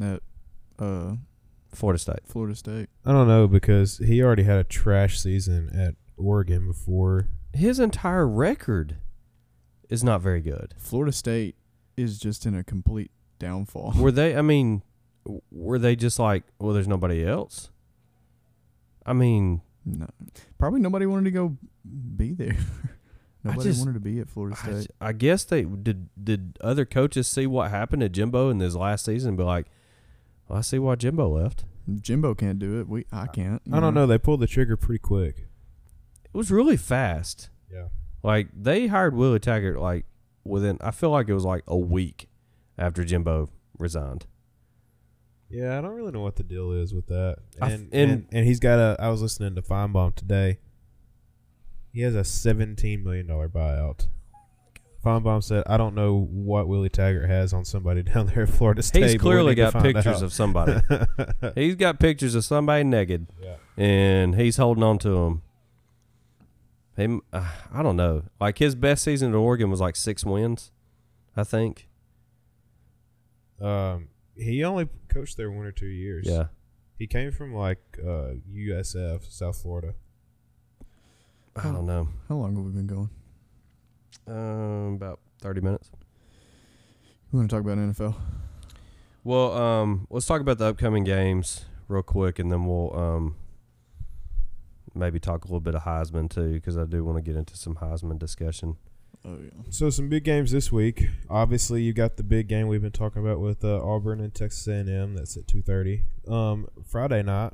At 0.00 0.22
uh, 0.78 1.14
Florida 1.72 1.98
State. 1.98 2.20
Florida 2.26 2.54
State. 2.54 2.88
I 3.04 3.12
don't 3.12 3.28
know 3.28 3.46
because 3.46 3.98
he 3.98 4.22
already 4.22 4.44
had 4.44 4.58
a 4.58 4.64
trash 4.64 5.20
season 5.20 5.70
at 5.74 5.94
Oregon 6.16 6.66
before. 6.68 7.28
His 7.52 7.78
entire 7.78 8.26
record 8.26 8.96
is 9.88 10.02
not 10.02 10.20
very 10.20 10.40
good. 10.40 10.74
Florida 10.78 11.12
State 11.12 11.56
is 11.96 12.18
just 12.18 12.46
in 12.46 12.54
a 12.54 12.64
complete 12.64 13.10
downfall. 13.38 13.94
Were 13.96 14.10
they? 14.12 14.36
I 14.36 14.42
mean, 14.42 14.82
were 15.50 15.78
they 15.78 15.96
just 15.96 16.18
like, 16.18 16.44
well, 16.58 16.72
there's 16.72 16.88
nobody 16.88 17.24
else? 17.24 17.70
I 19.06 19.12
mean, 19.12 19.60
No, 19.84 20.08
probably 20.58 20.80
nobody 20.80 21.06
wanted 21.06 21.24
to 21.24 21.30
go 21.30 21.56
be 22.16 22.32
there. 22.32 22.56
nobody 23.44 23.68
just- 23.70 23.80
wanted 23.80 23.94
to 23.94 24.00
be 24.00 24.18
at 24.20 24.28
Florida 24.28 24.56
I, 24.62 24.80
State. 24.80 24.90
I 25.00 25.12
guess 25.12 25.44
they 25.44 25.62
did. 25.64 26.08
Did 26.22 26.58
other 26.60 26.84
coaches 26.84 27.26
see 27.28 27.46
what 27.46 27.70
happened 27.70 28.00
to 28.02 28.08
Jimbo 28.08 28.50
in 28.50 28.60
his 28.60 28.74
last 28.76 29.04
season 29.04 29.30
and 29.30 29.38
be 29.38 29.44
like, 29.44 29.66
well, 30.48 30.58
I 30.58 30.62
see 30.62 30.78
why 30.78 30.94
Jimbo 30.96 31.28
left. 31.28 31.64
Jimbo 32.00 32.34
can't 32.34 32.58
do 32.58 32.80
it. 32.80 32.88
We 32.88 33.04
I 33.12 33.26
can't. 33.26 33.60
you 33.66 33.74
I 33.76 33.80
don't 33.80 33.92
know. 33.94 34.06
They 34.06 34.18
pulled 34.18 34.40
the 34.40 34.46
trigger 34.46 34.76
pretty 34.76 35.00
quick. 35.00 35.46
It 36.24 36.34
was 36.36 36.50
really 36.50 36.76
fast. 36.78 37.50
Yeah. 37.70 37.88
Like 38.22 38.48
they 38.54 38.86
hired 38.86 39.14
Willie 39.14 39.38
Taggart 39.38 39.78
like 39.78 40.06
within. 40.44 40.78
I 40.80 40.90
feel 40.90 41.10
like 41.10 41.28
it 41.28 41.34
was 41.34 41.44
like 41.44 41.62
a 41.66 41.76
week 41.76 42.28
after 42.78 43.04
Jimbo 43.04 43.50
resigned. 43.78 44.26
Yeah, 45.50 45.78
I 45.78 45.82
don't 45.82 45.94
really 45.94 46.10
know 46.10 46.22
what 46.22 46.36
the 46.36 46.42
deal 46.42 46.72
is 46.72 46.94
with 46.94 47.06
that. 47.08 47.36
I 47.60 47.66
f- 47.66 47.72
And 47.72 47.82
and- 47.92 48.10
and, 48.10 48.26
and 48.32 48.46
he's 48.46 48.60
got 48.60 48.78
a. 48.78 48.96
I 48.98 49.08
was 49.10 49.20
listening 49.22 49.54
to 49.54 49.62
Finebaum 49.62 50.14
today. 50.14 50.58
He 51.94 52.02
has 52.02 52.14
a 52.14 52.24
seventeen 52.24 53.02
million 53.02 53.26
dollar 53.26 53.48
buyout 53.48 54.08
Finebaum 55.04 55.44
said, 55.44 55.64
"I 55.66 55.76
don't 55.76 55.94
know 55.94 56.18
what 56.30 56.66
Willie 56.66 56.88
Taggart 56.88 57.28
has 57.28 57.52
on 57.52 57.64
somebody 57.64 58.02
down 58.14 58.26
there 58.26 58.44
at 58.44 58.48
Florida 58.48 58.82
State. 58.82 59.10
He's 59.10 59.20
clearly 59.20 59.54
got 59.54 59.74
pictures 59.74 60.06
out." 60.06 60.22
of 60.22 60.32
somebody. 60.32 60.80
he's 61.54 61.74
got 61.74 62.00
pictures 62.00 62.34
of 62.34 62.44
somebody 62.44 62.84
naked, 62.84 63.26
Yeah. 63.40 63.56
and 63.76 64.34
he's 64.34 64.56
holding 64.56 64.82
on 64.82 64.98
to 65.00 65.10
them. 65.10 65.42
Him, 66.96 67.20
uh, 67.32 67.50
I 67.72 67.82
don't 67.82 67.96
know. 67.96 68.22
Like 68.40 68.58
his 68.58 68.74
best 68.74 69.02
season 69.04 69.32
at 69.32 69.36
Oregon 69.36 69.70
was 69.70 69.80
like 69.80 69.96
six 69.96 70.24
wins, 70.24 70.70
I 71.36 71.44
think. 71.44 71.88
Um, 73.60 74.08
he 74.36 74.64
only 74.64 74.88
coached 75.08 75.36
there 75.36 75.50
one 75.50 75.66
or 75.66 75.72
two 75.72 75.86
years. 75.86 76.26
Yeah, 76.26 76.46
he 76.98 77.06
came 77.06 77.30
from 77.30 77.54
like 77.54 77.80
uh, 78.00 78.34
USF, 78.50 79.30
South 79.30 79.60
Florida. 79.60 79.94
I 81.56 81.62
don't 81.62 81.86
know. 81.86 82.08
How 82.28 82.36
long 82.36 82.56
have 82.56 82.64
we 82.64 82.72
been 82.72 82.86
going? 82.86 83.10
Um, 84.26 84.94
about 84.94 85.20
thirty 85.40 85.60
minutes. 85.60 85.90
We 87.30 87.38
want 87.38 87.50
to 87.50 87.56
talk 87.56 87.64
about 87.64 87.78
NFL. 87.78 88.14
Well, 89.22 89.52
um, 89.52 90.06
let's 90.10 90.26
talk 90.26 90.40
about 90.40 90.58
the 90.58 90.66
upcoming 90.66 91.04
games 91.04 91.64
real 91.88 92.02
quick, 92.02 92.38
and 92.38 92.50
then 92.50 92.64
we'll 92.64 92.96
um 92.96 93.36
maybe 94.94 95.18
talk 95.18 95.44
a 95.44 95.48
little 95.48 95.60
bit 95.60 95.74
of 95.74 95.82
Heisman 95.82 96.30
too, 96.30 96.54
because 96.54 96.76
I 96.76 96.84
do 96.84 97.04
want 97.04 97.18
to 97.18 97.22
get 97.22 97.36
into 97.36 97.56
some 97.56 97.76
Heisman 97.76 98.18
discussion. 98.18 98.76
Oh 99.24 99.38
yeah. 99.42 99.50
So 99.70 99.90
some 99.90 100.08
big 100.08 100.24
games 100.24 100.50
this 100.52 100.70
week. 100.70 101.08
Obviously, 101.30 101.82
you 101.82 101.92
got 101.92 102.16
the 102.16 102.22
big 102.22 102.46
game 102.46 102.68
we've 102.68 102.82
been 102.82 102.92
talking 102.92 103.22
about 103.22 103.40
with 103.40 103.64
uh, 103.64 103.82
Auburn 103.82 104.20
and 104.20 104.34
Texas 104.34 104.66
A&M. 104.68 105.14
That's 105.14 105.36
at 105.36 105.46
two 105.46 105.62
thirty. 105.62 106.02
Um, 106.28 106.68
Friday 106.86 107.22
night, 107.22 107.52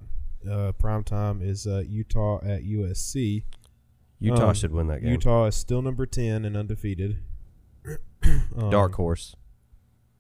uh, 0.51 0.73
prime 0.73 1.05
time 1.05 1.41
is 1.43 1.67
uh, 1.67 1.83
Utah 1.87 2.39
at 2.43 2.65
USC. 2.65 3.45
Utah 4.21 4.49
Um, 4.49 4.55
should 4.55 4.73
win 4.73 4.87
that 4.89 5.01
game. 5.03 5.13
Utah 5.13 5.47
is 5.47 5.55
still 5.57 5.83
number 5.83 6.07
ten 6.07 6.45
and 6.45 6.57
undefeated. 6.57 7.19
Um, 8.55 8.69
Dark 8.71 8.95
horse. 8.97 9.35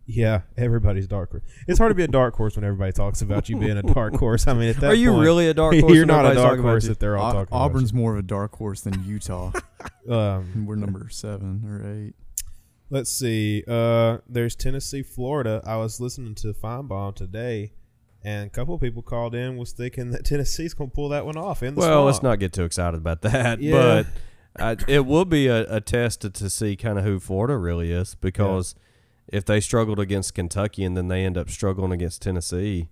Yeah, 0.06 0.40
everybody's 0.56 1.06
dark 1.06 1.30
horse. 1.30 1.42
It's 1.68 1.78
hard 1.78 1.90
to 1.90 1.94
be 1.94 2.02
a 2.02 2.08
dark 2.08 2.34
horse 2.34 2.56
when 2.56 2.64
everybody 2.64 2.92
talks 2.92 3.20
about 3.20 3.48
you 3.50 3.56
being 3.58 3.76
a 3.76 3.82
dark 3.82 4.16
horse. 4.16 4.48
I 4.48 4.54
mean, 4.54 4.70
at 4.70 4.76
that 4.80 4.90
Are 4.92 4.94
you 4.94 5.10
point, 5.10 5.22
really 5.22 5.48
a 5.48 5.54
dark 5.54 5.74
horse? 5.80 5.92
You're 5.94 6.06
not 6.06 6.24
a 6.24 6.34
dark 6.34 6.60
horse 6.60 6.86
if 6.86 6.98
they're 6.98 7.16
all 7.18 7.30
Au- 7.30 7.32
talking 7.44 7.56
Auburn's 7.56 7.92
more 7.92 8.14
of 8.14 8.18
a 8.18 8.22
dark 8.26 8.56
horse 8.56 8.80
than 8.80 9.04
Utah. 9.04 9.52
Um, 10.08 10.64
we're 10.66 10.76
number 10.76 11.08
seven 11.10 11.62
or 11.64 11.86
eight. 12.06 12.14
Let's 12.88 13.12
see. 13.12 13.62
Uh, 13.68 14.18
there's 14.28 14.56
Tennessee, 14.56 15.02
Florida. 15.02 15.62
I 15.64 15.76
was 15.76 16.00
listening 16.00 16.34
to 16.36 16.52
Finebaum 16.54 17.14
today, 17.14 17.74
and 18.22 18.46
a 18.46 18.50
couple 18.50 18.74
of 18.74 18.80
people 18.80 19.02
called 19.02 19.34
in 19.34 19.56
was 19.56 19.72
thinking 19.72 20.10
that 20.10 20.24
Tennessee's 20.24 20.74
going 20.74 20.90
to 20.90 20.94
pull 20.94 21.08
that 21.10 21.24
one 21.24 21.36
off. 21.36 21.62
In 21.62 21.74
the 21.74 21.80
Well, 21.80 22.04
let's 22.04 22.22
not 22.22 22.38
get 22.38 22.52
too 22.52 22.64
excited 22.64 22.98
about 22.98 23.22
that. 23.22 23.60
Yeah. 23.60 23.72
But 23.72 24.06
I, 24.56 24.76
it 24.88 25.06
will 25.06 25.24
be 25.24 25.46
a, 25.46 25.62
a 25.74 25.80
test 25.80 26.22
to, 26.22 26.30
to 26.30 26.50
see 26.50 26.76
kind 26.76 26.98
of 26.98 27.04
who 27.04 27.20
Florida 27.20 27.56
really 27.56 27.92
is 27.92 28.14
because 28.16 28.74
if 29.28 29.44
they 29.44 29.60
struggled 29.60 30.00
against 30.00 30.34
Kentucky 30.34 30.84
and 30.84 30.96
then 30.96 31.08
they 31.08 31.24
end 31.24 31.38
up 31.38 31.48
struggling 31.48 31.92
against 31.92 32.22
Tennessee, 32.22 32.88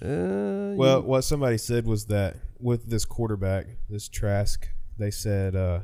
uh, 0.00 0.74
Well, 0.76 1.02
what 1.02 1.22
somebody 1.22 1.58
said 1.58 1.86
was 1.86 2.06
that 2.06 2.36
with 2.60 2.88
this 2.88 3.04
quarterback, 3.04 3.66
this 3.88 4.08
Trask, 4.08 4.68
they 4.98 5.10
said, 5.10 5.56
uh, 5.56 5.80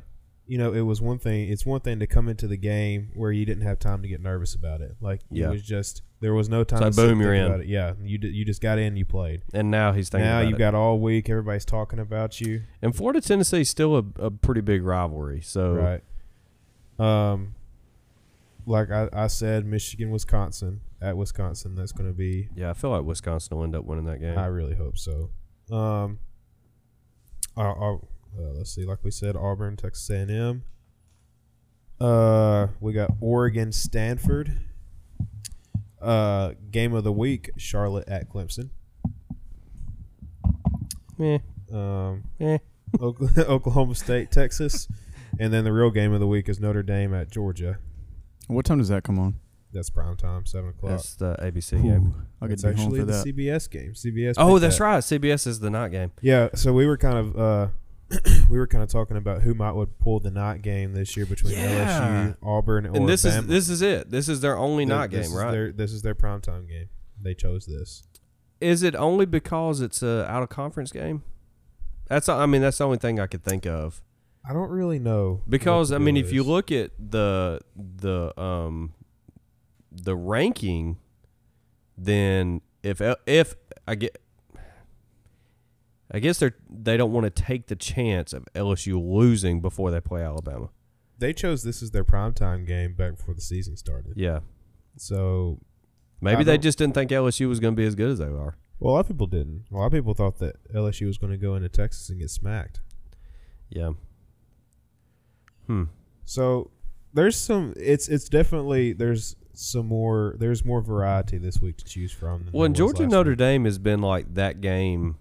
you 0.51 0.59
know, 0.59 0.73
it 0.73 0.81
was 0.81 1.01
one 1.01 1.17
thing. 1.21 1.49
It's 1.49 1.65
one 1.65 1.79
thing 1.79 2.01
to 2.01 2.09
come 2.09 2.29
into 2.29 2.49
the 2.49 2.57
game 2.57 3.13
where 3.15 3.31
you 3.31 3.47
didn't 3.47 3.63
have 3.63 3.79
time 3.79 4.03
to 4.03 4.09
get 4.09 4.21
nervous 4.21 4.53
about 4.57 4.81
it. 4.81 4.97
Like 5.01 5.21
Yeah. 5.31 5.47
it 5.47 5.51
was 5.51 5.63
just 5.63 6.03
there 6.19 6.35
was 6.35 6.49
no 6.49 6.65
time. 6.65 6.81
like, 6.81 6.91
to 6.93 6.97
boom, 6.97 7.21
you're 7.21 7.35
in. 7.35 7.47
About 7.47 7.61
it. 7.61 7.69
Yeah, 7.69 7.93
you 8.03 8.19
did, 8.19 8.35
you 8.35 8.45
just 8.45 8.61
got 8.61 8.77
in, 8.77 8.97
you 8.97 9.05
played. 9.05 9.43
and 9.55 9.71
now 9.71 9.93
he's 9.93 10.09
thinking 10.09 10.27
now 10.27 10.41
it. 10.41 10.59
got 10.59 10.75
all 10.75 10.99
week. 10.99 11.31
Everybody's 11.31 11.65
talking 11.65 12.01
about 12.01 12.41
you. 12.41 12.63
and 12.83 12.97
Florida 12.97 13.21
Tennessee 13.21 13.61
is 13.61 13.71
still 13.71 13.95
a, 13.97 14.05
a 14.19 14.31
pretty 14.33 14.61
big 14.61 14.83
rivalry. 14.83 15.41
So 15.41 15.73
Right. 15.73 16.03
Um, 16.99 17.55
like 18.67 18.91
I, 18.91 19.09
I 19.13 19.29
said, 19.29 19.65
Michigan, 19.67 20.11
Wisconsin 20.11 20.81
at 21.01 21.17
Wisconsin. 21.17 21.77
That's 21.77 21.93
going 21.93 22.11
to 22.11 22.17
be. 22.17 22.49
yeah, 22.57 22.71
I 22.71 22.73
feel 22.73 22.91
like 22.91 23.05
Wisconsin 23.05 23.57
will 23.57 23.63
end 23.63 23.77
up 23.77 23.85
winning 23.85 24.07
that 24.07 24.21
game. 24.21 24.37
I 24.37 24.47
really 24.47 24.75
hope 24.75 24.99
so. 24.99 25.31
Um. 25.71 26.19
I'll, 27.57 27.77
I'll, 27.81 28.09
uh, 28.39 28.53
let's 28.55 28.75
see. 28.75 28.85
Like 28.85 28.99
we 29.03 29.11
said, 29.11 29.37
Auburn, 29.37 29.77
Texas 29.77 30.09
A&M. 30.11 30.65
Uh, 32.01 32.69
we 32.81 32.93
got 32.93 33.11
Oregon, 33.21 33.73
Stanford. 33.73 34.59
Uh, 36.01 36.53
game 36.71 36.95
of 36.95 37.05
the 37.05 37.13
week: 37.13 37.51
Charlotte 37.59 38.09
at 38.09 38.29
Clemson. 38.31 38.71
Eh, 41.21 41.39
Um, 41.73 42.25
eh. 42.41 42.59
Oklahoma 43.01 43.49
Oklahoma 43.49 43.95
State, 43.95 44.31
Texas, 44.31 44.89
and 45.39 45.53
then 45.53 45.65
the 45.65 45.73
real 45.73 45.91
game 45.91 46.13
of 46.13 46.19
the 46.21 46.27
week 46.27 46.49
is 46.49 46.59
Notre 46.59 46.83
Dame 46.83 47.15
at 47.15 47.31
Georgia. 47.31 47.79
What 48.49 48.65
time 48.65 48.79
does 48.79 48.89
that 48.89 49.05
come 49.05 49.19
on? 49.19 49.35
That's 49.73 49.91
prime 49.91 50.17
time, 50.17 50.47
seven 50.47 50.71
o'clock. 50.71 50.91
That's 50.93 51.15
the 51.15 51.37
ABC 51.41 51.81
game. 51.83 52.15
I'll 52.43 52.49
get 52.49 52.55
It's 52.55 52.63
to 52.63 52.71
be 52.71 52.75
home 52.75 52.87
actually 52.87 53.01
for 53.01 53.05
the 53.07 53.13
that. 53.13 53.27
CBS 53.27 53.71
game. 53.71 53.93
CBS. 53.93 54.35
Oh, 54.39 54.59
that's 54.59 54.79
that. 54.79 54.85
right. 54.85 54.99
CBS 55.05 55.47
is 55.47 55.61
the 55.61 55.71
night 55.71 55.93
game. 55.93 56.11
Yeah, 56.23 56.49
so 56.55 56.73
we 56.73 56.87
were 56.87 56.97
kind 56.97 57.19
of 57.19 57.39
uh, 57.39 57.69
we 58.51 58.59
were 58.59 58.67
kind 58.67 58.83
of 58.83 58.91
talking 58.91 59.17
about 59.17 59.43
who 59.43 59.55
might 59.55 59.73
would 59.73 59.99
pull 59.99 60.21
the 60.21 60.31
night 60.31 60.63
game 60.63 60.93
this 60.95 61.17
year 61.17 61.27
between 61.27 61.55
Yeah. 61.55 62.33
LSU, 62.33 62.37
Auburn, 62.43 62.87
and 62.87 63.09
this 63.09 63.25
is 63.25 63.47
this 63.47 63.69
is 63.69 63.83
it. 63.83 64.11
This 64.11 64.29
is 64.29 64.41
their 64.41 64.57
only 64.57 64.85
night 64.85 65.11
game, 65.11 65.21
is 65.21 65.33
right? 65.33 65.51
Their, 65.51 65.73
this 65.73 65.93
is 65.93 66.03
their 66.03 66.15
prime 66.15 66.41
time 66.41 66.67
game. 66.67 66.89
They 67.21 67.35
chose 67.35 67.67
this. 67.67 68.03
Is 68.61 68.83
it 68.83 68.95
only 68.95 69.27
because 69.27 69.81
it's 69.81 70.03
a 70.03 70.27
out 70.29 70.43
of 70.43 70.49
conference 70.49 70.93
game? 70.93 71.23
That's 72.09 72.29
I 72.29 72.47
mean 72.47 72.61
that's 72.63 72.79
the 72.79 72.85
only 72.85 72.99
thing 72.99 73.21
I 73.21 73.27
could 73.27 73.45
think 73.45 73.67
of. 73.67 74.03
I 74.49 74.53
don't 74.55 74.71
really 74.71 74.99
know 74.99 75.43
Because 75.49 75.93
I 75.93 75.99
mean 75.99 76.15
deal 76.17 76.25
if 76.25 76.33
you 76.33 76.43
look 76.43 76.73
at 76.73 76.91
the 76.99 77.61
the 77.77 78.39
um 78.41 78.95
the 79.93 80.17
ranking 80.17 80.97
then 81.97 82.63
if 82.83 83.01
if 83.27 83.55
I 83.87 83.95
get 83.95 84.19
I 86.13 86.19
guess 86.19 86.39
they're 86.39 86.57
they 86.69 86.97
don't 86.97 87.13
want 87.13 87.25
to 87.25 87.31
take 87.43 87.69
the 87.69 87.77
chance 87.77 88.33
of 88.33 88.45
LSU 88.55 89.01
losing 89.03 89.61
before 89.61 89.91
they 89.91 90.01
play 90.01 90.23
Alabama. 90.23 90.71
they 91.19 91.33
chose 91.33 91.63
this 91.63 91.83
as 91.83 91.91
their 91.91 92.05
prime 92.05 92.33
time 92.33 92.65
game 92.65 92.95
back 92.95 93.17
before 93.17 93.35
the 93.35 93.41
season 93.41 93.77
started. 93.77 94.15
Yeah. 94.17 94.41
So, 94.97 95.61
Maybe 96.21 96.45
they 96.45 96.59
just 96.59 96.77
didn't 96.79 96.95
think 96.95 97.11
LSU 97.11 97.49
was 97.49 97.61
going 97.61 97.75
to 97.75 97.81
be 97.81 97.87
as 97.87 97.95
good 97.95 98.11
as 98.11 98.19
they 98.19 98.27
are. 98.27 98.57
well, 98.79 98.93
a 98.93 98.95
lot 98.95 99.01
of 99.01 99.09
people 99.09 99.27
didn't. 99.27 99.65
A 99.73 99.77
lot 99.77 99.87
of 99.87 99.93
people 99.93 100.15
thought 100.15 100.39
that 100.39 100.57
LSU 100.75 101.07
was 101.07 101.17
going 101.17 101.31
to 101.31 101.39
go 101.39 101.55
into 101.55 101.69
Texas 101.69 102.11
and 102.11 102.19
get 102.19 102.31
smacked. 102.31 102.81
Yeah. 103.71 103.93
Hmm. 105.67 105.85
So 106.25 106.71
there's 107.15 107.37
some. 107.37 107.73
It's 107.77 108.09
it's 108.09 108.29
definitely 108.29 108.93
there's 108.93 109.37
some 109.53 109.87
more. 109.87 110.35
There's 110.39 110.65
more 110.65 110.81
variety 110.83 111.39
this 111.39 111.61
week 111.61 111.77
to 111.79 111.85
choose 111.85 112.13
from. 112.13 112.45
Than 112.45 112.53
Well, 112.53 112.65
and 112.65 112.75
Georgia 112.75 113.07
Notre 113.07 113.31
week. 113.31 113.39
Dame 113.39 113.65
has 113.65 113.79
been 113.79 114.01
like 114.01 114.35
that 114.35 114.61
game 114.61 115.17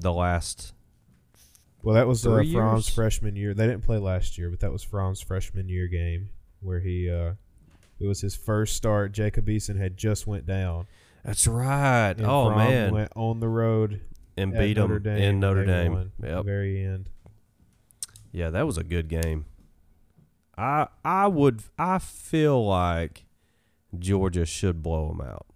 the 0.00 0.12
last 0.12 0.72
Well, 1.82 1.94
that 1.94 2.06
was 2.06 2.26
uh, 2.26 2.34
Three 2.34 2.52
Fromm's 2.52 2.86
years? 2.88 2.94
freshman 2.94 3.36
year. 3.36 3.54
They 3.54 3.66
didn't 3.66 3.84
play 3.84 3.98
last 3.98 4.38
year, 4.38 4.50
but 4.50 4.60
that 4.60 4.72
was 4.72 4.82
Fromm's 4.82 5.20
freshman 5.20 5.68
year 5.68 5.86
game 5.88 6.30
where 6.60 6.80
he. 6.80 7.10
uh 7.10 7.34
It 8.00 8.06
was 8.06 8.20
his 8.20 8.34
first 8.36 8.74
start. 8.76 9.12
Jacob 9.12 9.46
Eason 9.46 9.78
had 9.78 9.96
just 9.96 10.26
went 10.26 10.46
down. 10.46 10.86
That's 11.24 11.46
right. 11.46 12.10
And 12.10 12.26
oh 12.26 12.46
Fromm 12.46 12.58
man, 12.58 12.92
went 12.92 13.12
on 13.16 13.40
the 13.40 13.48
road 13.48 14.00
and 14.36 14.52
beat 14.52 14.76
Notre 14.76 14.98
Dame. 14.98 15.18
in 15.22 15.40
Notre 15.40 15.64
Dame. 15.64 15.92
won 15.92 16.02
at 16.02 16.20
the 16.20 16.28
Yep. 16.36 16.44
very 16.44 16.84
end. 16.84 17.08
Yeah, 18.32 18.50
that 18.50 18.66
was 18.66 18.76
a 18.78 18.84
good 18.84 19.08
game. 19.08 19.46
I 20.58 20.88
I 21.04 21.26
would 21.28 21.62
I 21.78 21.98
feel 21.98 22.64
like 22.66 23.24
Georgia 23.98 24.44
should 24.46 24.82
blow 24.82 25.08
them 25.08 25.20
out. 25.20 25.46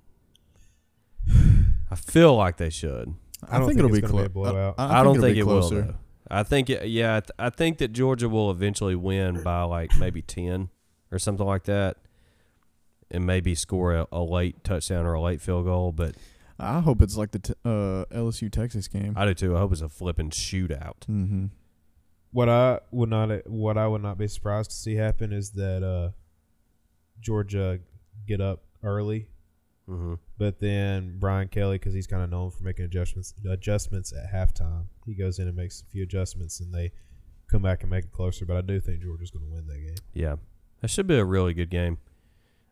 I 1.90 1.94
feel 1.96 2.34
like 2.36 2.56
they 2.56 2.70
should. 2.70 3.14
I 3.48 3.58
don't 3.58 3.68
think, 3.68 3.78
think 3.78 3.78
it'll 3.78 3.88
it's 3.90 3.96
be 3.96 4.00
gonna 4.12 4.28
be 4.28 4.32
close. 4.32 4.48
a 4.48 4.52
blowout. 4.52 4.74
I, 4.78 5.02
don't 5.02 5.12
it'll 5.16 5.22
think 5.22 5.34
be 5.34 5.40
it 5.40 5.46
will. 5.46 5.60
closer. 5.60 5.82
Though. 5.82 5.94
I 6.30 6.42
think 6.42 6.70
it, 6.70 6.88
yeah, 6.88 7.16
I, 7.16 7.20
th- 7.20 7.30
I 7.38 7.50
think 7.50 7.78
that 7.78 7.92
Georgia 7.92 8.28
will 8.28 8.50
eventually 8.50 8.94
win 8.94 9.42
by 9.42 9.62
like 9.62 9.90
maybe 9.98 10.22
ten 10.22 10.68
or 11.10 11.18
something 11.18 11.46
like 11.46 11.64
that, 11.64 11.96
and 13.10 13.26
maybe 13.26 13.54
score 13.54 13.94
a, 13.94 14.06
a 14.12 14.22
late 14.22 14.62
touchdown 14.62 15.06
or 15.06 15.14
a 15.14 15.20
late 15.20 15.40
field 15.40 15.64
goal. 15.64 15.90
But 15.92 16.14
I 16.58 16.80
hope 16.80 17.02
it's 17.02 17.16
like 17.16 17.32
the 17.32 17.38
t- 17.40 17.54
uh, 17.64 18.04
LSU 18.12 18.50
Texas 18.50 18.86
game. 18.86 19.14
I 19.16 19.24
do 19.26 19.34
too. 19.34 19.56
I 19.56 19.60
hope 19.60 19.72
it's 19.72 19.80
a 19.80 19.88
flipping 19.88 20.30
shootout. 20.30 21.00
mm-hmm. 21.08 21.46
What 22.32 22.48
I 22.48 22.78
would 22.92 23.08
not 23.08 23.48
what 23.48 23.76
I 23.76 23.88
would 23.88 24.02
not 24.02 24.16
be 24.16 24.28
surprised 24.28 24.70
to 24.70 24.76
see 24.76 24.94
happen 24.94 25.32
is 25.32 25.50
that 25.52 25.82
uh 25.82 26.10
Georgia 27.20 27.80
get 28.28 28.40
up 28.40 28.62
early, 28.84 29.26
hmm 29.90 30.14
but 30.38 30.58
then 30.60 31.16
Brian 31.18 31.48
Kelly 31.48 31.76
because 31.78 31.92
he's 31.92 32.06
kind 32.06 32.22
of 32.22 32.30
known 32.30 32.50
for 32.50 32.62
making 32.64 32.84
adjustments 32.86 33.34
adjustments 33.48 34.12
at 34.12 34.32
halftime. 34.32 34.84
He 35.04 35.14
goes 35.14 35.38
in 35.38 35.48
and 35.48 35.56
makes 35.56 35.82
a 35.82 35.86
few 35.90 36.02
adjustments, 36.04 36.60
and 36.60 36.72
they 36.72 36.92
come 37.50 37.60
back 37.62 37.82
and 37.82 37.90
make 37.90 38.04
it 38.04 38.12
closer. 38.12 38.46
But 38.46 38.56
I 38.56 38.60
do 38.62 38.80
think 38.80 39.02
Georgia's 39.02 39.30
going 39.30 39.44
to 39.44 39.52
win 39.52 39.66
that 39.66 39.74
game. 39.78 39.96
Yeah, 40.14 40.36
that 40.80 40.88
should 40.88 41.06
be 41.06 41.16
a 41.18 41.24
really 41.24 41.52
good 41.52 41.68
game. 41.70 41.98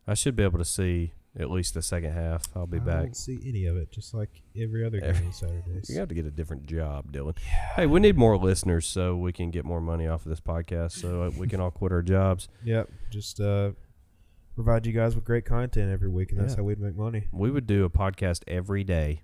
I 0.07 0.13
should 0.15 0.35
be 0.35 0.43
able 0.43 0.57
to 0.57 0.65
see 0.65 1.13
at 1.39 1.51
least 1.51 1.75
the 1.75 1.81
second 1.83 2.11
half. 2.13 2.47
I'll 2.55 2.65
be 2.65 2.77
I 2.77 2.81
back. 2.81 3.03
don't 3.03 3.15
see 3.17 3.39
any 3.45 3.65
of 3.67 3.77
it, 3.77 3.91
just 3.91 4.15
like 4.15 4.29
every 4.57 4.83
other 4.83 4.99
game 4.99 5.15
on 5.27 5.31
Saturdays. 5.31 5.89
You 5.93 5.99
have 5.99 6.09
to 6.09 6.15
get 6.15 6.25
a 6.25 6.31
different 6.31 6.65
job, 6.65 7.11
Dillan. 7.11 7.37
Hey, 7.75 7.85
we 7.85 7.99
need 7.99 8.17
more 8.17 8.35
listeners 8.37 8.87
so 8.87 9.15
we 9.15 9.31
can 9.31 9.51
get 9.51 9.63
more 9.63 9.79
money 9.81 10.07
off 10.07 10.25
of 10.25 10.29
this 10.31 10.41
podcast, 10.41 10.93
so 10.93 11.31
we 11.37 11.47
can 11.47 11.59
all 11.59 11.69
quit 11.71 11.91
our 11.91 12.01
jobs. 12.01 12.47
Yep, 12.63 12.89
just 13.11 13.39
uh, 13.39 13.71
provide 14.63 14.85
you 14.85 14.91
guys 14.91 15.15
with 15.15 15.23
great 15.23 15.45
content 15.45 15.89
every 15.91 16.09
week, 16.09 16.31
and 16.31 16.39
that's 16.41 16.53
Yeah. 16.53 16.57
how 16.57 16.63
we'd 16.63 16.79
make 16.79 16.95
money. 16.97 17.27
We 17.31 17.49
would 17.49 17.65
do 17.65 17.85
a 17.85 17.89
podcast 17.89 18.43
every 18.47 18.83
day. 18.83 19.21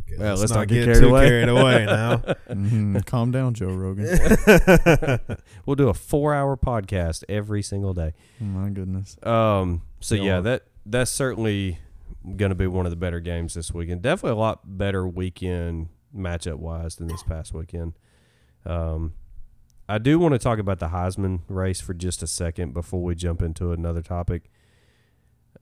Okay, 0.00 0.16
Well, 0.18 0.36
let's 0.36 0.52
not 0.52 0.68
get, 0.68 0.76
get 0.76 0.84
carried 0.86 1.00
too 1.00 1.08
away. 1.10 1.28
carried 1.28 1.48
away 1.48 1.84
now. 1.86 2.16
Mhm. 2.48 3.04
Calm 3.06 3.30
down, 3.30 3.54
Joe 3.54 3.72
Rogan. 3.74 4.06
We'll 5.66 5.76
do 5.76 5.88
a 5.88 5.94
four-hour 5.94 6.56
podcast 6.58 7.24
every 7.28 7.62
single 7.62 7.94
day. 7.94 8.12
Oh, 8.40 8.44
my 8.44 8.70
goodness. 8.70 9.16
Um. 9.22 9.82
So 10.00 10.14
yeah, 10.14 10.22
Yeah. 10.24 10.40
that 10.40 10.62
that's 10.86 11.10
certainly 11.10 11.78
going 12.36 12.50
to 12.50 12.54
be 12.54 12.66
one 12.66 12.84
of 12.86 12.90
the 12.90 12.96
better 12.96 13.20
games 13.20 13.54
this 13.54 13.72
weekend. 13.72 14.02
Definitely 14.02 14.32
a 14.38 14.40
lot 14.40 14.60
better 14.78 15.06
weekend 15.08 15.88
matchup 16.14 16.56
wise 16.56 16.96
than 16.96 17.06
this 17.08 17.22
past 17.22 17.52
weekend. 17.54 17.94
Um, 18.66 19.14
I 19.88 19.98
do 19.98 20.18
want 20.18 20.32
to 20.32 20.38
talk 20.38 20.58
about 20.58 20.78
the 20.78 20.88
Heisman 20.88 21.40
race 21.48 21.80
for 21.80 21.92
just 21.92 22.22
a 22.22 22.26
second 22.26 22.72
before 22.72 23.02
we 23.02 23.14
jump 23.14 23.42
into 23.42 23.72
another 23.72 24.00
topic. 24.02 24.50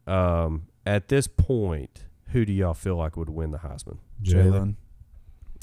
Um, 0.07 0.69
at 0.87 1.09
this 1.09 1.27
point, 1.27 2.05
who 2.29 2.45
do 2.45 2.53
y'all 2.53 2.75
feel 2.75 2.97
like 2.97 3.17
would 3.17 3.31
win 3.31 3.51
the 3.51 3.59
Heisman? 3.59 3.99
Jalen. 4.23 4.77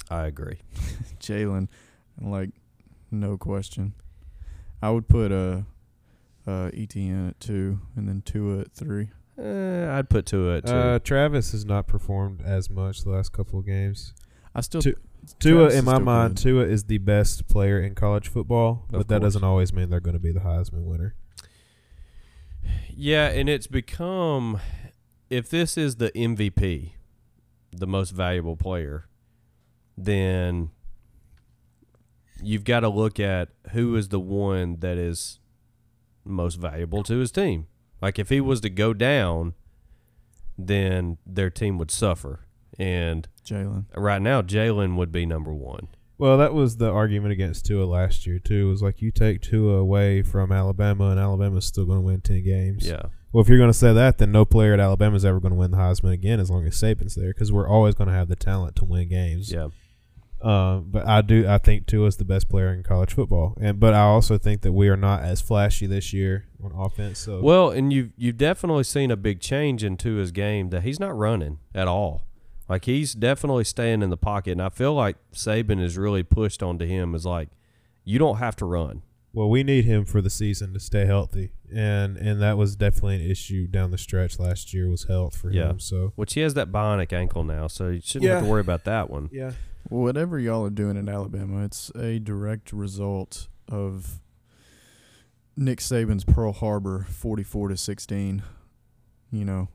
I 0.10 0.26
agree. 0.26 0.60
Jalen. 1.20 1.70
Like, 2.22 2.50
no 3.12 3.38
question. 3.38 3.94
I 4.82 4.90
would 4.92 5.08
put 5.08 5.32
uh, 5.32 5.62
uh, 6.46 6.70
Etienne 6.74 7.30
at 7.30 7.40
two 7.40 7.80
and 7.96 8.08
then 8.08 8.22
Tua 8.22 8.62
at 8.62 8.72
three. 8.74 9.10
Eh, 9.38 9.90
I'd 9.90 10.10
put 10.10 10.26
Tua 10.26 10.58
at 10.58 10.66
two. 10.66 10.74
Uh, 10.74 11.00
Travis 11.00 11.54
has 11.54 11.66
not 11.66 11.88
performed 11.88 12.42
as 12.42 12.70
much 12.70 13.04
the 13.04 13.10
last 13.12 13.32
couple 13.32 13.60
of 13.60 13.66
games. 13.66 14.14
I 14.54 14.62
still. 14.62 14.82
Two- 14.82 14.92
Travis 14.92 15.09
Tua, 15.40 15.70
in 15.70 15.86
my 15.86 16.00
mind, 16.00 16.36
good. 16.36 16.42
Tua 16.44 16.64
is 16.66 16.86
the 16.86 16.98
best 16.98 17.48
player 17.48 17.80
in 17.80 17.96
college 17.96 18.28
football, 18.28 18.86
Of 18.88 18.92
but 19.00 19.08
that 19.10 19.22
course. 19.22 19.34
doesn't 19.34 19.44
always 19.44 19.74
mean 19.74 19.90
they're 19.90 20.00
going 20.00 20.16
to 20.16 20.20
be 20.20 20.32
the 20.32 20.40
Heisman 20.42 20.84
winner. 20.86 21.16
Yeah, 22.90 23.28
and 23.28 23.48
it's 23.48 23.68
become 23.68 24.60
if 25.30 25.50
this 25.50 25.78
is 25.78 25.98
the 25.98 26.12
MVP, 26.12 26.92
the 27.72 27.88
most 27.88 28.12
valuable 28.12 28.56
player, 28.58 29.08
then 29.98 30.72
you've 32.42 32.64
got 32.64 32.82
to 32.82 32.90
look 32.90 33.20
at 33.20 33.50
who 33.72 33.96
is 33.96 34.10
the 34.10 34.20
one 34.20 34.78
that 34.80 34.98
is 34.98 35.40
most 36.26 36.56
valuable 36.56 37.04
to 37.04 37.18
his 37.20 37.32
team. 37.32 37.68
Like 38.02 38.18
if 38.20 38.30
he 38.30 38.42
was 38.42 38.62
to 38.62 38.70
go 38.70 38.94
down, 38.94 39.54
then 40.58 41.18
their 41.26 41.50
team 41.50 41.78
would 41.78 41.92
suffer. 41.92 42.42
And 42.80 43.28
Jalen. 43.46 43.86
right 43.96 44.22
now, 44.22 44.42
Jalen 44.42 44.96
would 44.96 45.12
be 45.12 45.26
number 45.26 45.54
one. 45.54 45.90
Well, 46.18 46.38
that 46.38 46.54
was 46.54 46.78
the 46.78 46.90
argument 46.90 47.32
against 47.32 47.66
Tua 47.66 47.86
last 47.86 48.26
year 48.26 48.40
too. 48.40 48.68
It 48.68 48.70
was 48.72 48.82
like 48.82 49.02
you 49.02 49.12
take 49.12 49.42
Tua 49.42 49.78
away 49.78 50.22
from 50.22 50.52
Alabama, 50.52 51.12
and 51.12 51.20
Alabama's 51.20 51.66
still 51.66 51.86
going 51.86 52.00
to 52.00 52.06
win 52.06 52.22
ten 52.22 52.44
games. 52.44 52.86
Yeah. 52.88 53.04
Well, 53.32 53.42
if 53.42 53.48
you're 53.48 53.58
going 53.58 53.70
to 53.70 53.78
say 53.78 53.94
that, 53.94 54.18
then 54.18 54.32
no 54.32 54.44
player 54.44 54.74
at 54.74 54.80
Alabama 54.80 55.16
is 55.16 55.24
ever 55.24 55.40
going 55.40 55.54
to 55.54 55.58
win 55.60 55.72
the 55.72 55.78
Heisman 55.78 56.12
again 56.14 56.40
as 56.40 56.50
long 56.50 56.66
as 56.66 56.76
Saban's 56.76 57.16
there, 57.16 57.32
because 57.32 57.52
we're 57.52 57.70
always 57.70 57.96
going 57.96 58.08
to 58.08 58.14
have 58.14 58.28
the 58.28 58.36
talent 58.36 58.76
to 58.78 58.86
win 58.86 59.08
games. 59.08 59.52
Yeah. 59.52 59.68
Um, 60.42 60.86
but 60.90 61.06
I 61.06 61.22
do. 61.22 61.48
I 61.48 61.58
think 61.58 61.86
Tua 61.86 62.08
is 62.08 62.18
the 62.18 62.26
best 62.26 62.50
player 62.50 62.74
in 62.74 62.82
college 62.84 63.14
football, 63.14 63.56
and 63.60 63.80
but 63.80 63.94
I 63.94 64.02
also 64.02 64.38
think 64.38 64.62
that 64.62 64.72
we 64.72 64.88
are 64.88 64.96
not 64.98 65.22
as 65.22 65.42
flashy 65.42 65.86
this 65.86 66.14
year 66.14 66.48
on 66.64 66.72
offense. 66.72 67.20
So 67.20 67.42
Well, 67.42 67.72
and 67.72 67.92
you've 67.92 68.12
you've 68.16 68.38
definitely 68.38 68.86
seen 68.86 69.12
a 69.12 69.18
big 69.18 69.42
change 69.42 69.84
into 69.84 70.16
his 70.16 70.32
game 70.32 70.70
that 70.70 70.84
he's 70.84 71.00
not 71.00 71.16
running 71.18 71.60
at 71.76 71.90
all. 71.90 72.24
Like 72.70 72.86
he's 72.86 73.14
definitely 73.16 73.64
staying 73.64 74.02
in 74.04 74.10
the 74.12 74.18
pocket, 74.18 74.52
and 74.54 74.62
I 74.62 74.70
feel 74.70 74.94
like 74.94 75.18
Saban 75.34 75.82
is 75.82 75.98
really 75.98 76.22
pushed 76.24 76.62
onto 76.64 76.86
him 76.86 77.16
as 77.16 77.26
like, 77.26 77.50
you 78.06 78.20
don't 78.20 78.38
have 78.38 78.56
to 78.58 78.66
run. 78.66 79.02
Well, 79.34 79.50
we 79.50 79.64
need 79.64 79.86
him 79.86 80.06
for 80.06 80.22
the 80.22 80.30
season 80.30 80.74
to 80.74 80.80
stay 80.80 81.06
healthy, 81.06 81.52
and 81.74 82.16
and 82.18 82.42
that 82.42 82.58
was 82.58 82.76
definitely 82.76 83.16
an 83.24 83.30
issue 83.30 83.68
down 83.68 83.92
the 83.92 83.98
stretch 83.98 84.40
last 84.40 84.74
year 84.74 84.88
was 84.90 85.06
health 85.06 85.36
for 85.36 85.52
Yeah. 85.52 85.72
him. 85.72 85.80
So 85.80 86.14
Which 86.16 86.34
he 86.34 86.42
has 86.42 86.54
that 86.56 86.72
bionic 86.72 87.12
ankle 87.12 87.44
now, 87.44 87.68
so 87.68 87.90
you 87.90 88.02
shouldn't 88.02 88.32
have 88.32 88.44
to 88.44 88.50
worry 88.50 88.62
about 88.62 88.86
that 88.86 89.10
one. 89.10 89.30
yeah, 89.32 89.52
Whatever 89.90 90.40
y'all 90.40 90.66
are 90.66 90.70
doing 90.72 90.96
in 90.98 91.10
Alabama, 91.10 91.64
it's 91.66 91.90
a 91.96 92.20
direct 92.20 92.72
result 92.74 93.48
of 93.68 94.20
Nick 95.56 95.80
Saban's 95.80 96.24
Pearl 96.24 96.54
Harbor 96.54 97.06
44 97.10 97.70
to 97.70 97.78
16. 97.78 98.44
You 99.32 99.46
know, 99.46 99.68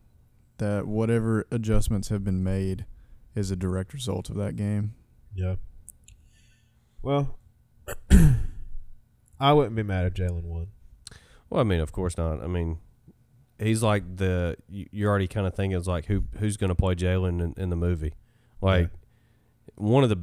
that 0.64 0.86
whatever 0.86 1.46
adjustments 1.50 2.08
have 2.08 2.24
been 2.24 2.42
made 2.42 2.86
is 3.34 3.50
a 3.50 3.56
direct 3.56 3.92
result 3.92 4.30
of 4.30 4.36
that 4.36 4.56
game. 4.56 4.94
yeah. 5.34 5.56
Well, 7.02 7.36
I 9.40 9.52
wouldn't 9.52 9.76
be 9.76 9.82
mad 9.82 10.06
if 10.06 10.14
Jalen 10.14 10.44
won. 10.44 10.68
Well, 11.50 11.60
I 11.60 11.64
mean, 11.64 11.80
of 11.80 11.92
course 11.92 12.16
not. 12.16 12.42
I 12.42 12.46
mean, 12.46 12.78
he's 13.58 13.82
like 13.82 14.16
the 14.16 14.56
you- 14.70 14.88
you're 14.90 15.10
already 15.10 15.28
kind 15.28 15.46
of 15.46 15.54
thinking 15.54 15.76
it's 15.76 15.86
like 15.86 16.06
who 16.06 16.24
who's 16.38 16.56
going 16.56 16.68
to 16.70 16.74
play 16.74 16.94
Jalen 16.94 17.42
in, 17.42 17.54
in 17.56 17.70
the 17.70 17.76
movie, 17.76 18.14
like. 18.60 18.90
One 19.76 20.04
of 20.04 20.08
the 20.10 20.20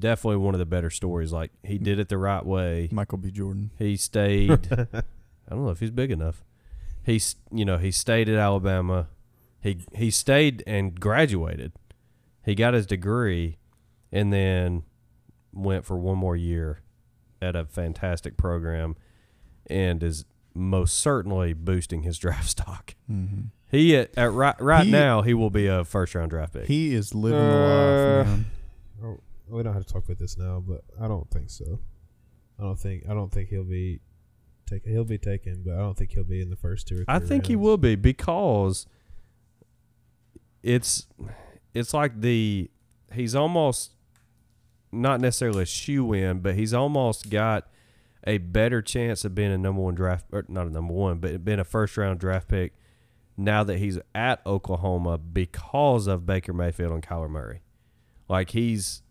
definitely 0.00 0.38
one 0.38 0.54
of 0.56 0.58
the 0.58 0.66
better 0.66 0.90
stories. 0.90 1.30
Like 1.32 1.52
he 1.62 1.78
did 1.78 2.00
it 2.00 2.08
the 2.08 2.18
right 2.18 2.44
way. 2.44 2.88
Michael 2.90 3.18
B. 3.18 3.30
Jordan. 3.30 3.70
He 3.78 3.96
stayed. 3.96 4.50
I 4.72 5.02
don't 5.50 5.64
know 5.64 5.70
if 5.70 5.78
he's 5.78 5.92
big 5.92 6.10
enough. 6.10 6.42
He's 7.04 7.36
you 7.52 7.64
know 7.64 7.78
he 7.78 7.92
stayed 7.92 8.28
at 8.28 8.34
Alabama. 8.34 9.06
He 9.60 9.80
he 9.94 10.10
stayed 10.10 10.62
and 10.66 10.98
graduated. 10.98 11.72
He 12.44 12.54
got 12.54 12.74
his 12.74 12.86
degree, 12.86 13.58
and 14.12 14.32
then 14.32 14.84
went 15.52 15.84
for 15.84 15.96
one 15.98 16.16
more 16.18 16.36
year 16.36 16.80
at 17.42 17.56
a 17.56 17.64
fantastic 17.64 18.36
program, 18.36 18.96
and 19.68 20.02
is 20.02 20.24
most 20.54 20.98
certainly 20.98 21.52
boosting 21.52 22.02
his 22.02 22.18
draft 22.24 22.48
stock. 22.48 22.94
Mm-hmm. 23.10 23.42
He 23.70 23.96
at, 23.96 24.16
at 24.16 24.32
right 24.32 24.58
right 24.60 24.86
He- 24.86 24.90
now 24.92 25.22
he 25.22 25.34
will 25.34 25.50
be 25.50 25.66
a 25.66 25.84
first 25.84 26.14
round 26.14 26.30
draft 26.30 26.54
pick. 26.54 26.66
He 26.66 26.94
is 26.94 27.14
living 27.14 27.38
the 27.38 27.44
Uh, 27.44 28.16
life, 28.18 28.26
man. 28.26 28.46
Oh, 29.04 29.18
we 29.48 29.62
don't 29.62 29.74
have 29.74 29.84
to 29.86 29.92
talk 29.92 30.04
about 30.04 30.18
this 30.18 30.38
now, 30.38 30.62
but 30.66 30.84
I 31.00 31.06
don't 31.08 31.28
think 31.30 31.50
so. 31.50 31.78
I 32.58 32.62
don't 32.62 32.78
think 32.78 33.04
I 33.08 33.14
don't 33.14 33.30
think 33.30 33.50
he'll 33.50 33.64
be 33.64 34.00
taken. 34.66 34.90
He'll 34.92 35.04
be 35.04 35.18
taken, 35.18 35.62
but 35.64 35.74
I 35.74 35.78
don't 35.78 35.96
think 35.98 36.12
he'll 36.12 36.24
be 36.24 36.40
in 36.40 36.48
the 36.50 36.56
first 36.56 36.88
two 36.88 36.94
or 36.94 36.98
three. 36.98 37.04
I 37.08 37.18
think 37.18 37.46
he 37.46 37.56
will 37.56 37.76
be 37.76 37.94
because 37.94 38.86
it's 40.62 41.06
it's 41.74 41.94
like 41.94 42.20
the 42.20 42.70
he's 43.12 43.34
almost 43.34 43.92
not 44.90 45.20
necessarily 45.20 45.62
a 45.62 45.66
shoe 45.66 46.12
in, 46.12 46.40
but 46.40 46.54
he's 46.54 46.72
almost 46.72 47.30
got 47.30 47.68
a 48.24 48.38
better 48.38 48.82
chance 48.82 49.24
of 49.24 49.34
being 49.34 49.52
a 49.52 49.58
number 49.58 49.80
one 49.80 49.94
draft 49.94 50.26
or 50.32 50.44
not 50.48 50.66
a 50.66 50.70
number 50.70 50.92
one, 50.92 51.18
but 51.18 51.44
being 51.44 51.60
a 51.60 51.64
first 51.64 51.96
round 51.96 52.18
draft 52.18 52.48
pick 52.48 52.74
now 53.36 53.62
that 53.62 53.78
he's 53.78 53.98
at 54.14 54.44
Oklahoma 54.44 55.16
because 55.18 56.06
of 56.06 56.26
Baker 56.26 56.52
Mayfield 56.52 56.92
and 56.92 57.02
Kyler 57.02 57.30
Murray. 57.30 57.62
Like 58.28 58.50
he's 58.50 59.02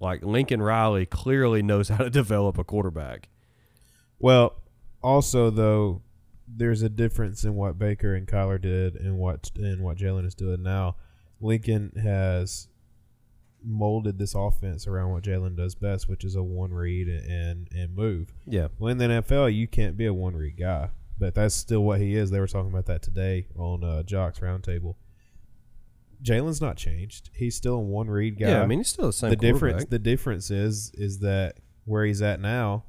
like 0.00 0.24
Lincoln 0.24 0.60
Riley 0.60 1.06
clearly 1.06 1.62
knows 1.62 1.88
how 1.88 1.98
to 1.98 2.10
develop 2.10 2.58
a 2.58 2.64
quarterback. 2.64 3.28
Well, 4.18 4.56
also 5.02 5.50
though, 5.50 6.02
there's 6.56 6.82
a 6.82 6.88
difference 6.88 7.44
in 7.44 7.54
what 7.54 7.78
Baker 7.78 8.14
and 8.14 8.26
Kyler 8.26 8.60
did 8.60 8.96
and 8.96 9.18
what 9.18 9.50
and 9.56 9.82
what 9.82 9.96
Jalen 9.96 10.26
is 10.26 10.34
doing 10.34 10.62
now. 10.62 10.96
Lincoln 11.40 11.92
has 12.02 12.68
molded 13.62 14.18
this 14.18 14.34
offense 14.34 14.86
around 14.86 15.10
what 15.10 15.22
Jalen 15.22 15.56
does 15.56 15.74
best, 15.74 16.08
which 16.08 16.24
is 16.24 16.34
a 16.34 16.42
one 16.42 16.72
read 16.72 17.08
and 17.08 17.68
and 17.74 17.94
move. 17.94 18.32
Yeah. 18.46 18.68
Well, 18.78 18.90
in 18.90 18.98
the 18.98 19.06
NFL, 19.06 19.54
you 19.54 19.66
can't 19.66 19.96
be 19.96 20.06
a 20.06 20.14
one 20.14 20.36
read 20.36 20.56
guy, 20.56 20.90
but 21.18 21.34
that's 21.34 21.54
still 21.54 21.84
what 21.84 22.00
he 22.00 22.16
is. 22.16 22.30
They 22.30 22.40
were 22.40 22.46
talking 22.46 22.70
about 22.70 22.86
that 22.86 23.02
today 23.02 23.46
on 23.56 23.84
uh, 23.84 24.02
Jock's 24.02 24.40
Roundtable. 24.40 24.96
Jalen's 26.22 26.60
not 26.60 26.76
changed. 26.76 27.30
He's 27.34 27.56
still 27.56 27.76
a 27.76 27.80
one 27.80 28.08
read 28.08 28.38
guy. 28.38 28.50
Yeah, 28.50 28.62
I 28.62 28.66
mean 28.66 28.80
he's 28.80 28.88
still 28.88 29.06
the 29.06 29.12
same 29.12 29.30
the 29.30 29.36
difference 29.36 29.84
the 29.86 29.98
difference 29.98 30.50
is 30.50 30.90
is 30.94 31.20
that 31.20 31.56
where 31.84 32.04
he's 32.04 32.22
at 32.22 32.40
now, 32.40 32.84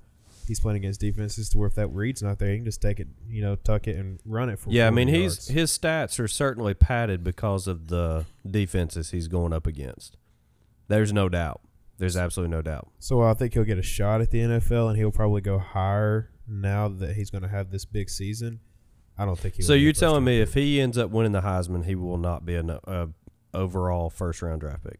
he's 0.47 0.59
playing 0.59 0.77
against 0.77 0.99
defenses 0.99 1.49
to 1.49 1.57
where 1.57 1.67
if 1.67 1.75
that 1.75 1.87
read's 1.87 2.21
not 2.21 2.39
there, 2.39 2.51
he 2.51 2.57
can 2.57 2.65
just 2.65 2.81
take 2.81 2.99
it, 2.99 3.07
you 3.27 3.41
know, 3.41 3.55
tuck 3.55 3.87
it 3.87 3.97
and 3.97 4.19
run 4.25 4.49
it 4.49 4.59
for. 4.59 4.69
Yeah, 4.69 4.87
I 4.87 4.89
40 4.89 4.95
mean 4.95 5.07
he's 5.07 5.21
yards. 5.21 5.47
his 5.47 5.77
stats 5.77 6.19
are 6.19 6.27
certainly 6.27 6.73
padded 6.73 7.23
because 7.23 7.67
of 7.67 7.87
the 7.87 8.25
defenses 8.49 9.11
he's 9.11 9.27
going 9.27 9.53
up 9.53 9.67
against. 9.67 10.17
There's 10.87 11.13
no 11.13 11.29
doubt. 11.29 11.61
There's 11.97 12.17
absolutely 12.17 12.55
no 12.55 12.61
doubt. 12.61 12.89
So 12.99 13.21
I 13.21 13.33
think 13.33 13.53
he'll 13.53 13.63
get 13.63 13.77
a 13.77 13.83
shot 13.83 14.21
at 14.21 14.31
the 14.31 14.39
NFL, 14.39 14.89
and 14.89 14.97
he'll 14.97 15.11
probably 15.11 15.41
go 15.41 15.59
higher 15.59 16.31
now 16.47 16.87
that 16.87 17.15
he's 17.15 17.29
going 17.29 17.43
to 17.43 17.47
have 17.47 17.69
this 17.69 17.85
big 17.85 18.09
season. 18.09 18.59
I 19.17 19.25
don't 19.25 19.37
think 19.37 19.55
he. 19.55 19.61
Will. 19.61 19.67
So 19.67 19.73
you're 19.73 19.93
telling 19.93 20.23
me 20.23 20.41
if 20.41 20.55
he 20.55 20.81
ends 20.81 20.97
up 20.97 21.11
winning 21.11 21.31
the 21.31 21.41
Heisman, 21.41 21.85
he 21.85 21.95
will 21.95 22.17
not 22.17 22.45
be 22.45 22.55
an 22.55 22.71
a 22.71 23.09
overall 23.53 24.09
first 24.09 24.41
round 24.41 24.61
draft 24.61 24.83
pick. 24.83 24.97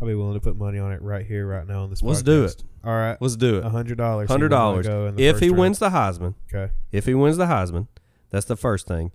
I'll 0.00 0.06
be 0.06 0.14
willing 0.14 0.34
to 0.34 0.40
put 0.40 0.56
money 0.56 0.78
on 0.78 0.92
it 0.92 1.02
right 1.02 1.26
here, 1.26 1.46
right 1.46 1.66
now 1.66 1.82
on 1.82 1.90
this. 1.90 2.02
Let's 2.02 2.22
do 2.22 2.44
it. 2.44 2.62
All 2.84 2.92
right, 2.92 3.16
Let's 3.20 3.36
do 3.36 3.58
it. 3.58 3.64
a 3.64 3.70
hundred 3.70 3.98
dollars. 3.98 4.28
Hundred 4.28 4.48
dollars. 4.48 4.86
If 5.18 5.40
he 5.40 5.50
wins 5.50 5.78
the 5.78 5.90
Heisman, 5.90 6.34
okay. 6.52 6.72
if 6.92 7.06
he 7.06 7.14
wins 7.14 7.36
the 7.36 7.46
Heisman, 7.46 7.88
That's 8.30 8.46
the 8.46 8.56
first 8.56 8.86
thing. 8.86 9.10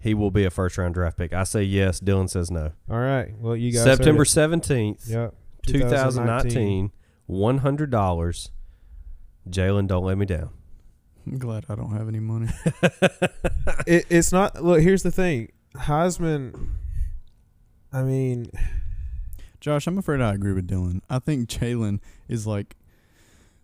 He 0.00 0.14
will 0.14 0.30
be 0.30 0.44
a 0.44 0.50
first 0.50 0.78
round 0.78 0.94
draft 0.94 1.18
pick. 1.18 1.32
I 1.32 1.42
say 1.42 1.64
yes. 1.64 1.98
Dillan 1.98 2.30
says 2.30 2.50
no. 2.50 2.70
All 2.88 3.00
right. 3.00 3.36
Well, 3.36 3.56
you 3.56 3.72
guys. 3.72 3.82
September 3.82 4.24
seventeenth, 4.24 5.08
it. 5.08 5.12
Yep. 5.12 5.34
2019. 5.66 6.92
One 7.26 7.58
hundred 7.58 7.90
dollars. 7.90 8.52
Jalen, 9.50 9.88
don't 9.88 10.04
let 10.04 10.16
me 10.16 10.26
down. 10.26 10.50
I'm 11.26 11.38
glad 11.38 11.66
I 11.68 11.74
don't 11.74 11.92
have 11.92 12.08
any 12.08 12.20
money. 12.20 12.48
It, 13.86 14.04
it's 14.10 14.32
not. 14.32 14.62
Look, 14.62 14.80
here's 14.80 15.02
the 15.02 15.10
thing. 15.10 15.50
Heisman. 15.74 16.68
I 17.90 18.02
mean, 18.02 18.50
Josh, 19.60 19.86
I'm 19.86 19.98
afraid 19.98 20.20
I 20.20 20.34
agree 20.34 20.52
with 20.52 20.68
Dillan. 20.68 21.00
I 21.10 21.18
think 21.18 21.48
Jalen 21.48 22.00
is 22.28 22.46
like, 22.46 22.76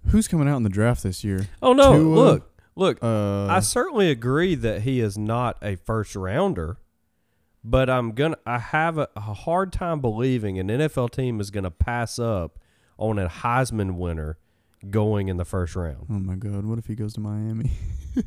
who's 0.09 0.29
coming 0.29 0.49
out 0.49 0.57
in 0.57 0.63
the 0.63 0.69
draft 0.69 1.03
this 1.03 1.23
year? 1.25 1.49
Oh 1.63 1.73
no! 1.73 1.93
Tua, 1.97 2.15
look, 2.15 2.53
look. 2.77 2.99
Uh, 3.03 3.47
I 3.47 3.61
certainly 3.61 4.11
agree 4.11 4.55
that 4.57 4.83
he 4.83 5.01
is 5.01 5.17
not 5.17 5.57
a 5.63 5.77
first 5.77 6.17
rounder, 6.17 6.79
but 7.63 7.89
I'm 7.89 8.13
gonna. 8.13 8.37
I 8.45 8.59
have 8.59 8.99
a, 8.99 9.09
a 9.17 9.21
hard 9.21 9.73
time 9.73 10.01
believing 10.01 10.59
an 10.59 10.69
NFL 10.69 11.11
team 11.13 11.41
is 11.41 11.51
gonna 11.51 11.71
pass 11.71 12.19
up 12.19 12.59
on 12.99 13.19
a 13.19 13.29
Heisman 13.29 13.97
winner 13.97 14.39
going 14.91 15.29
in 15.29 15.37
the 15.37 15.45
first 15.45 15.75
round. 15.77 16.07
oh 16.11 16.15
my 16.19 16.35
God, 16.37 16.67
what 16.67 16.79
if 16.79 16.87
he 16.87 16.95
goes 16.95 17.15
to 17.15 17.21
Miami? 17.21 17.71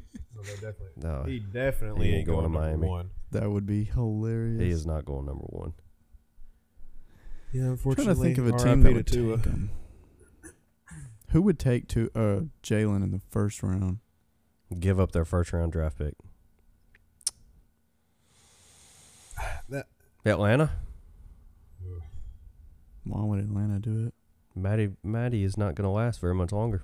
No, 0.96 1.24
he 1.28 1.40
definitely 1.40 2.06
He 2.08 2.12
ain't 2.14 2.20
ain't 2.20 2.28
going 2.28 2.44
to 2.44 2.50
Miami. 2.50 2.88
One. 2.88 3.10
that 3.32 3.50
would 3.52 3.66
be 3.66 3.84
hilarious. 3.84 4.62
he 4.62 4.70
is 4.70 4.86
not 4.86 5.04
going 5.04 5.26
number 5.26 5.44
one. 5.46 5.74
Yeah, 7.52 7.70
I'm 7.72 7.78
trying 7.78 7.96
to 8.08 8.16
think 8.16 8.38
of 8.38 8.48
a 8.48 8.58
team 8.58 8.82
that 8.84 8.94
would 8.94 9.08
Tua. 9.08 9.38
take 9.38 9.46
him. 9.46 9.70
Who 11.30 11.42
would 11.42 11.60
take 11.60 11.88
to 11.90 12.10
uh 12.16 12.42
Jalen 12.64 13.04
in 13.04 13.12
the 13.12 13.22
first 13.30 13.64
round? 13.64 14.00
Give 14.80 15.00
up 15.00 15.12
their 15.14 15.26
first 15.26 15.54
round 15.54 15.72
draft 15.72 15.98
pick. 15.98 16.16
That- 19.70 19.88
Atlanta. 20.26 20.72
Why 23.06 23.24
would 23.24 23.40
Atlanta 23.40 23.80
do 23.80 24.08
it? 24.08 24.14
Matty 24.54 24.90
Matty 25.04 25.44
is 25.44 25.56
not 25.58 25.76
going 25.76 25.86
to 25.86 25.90
last 25.92 26.20
very 26.20 26.36
much 26.36 26.52
longer. 26.52 26.84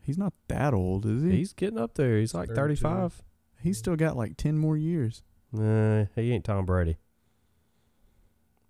He's 0.00 0.16
not 0.16 0.32
that 0.48 0.72
old, 0.72 1.04
is 1.04 1.22
he? 1.22 1.32
He's 1.32 1.52
getting 1.52 1.78
up 1.78 1.94
there. 1.94 2.18
He's 2.18 2.32
like 2.32 2.48
32. 2.48 2.80
35. 2.82 3.22
He's 3.62 3.76
still 3.76 3.96
got 3.96 4.16
like 4.16 4.38
ten 4.38 4.56
more 4.56 4.76
years. 4.78 5.22
Nah, 5.52 6.06
he 6.14 6.32
ain't 6.32 6.44
Tom 6.44 6.64
Brady. 6.64 6.96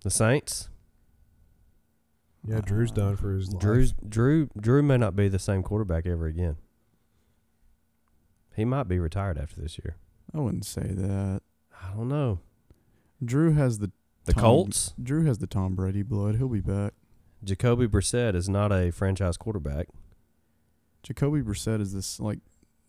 The 0.02 0.10
Saints. 0.10 0.69
Yeah, 2.46 2.60
Drew's 2.60 2.90
done 2.90 3.16
for 3.16 3.32
his 3.34 3.52
life. 3.52 3.60
Drew's 3.60 3.94
Drew 4.08 4.48
Drew 4.58 4.82
may 4.82 4.96
not 4.96 5.14
be 5.14 5.28
the 5.28 5.38
same 5.38 5.62
quarterback 5.62 6.06
ever 6.06 6.26
again. 6.26 6.56
He 8.56 8.64
might 8.64 8.88
be 8.88 8.98
retired 8.98 9.38
after 9.38 9.60
this 9.60 9.78
year. 9.78 9.96
I 10.34 10.38
wouldn't 10.38 10.64
say 10.64 10.82
that. 10.94 11.42
I 11.82 11.94
don't 11.94 12.08
know. 12.08 12.40
Drew 13.24 13.52
has 13.52 13.78
the 13.78 13.90
The 14.24 14.32
Tom- 14.32 14.40
Colts. 14.42 14.94
Drew 15.02 15.24
has 15.26 15.38
the 15.38 15.46
Tom 15.46 15.74
Brady 15.74 16.02
blood. 16.02 16.36
He'll 16.36 16.48
be 16.48 16.60
back. 16.60 16.94
Jacoby 17.42 17.86
Brissett 17.86 18.34
is 18.34 18.48
not 18.48 18.70
a 18.72 18.90
franchise 18.90 19.36
quarterback. 19.36 19.88
Jacoby 21.02 21.40
Brissett 21.40 21.80
is 21.80 21.92
this 21.94 22.20
like 22.20 22.40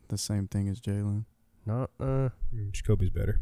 the 0.09 0.17
same 0.17 0.47
thing 0.47 0.67
as 0.67 0.79
Jalen. 0.81 1.25
Not 1.65 1.89
uh 1.99 2.29
Mm, 2.53 2.71
Jacoby's 2.71 3.09
better. 3.11 3.39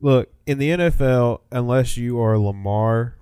Look, 0.00 0.32
in 0.46 0.58
the 0.58 0.70
NFL, 0.70 1.40
unless 1.50 1.96
you 1.96 2.20
are 2.20 2.38
Lamar 2.38 3.16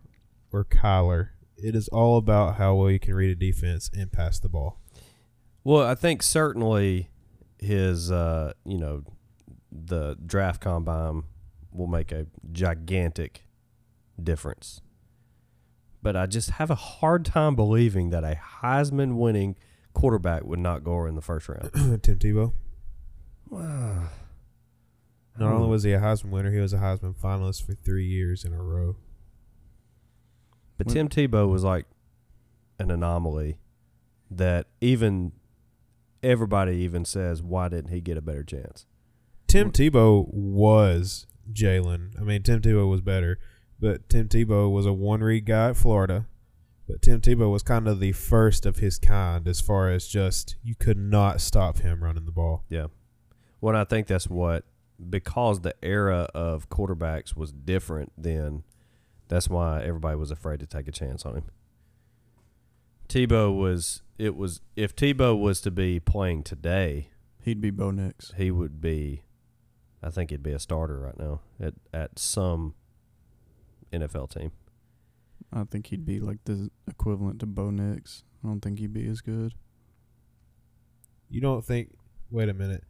or 0.57 0.64
Kyler, 0.64 1.28
it 1.57 1.74
is 1.74 1.88
all 1.88 2.16
about 2.18 2.57
how 2.57 2.74
well 2.74 2.90
you 2.90 2.98
can 2.98 3.14
read 3.14 3.30
a 3.30 3.34
defense 3.34 3.90
and 3.96 4.11
pass 4.12 4.38
the 4.38 4.48
ball. 4.48 4.80
well, 5.64 5.82
I 5.86 5.94
think 5.94 6.22
certainly 6.22 7.11
his 7.59 8.11
uh, 8.11 8.52
you 8.64 8.78
know, 8.78 9.02
the 9.70 10.16
draft 10.24 10.61
combine 10.61 11.24
will 11.72 11.86
make 11.86 12.12
a 12.12 12.26
gigantic 12.52 13.44
difference. 14.22 14.80
But 16.02 16.16
I 16.16 16.26
just 16.26 16.50
have 16.50 16.70
a 16.70 16.74
hard 16.76 17.24
time 17.24 17.57
believing 17.57 18.11
that 18.11 18.22
a 18.24 18.38
Heisman 18.62 19.16
winning 19.16 19.57
quarterback 19.92 20.44
would 20.44 20.59
not 20.61 20.84
go 20.84 21.04
in 21.07 21.14
the 21.16 21.22
first 21.22 21.48
round. 21.48 21.70
Tim 22.02 22.18
Tebow. 22.18 22.52
Wow. 23.50 24.09
Not 25.38 25.52
only 25.52 25.64
Hmm. 25.66 25.70
was 25.70 25.82
he 25.82 25.92
a 25.92 25.98
Heisman 26.00 26.30
winner, 26.30 26.50
he 26.52 26.61
was 26.61 26.72
a 26.72 26.78
Heisman 26.78 27.14
finalist 27.14 27.64
for 27.66 27.74
three 27.74 28.07
years 28.07 28.44
in 28.44 28.52
a 28.52 28.62
row. 28.62 28.96
But 30.78 30.88
Tim 30.88 31.08
Tebow 31.08 31.48
was 31.50 31.64
like 31.64 31.86
an 32.78 32.90
anomaly 32.90 33.58
that 34.30 34.66
even 34.80 35.32
everybody 36.22 36.76
even 36.76 37.04
says, 37.04 37.42
why 37.42 37.68
didn't 37.68 37.90
he 37.90 38.00
get 38.00 38.16
a 38.16 38.22
better 38.22 38.42
chance? 38.42 38.86
Tim 39.46 39.70
Tebow 39.70 40.26
was 40.32 41.26
Jalen. 41.52 42.18
I 42.20 42.24
mean, 42.24 42.42
Tim 42.42 42.60
Tebow 42.60 42.90
was 42.90 43.00
better, 43.00 43.38
but 43.80 44.08
Tim 44.08 44.28
Tebow 44.28 44.70
was 44.70 44.86
a 44.86 44.92
one 44.92 45.20
read 45.20 45.46
guy 45.46 45.70
at 45.70 45.76
Florida. 45.76 46.26
But 46.88 47.02
Tim 47.02 47.20
Tebow 47.20 47.50
was 47.50 47.62
kind 47.62 47.88
of 47.88 47.98
the 47.98 48.12
first 48.12 48.64
of 48.64 48.78
his 48.78 48.98
kind 48.98 49.48
as 49.48 49.60
far 49.60 49.90
as 49.90 50.06
just 50.06 50.56
you 50.62 50.74
could 50.76 50.98
not 50.98 51.40
stop 51.40 51.78
him 51.78 52.02
running 52.02 52.26
the 52.26 52.32
ball. 52.32 52.64
Yeah. 52.68 52.86
Well, 53.60 53.74
I 53.74 53.84
think 53.84 54.06
that's 54.06 54.28
what 54.28 54.64
because 55.10 55.60
the 55.60 55.74
era 55.82 56.28
of 56.34 56.68
quarterbacks 56.68 57.36
was 57.36 57.52
different 57.52 58.12
then. 58.16 58.62
That's 59.28 59.48
why 59.48 59.82
everybody 59.82 60.16
was 60.16 60.30
afraid 60.30 60.60
to 60.60 60.66
take 60.66 60.86
a 60.88 60.92
chance 60.92 61.24
on 61.26 61.34
him. 61.34 61.44
Tebow 63.08 63.56
was 63.56 64.02
it 64.18 64.34
was 64.36 64.60
if 64.74 64.94
Tebow 64.96 65.38
was 65.38 65.60
to 65.62 65.70
be 65.70 66.00
playing 66.00 66.42
today, 66.42 67.10
He'd 67.42 67.60
be 67.60 67.70
Bo 67.70 67.90
Nix. 67.92 68.32
he 68.36 68.50
would 68.50 68.80
be 68.80 69.22
I 70.02 70.10
think 70.10 70.30
he'd 70.30 70.42
be 70.42 70.52
a 70.52 70.58
starter 70.58 70.98
right 70.98 71.18
now 71.18 71.40
at 71.60 71.74
at 71.94 72.18
some 72.18 72.74
NFL 73.92 74.30
team. 74.30 74.52
I 75.52 75.64
think 75.64 75.86
he'd 75.88 76.04
be 76.04 76.18
like 76.18 76.38
the 76.44 76.70
equivalent 76.88 77.38
to 77.40 77.46
Bo 77.46 77.70
Nix. 77.70 78.24
I 78.44 78.48
don't 78.48 78.60
think 78.60 78.78
he'd 78.80 78.92
be 78.92 79.06
as 79.08 79.20
good. 79.20 79.54
You 81.28 81.40
don't 81.40 81.64
think? 81.64 81.96
Wait 82.30 82.48
a 82.48 82.54
minute. 82.54 82.84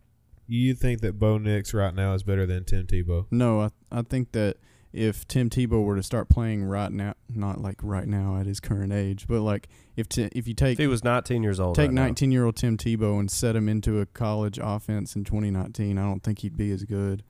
You 0.46 0.74
think 0.74 1.00
that 1.00 1.18
Bo 1.18 1.38
Nix 1.38 1.74
right 1.74 1.94
now 1.94 2.14
is 2.14 2.22
better 2.22 2.46
than 2.46 2.64
Tim 2.64 2.86
Tebow? 2.86 3.26
No, 3.30 3.60
I 3.60 3.70
I 3.90 4.02
think 4.02 4.32
that 4.32 4.56
if 4.96 5.26
Tim 5.28 5.50
Tebow 5.50 5.84
were 5.84 5.96
to 5.96 6.02
start 6.02 6.28
playing 6.28 6.64
right 6.64 6.90
now, 6.90 7.14
not 7.28 7.60
like 7.60 7.76
right 7.82 8.06
now 8.08 8.36
at 8.38 8.46
his 8.46 8.60
current 8.60 8.92
age, 8.92 9.26
but 9.28 9.40
like 9.42 9.68
if 9.96 10.08
t- 10.08 10.28
if 10.32 10.48
you 10.48 10.54
take 10.54 10.72
If 10.74 10.78
he 10.78 10.86
was 10.86 11.04
19 11.04 11.42
years 11.42 11.60
old, 11.60 11.74
take 11.76 11.88
right 11.88 11.94
now, 11.94 12.02
19 12.04 12.32
year 12.32 12.44
old 12.44 12.56
Tim 12.56 12.76
Tebow 12.76 13.18
and 13.20 13.30
set 13.30 13.54
him 13.56 13.68
into 13.68 14.00
a 14.00 14.06
college 14.06 14.58
offense 14.62 15.14
in 15.16 15.24
2019, 15.24 15.98
I 15.98 16.02
don't 16.02 16.22
think 16.22 16.40
he'd 16.40 16.56
be 16.56 16.70
as 16.72 16.84
good. 16.84 17.22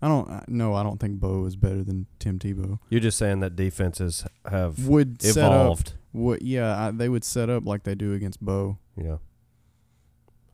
I 0.00 0.08
don't 0.08 0.48
no, 0.48 0.74
I 0.74 0.82
don't 0.82 0.98
think 0.98 1.20
Bo 1.20 1.46
is 1.46 1.54
better 1.56 1.84
than 1.84 2.06
Tim 2.18 2.38
Tebow. 2.38 2.78
you're 2.90 3.00
just 3.00 3.16
saying 3.18 3.40
that 3.40 3.54
defenses 3.56 4.24
have 4.50 4.86
Would 4.86 5.22
set 5.22 5.44
up 5.44 5.52
evolved. 5.62 5.92
what? 6.10 6.42
Yeah, 6.42 6.86
I, 6.88 6.90
they 6.90 7.08
would 7.08 7.22
set 7.24 7.48
up 7.48 7.64
like 7.66 7.84
they 7.84 7.94
do 7.94 8.12
against 8.12 8.40
Bo, 8.44 8.78
Yeah, 8.96 9.18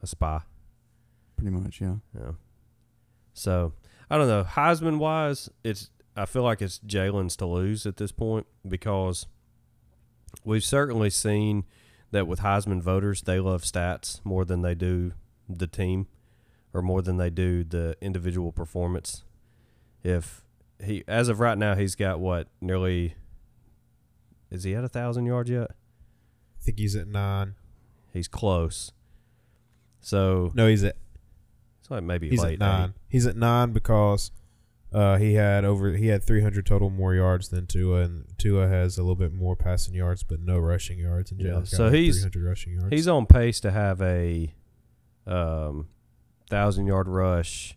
a 0.03 0.07
spy. 0.07 0.41
pretty 1.37 1.51
much. 1.57 1.81
Yeah. 1.81 1.95
Yeah. 2.15 2.33
So 3.33 3.73
I 4.11 4.19
don't 4.19 4.29
know. 4.29 4.45
Heisman 4.45 4.99
wise, 4.99 5.49
it's 5.65 5.91
I 6.19 6.27
feel 6.27 6.43
like 6.43 6.61
it's 6.61 6.81
Jalen's 6.81 7.37
to 7.37 7.47
lose 7.47 7.87
at 7.87 7.97
this 7.97 8.13
point 8.13 8.47
because 8.67 9.27
we've 10.45 10.65
certainly 10.65 11.11
seen 11.11 11.65
that 12.11 12.27
with 12.27 12.41
Heisman 12.41 12.83
voters, 12.83 13.23
they 13.23 13.39
love 13.39 13.63
stats 13.63 14.21
more 14.25 14.45
than 14.45 14.63
they 14.63 14.75
do 14.75 15.13
the 15.49 15.67
team 15.67 16.09
or 16.75 16.83
more 16.83 17.03
than 17.03 17.17
they 17.17 17.31
do 17.31 17.65
the 17.65 17.97
individual 18.01 18.53
performance. 18.53 19.25
If 20.03 20.45
he 20.85 21.05
as 21.09 21.29
of 21.29 21.41
right 21.41 21.59
now 21.59 21.75
he's 21.75 21.95
got 21.95 22.21
what, 22.21 22.49
nearly 22.61 23.15
is 24.51 24.65
he 24.65 24.75
at 24.75 24.85
a 24.85 24.89
thousand 24.89 25.27
yards 25.27 25.51
yet? 25.51 25.71
I 25.71 26.65
think 26.65 26.79
he's 26.79 26.97
at 26.97 27.09
nine. 27.09 27.55
He's 28.13 28.29
close. 28.29 28.93
So 30.01 30.51
No, 30.55 30.67
he's 30.67 30.85
at 30.85 30.97
it's 31.81 31.91
like 31.91 32.03
maybe 32.03 32.29
he's 32.29 32.43
late 32.43 32.55
at 32.55 32.59
nine. 32.59 32.95
He's 33.09 33.27
at 33.27 33.37
nine 33.37 33.73
because 33.73 34.31
uh, 34.93 35.17
he 35.19 35.35
had 35.35 35.65
over 35.65 35.93
he 35.93 36.07
had 36.09 36.23
300 36.25 36.65
total 36.65 36.89
more 36.91 37.15
yards 37.15 37.49
than 37.51 37.67
Tua, 37.67 38.03
and 38.03 38.25
Tua 38.39 38.69
has 38.69 38.97
a 38.99 39.03
little 39.03 39.15
bit 39.17 39.33
more 39.35 39.55
passing 39.57 39.95
yards, 39.95 40.23
but 40.23 40.41
no 40.41 40.59
rushing 40.59 40.99
yards. 40.99 41.31
And 41.31 41.41
Yeah, 41.41 41.51
Jalen's 41.53 41.71
so 41.71 41.91
he's- 41.91 42.17
300 42.17 42.43
rushing 42.49 42.73
yards. 42.75 42.89
He's 42.91 43.09
on 43.09 43.27
pace 43.27 43.61
to 43.61 43.71
have 43.71 44.01
a 44.01 44.55
um, 45.27 45.89
thousand 46.49 46.87
yard 46.87 47.07
rush 47.09 47.77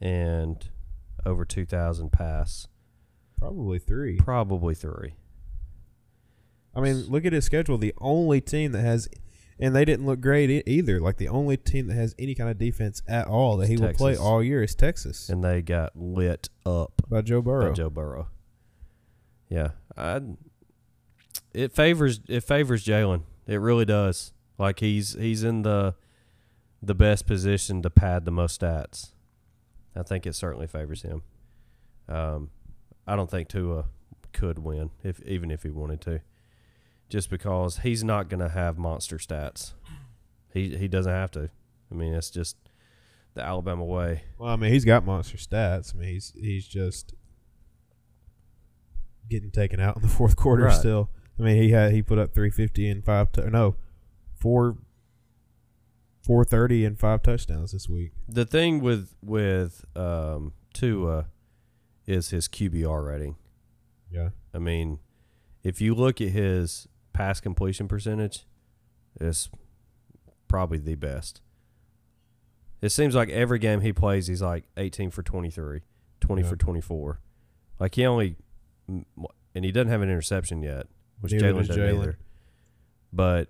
and 0.00 0.68
over 1.26 1.44
two 1.44 1.64
thousand 1.66 2.12
pass. 2.12 2.68
probably 3.38 3.78
three. 3.78 4.16
Probably 4.18 4.74
three. 4.74 5.14
I 6.76 6.80
mean, 6.80 7.06
look 7.06 7.24
at 7.24 7.32
his 7.32 7.44
schedule. 7.44 7.78
The 7.78 7.94
only 7.98 8.40
team 8.40 8.72
that 8.72 8.80
has, 8.82 9.08
and 9.58 9.74
they 9.74 9.84
didn't 9.84 10.06
look 10.06 10.20
great 10.20 10.50
e- 10.50 10.62
either. 10.66 11.00
Like 11.00 11.16
the 11.16 11.28
only 11.28 11.56
team 11.56 11.86
that 11.88 11.94
has 11.94 12.14
any 12.18 12.34
kind 12.34 12.50
of 12.50 12.58
defense 12.58 13.02
at 13.06 13.26
all 13.26 13.56
that 13.58 13.68
he 13.68 13.76
will 13.76 13.92
play 13.94 14.12
Texas. 14.12 14.24
all 14.26 14.42
year 14.42 14.62
is 14.62 14.74
Texas 14.74 15.28
And 15.28 15.42
they 15.44 15.62
got 15.62 15.92
lit 15.96 16.48
up 16.66 17.02
by 17.08 17.20
Joe 17.22 17.40
Burrow. 17.42 17.68
by 17.68 17.72
Joe 17.74 17.90
Burrow. 17.90 18.28
Yeah, 19.48 19.68
I. 19.96 20.20
It 21.52 21.72
favors 21.72 22.20
it 22.28 22.40
favors 22.42 22.84
Jalen. 22.84 23.22
It 23.46 23.56
really 23.56 23.84
does. 23.84 24.32
Like 24.58 24.80
he's 24.80 25.14
he's 25.14 25.44
in 25.44 25.62
the 25.62 25.94
the 26.82 26.94
best 26.94 27.26
position 27.26 27.80
to 27.82 27.90
pad 27.90 28.24
the 28.24 28.30
most 28.32 28.60
stats. 28.60 29.10
I 29.96 30.02
think 30.02 30.26
it 30.26 30.34
certainly 30.34 30.66
favors 30.66 31.02
him. 31.02 31.22
Um, 32.08 32.50
I 33.06 33.14
don't 33.16 33.30
think 33.30 33.48
Tua 33.48 33.84
could 34.32 34.58
win 34.58 34.90
if 35.04 35.22
even 35.24 35.50
if 35.52 35.62
he 35.62 35.70
wanted 35.70 36.00
to, 36.02 36.20
just 37.08 37.30
because 37.30 37.78
he's 37.78 38.02
not 38.04 38.28
going 38.28 38.40
to 38.40 38.48
have 38.48 38.78
monster 38.78 39.16
stats. 39.18 39.72
He 40.52 40.76
he 40.76 40.88
doesn't 40.88 41.12
have 41.12 41.30
to. 41.32 41.50
I 41.90 41.94
mean, 41.94 42.12
it's 42.14 42.30
just 42.30 42.56
the 43.34 43.42
Alabama 43.42 43.84
way. 43.84 44.22
Well, 44.38 44.50
I 44.50 44.56
mean, 44.56 44.72
he's 44.72 44.84
got 44.84 45.04
monster 45.04 45.36
stats. 45.36 45.94
I 45.94 45.98
mean, 45.98 46.08
he's 46.10 46.32
he's 46.36 46.66
just 46.66 47.14
getting 49.28 49.50
taken 49.50 49.80
out 49.80 49.96
in 49.96 50.02
the 50.02 50.08
fourth 50.16 50.36
quarter 50.36 50.64
Right. 50.64 50.72
still. 50.78 51.10
I 51.38 51.42
mean, 51.42 51.60
he 51.60 51.70
had 51.70 51.92
he 51.92 52.02
put 52.02 52.18
up 52.18 52.32
350 52.34 52.88
and 52.88 53.04
five 53.04 53.32
t- 53.32 53.42
no, 53.42 53.74
4 54.36 54.76
430 56.22 56.84
and 56.84 56.98
five 56.98 57.22
touchdowns 57.22 57.72
this 57.72 57.88
week. 57.88 58.12
The 58.28 58.44
thing 58.46 58.80
with 58.80 59.14
with 59.22 59.84
um, 59.96 60.52
Tua 60.72 61.26
is 62.06 62.30
his 62.30 62.48
QBR 62.48 63.04
rating. 63.06 63.36
Yeah. 64.10 64.30
I 64.54 64.58
mean, 64.58 65.00
if 65.62 65.80
you 65.80 65.94
look 65.94 66.20
at 66.20 66.28
his 66.28 66.86
pass 67.14 67.40
completion 67.40 67.88
percentage, 67.88 68.44
is 69.20 69.48
probably 70.48 70.76
the 70.78 70.94
best. 70.96 71.40
It 72.82 72.90
seems 72.90 73.14
like 73.14 73.30
every 73.30 73.58
game 73.58 73.80
he 73.80 73.92
plays, 73.94 74.26
he's 74.26 74.42
like 74.42 74.64
18 74.76 75.10
for 75.10 75.22
23, 75.22 75.80
20 76.20 76.42
Yeah. 76.42 76.48
for 76.48 76.56
24. 76.56 77.20
Like 77.80 77.94
he 77.94 78.04
only, 78.04 78.36
and 78.86 79.64
he 79.64 79.72
doesn't 79.72 79.88
have 79.88 80.02
an 80.02 80.10
interception 80.10 80.62
yet, 80.62 80.86
which 81.20 81.32
Jalen 81.32 81.58
does 81.58 81.68
doesn't 81.68 81.82
Jalen. 81.82 82.02
either. 82.02 82.18
But 83.12 83.48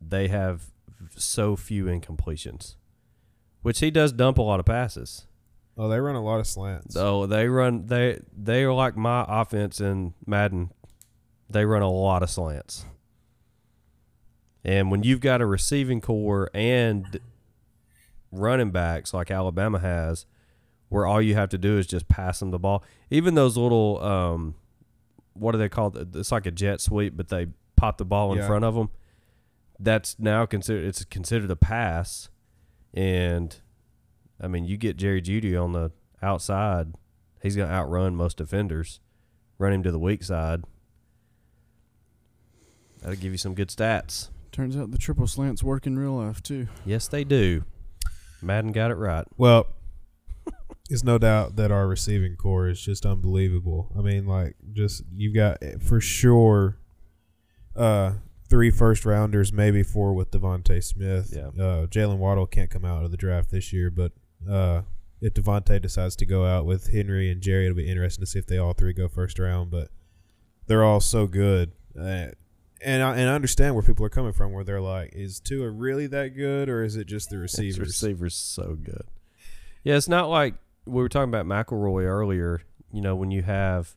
they 0.00 0.28
have 0.28 0.66
so 1.16 1.54
few 1.56 1.84
incompletions, 1.84 2.76
which 3.62 3.80
he 3.80 3.90
does 3.90 4.12
dump 4.12 4.38
a 4.38 4.42
lot 4.42 4.58
of 4.60 4.64
passes. 4.66 5.26
Oh, 5.76 5.88
they 5.88 5.98
run 6.00 6.14
a 6.14 6.22
lot 6.22 6.38
of 6.40 6.46
slants. 6.46 6.94
So 6.94 7.26
they 7.26 7.48
run 7.48 7.86
they 7.86 8.20
they 8.36 8.62
are 8.62 8.72
like 8.72 8.96
my 8.96 9.24
offense 9.28 9.80
in 9.80 10.14
Madden. 10.24 10.70
They 11.50 11.64
run 11.64 11.82
a 11.82 11.90
lot 11.90 12.22
of 12.22 12.30
slants. 12.30 12.84
And 14.64 14.90
when 14.90 15.02
you've 15.02 15.20
got 15.20 15.40
a 15.42 15.46
receiving 15.46 16.00
corps 16.00 16.50
and 16.54 17.20
running 18.32 18.70
backs 18.70 19.12
like 19.12 19.30
Alabama 19.30 19.78
has, 19.78 20.26
where 20.88 21.06
all 21.06 21.20
you 21.20 21.34
have 21.34 21.50
to 21.50 21.58
do 21.58 21.78
is 21.78 21.86
just 21.86 22.08
pass 22.08 22.40
them 22.40 22.50
the 22.50 22.58
ball. 22.58 22.82
Even 23.10 23.34
those 23.34 23.56
little 23.56 24.02
um 24.02 24.54
what 25.34 25.54
are 25.54 25.58
they 25.58 25.68
called? 25.68 26.16
It's 26.16 26.30
like 26.30 26.46
a 26.46 26.50
jet 26.52 26.80
sweep, 26.80 27.16
but 27.16 27.28
they 27.28 27.48
pop 27.76 27.98
the 27.98 28.04
ball 28.04 28.32
in 28.32 28.38
Yeah. 28.38 28.46
front 28.46 28.64
of 28.64 28.74
them. 28.74 28.90
That's 29.80 30.16
now 30.18 30.46
considered 30.46 30.84
it's 30.86 31.04
considered 31.04 31.50
a 31.50 31.56
pass 31.56 32.28
and 32.94 33.56
I 34.40 34.48
mean, 34.48 34.64
you 34.64 34.76
get 34.76 34.96
Jerry 34.96 35.20
Jeudy 35.22 35.56
on 35.56 35.72
the 35.72 35.92
outside, 36.22 36.94
he's 37.42 37.54
going 37.56 37.68
to 37.68 37.74
outrun 37.74 38.16
most 38.16 38.36
defenders. 38.38 39.00
Run 39.58 39.72
him 39.72 39.82
to 39.84 39.92
the 39.92 39.98
weak 39.98 40.24
side. 40.24 40.64
That'll 43.04 43.20
give 43.20 43.32
you 43.32 43.38
some 43.38 43.54
good 43.54 43.68
stats. 43.68 44.30
Turns 44.50 44.78
out 44.78 44.90
the 44.90 44.98
triple 44.98 45.26
slants 45.26 45.62
work 45.62 45.86
in 45.86 45.98
real 45.98 46.16
life 46.16 46.42
too. 46.42 46.68
Yes, 46.86 47.06
they 47.06 47.22
do. 47.22 47.64
Madden 48.40 48.72
got 48.72 48.90
it 48.90 48.94
right. 48.94 49.26
Well, 49.36 49.66
it's 50.90 51.04
no 51.04 51.18
doubt 51.18 51.56
that 51.56 51.70
our 51.70 51.86
receiving 51.86 52.36
corps 52.36 52.68
is 52.68 52.80
just 52.80 53.04
unbelievable. 53.04 53.92
I 53.96 54.00
mean, 54.00 54.26
like, 54.26 54.56
just 54.72 55.02
you've 55.14 55.34
got 55.34 55.58
eh, 55.62 55.74
for 55.78 56.00
sure 56.00 56.78
uh, 57.76 58.12
three 58.48 58.70
first 58.70 59.04
rounders, 59.04 59.52
maybe 59.52 59.82
four 59.82 60.14
with 60.14 60.30
DeVonta 60.30 60.82
Smith. 60.82 61.34
Yeah. 61.36 61.48
Uh, 61.62 61.86
Jaylen 61.86 62.16
Waddle 62.16 62.46
can't 62.46 62.70
come 62.70 62.86
out 62.86 63.04
of 63.04 63.10
the 63.10 63.18
draft 63.18 63.50
this 63.50 63.70
year, 63.70 63.90
but 63.90 64.12
uh, 64.50 64.80
if 65.20 65.34
DeVonta 65.34 65.82
decides 65.82 66.16
to 66.16 66.24
go 66.24 66.46
out 66.46 66.64
with 66.64 66.90
Henry 66.90 67.30
and 67.30 67.42
Jerry, 67.42 67.66
it'll 67.66 67.76
be 67.76 67.90
interesting 67.90 68.22
to 68.22 68.30
see 68.30 68.38
if 68.38 68.46
they 68.46 68.56
all 68.56 68.72
three 68.72 68.94
go 68.94 69.08
first 69.08 69.38
round. 69.38 69.70
But 69.70 69.88
they're 70.68 70.84
all 70.84 71.00
so 71.00 71.26
good. 71.26 71.72
Uh, 71.98 72.28
and 72.84 73.02
I, 73.02 73.16
and 73.16 73.28
I 73.28 73.34
understand 73.34 73.74
where 73.74 73.82
people 73.82 74.04
are 74.06 74.10
coming 74.10 74.32
from, 74.32 74.52
where 74.52 74.64
they're 74.64 74.80
like, 74.80 75.14
"Is 75.14 75.40
Tua 75.40 75.70
really 75.70 76.06
that 76.08 76.36
good, 76.36 76.68
or 76.68 76.84
is 76.84 76.96
it 76.96 77.06
just 77.06 77.30
the 77.30 77.38
receivers?" 77.38 77.78
receiver's 77.78 78.34
so 78.34 78.76
good. 78.80 79.04
Yeah, 79.82 79.96
it's 79.96 80.08
not 80.08 80.28
like 80.28 80.54
we 80.86 81.02
were 81.02 81.08
talking 81.08 81.32
about 81.32 81.46
McElroy 81.46 82.04
earlier. 82.04 82.62
You 82.92 83.00
know, 83.00 83.16
when 83.16 83.30
you 83.30 83.42
have 83.42 83.96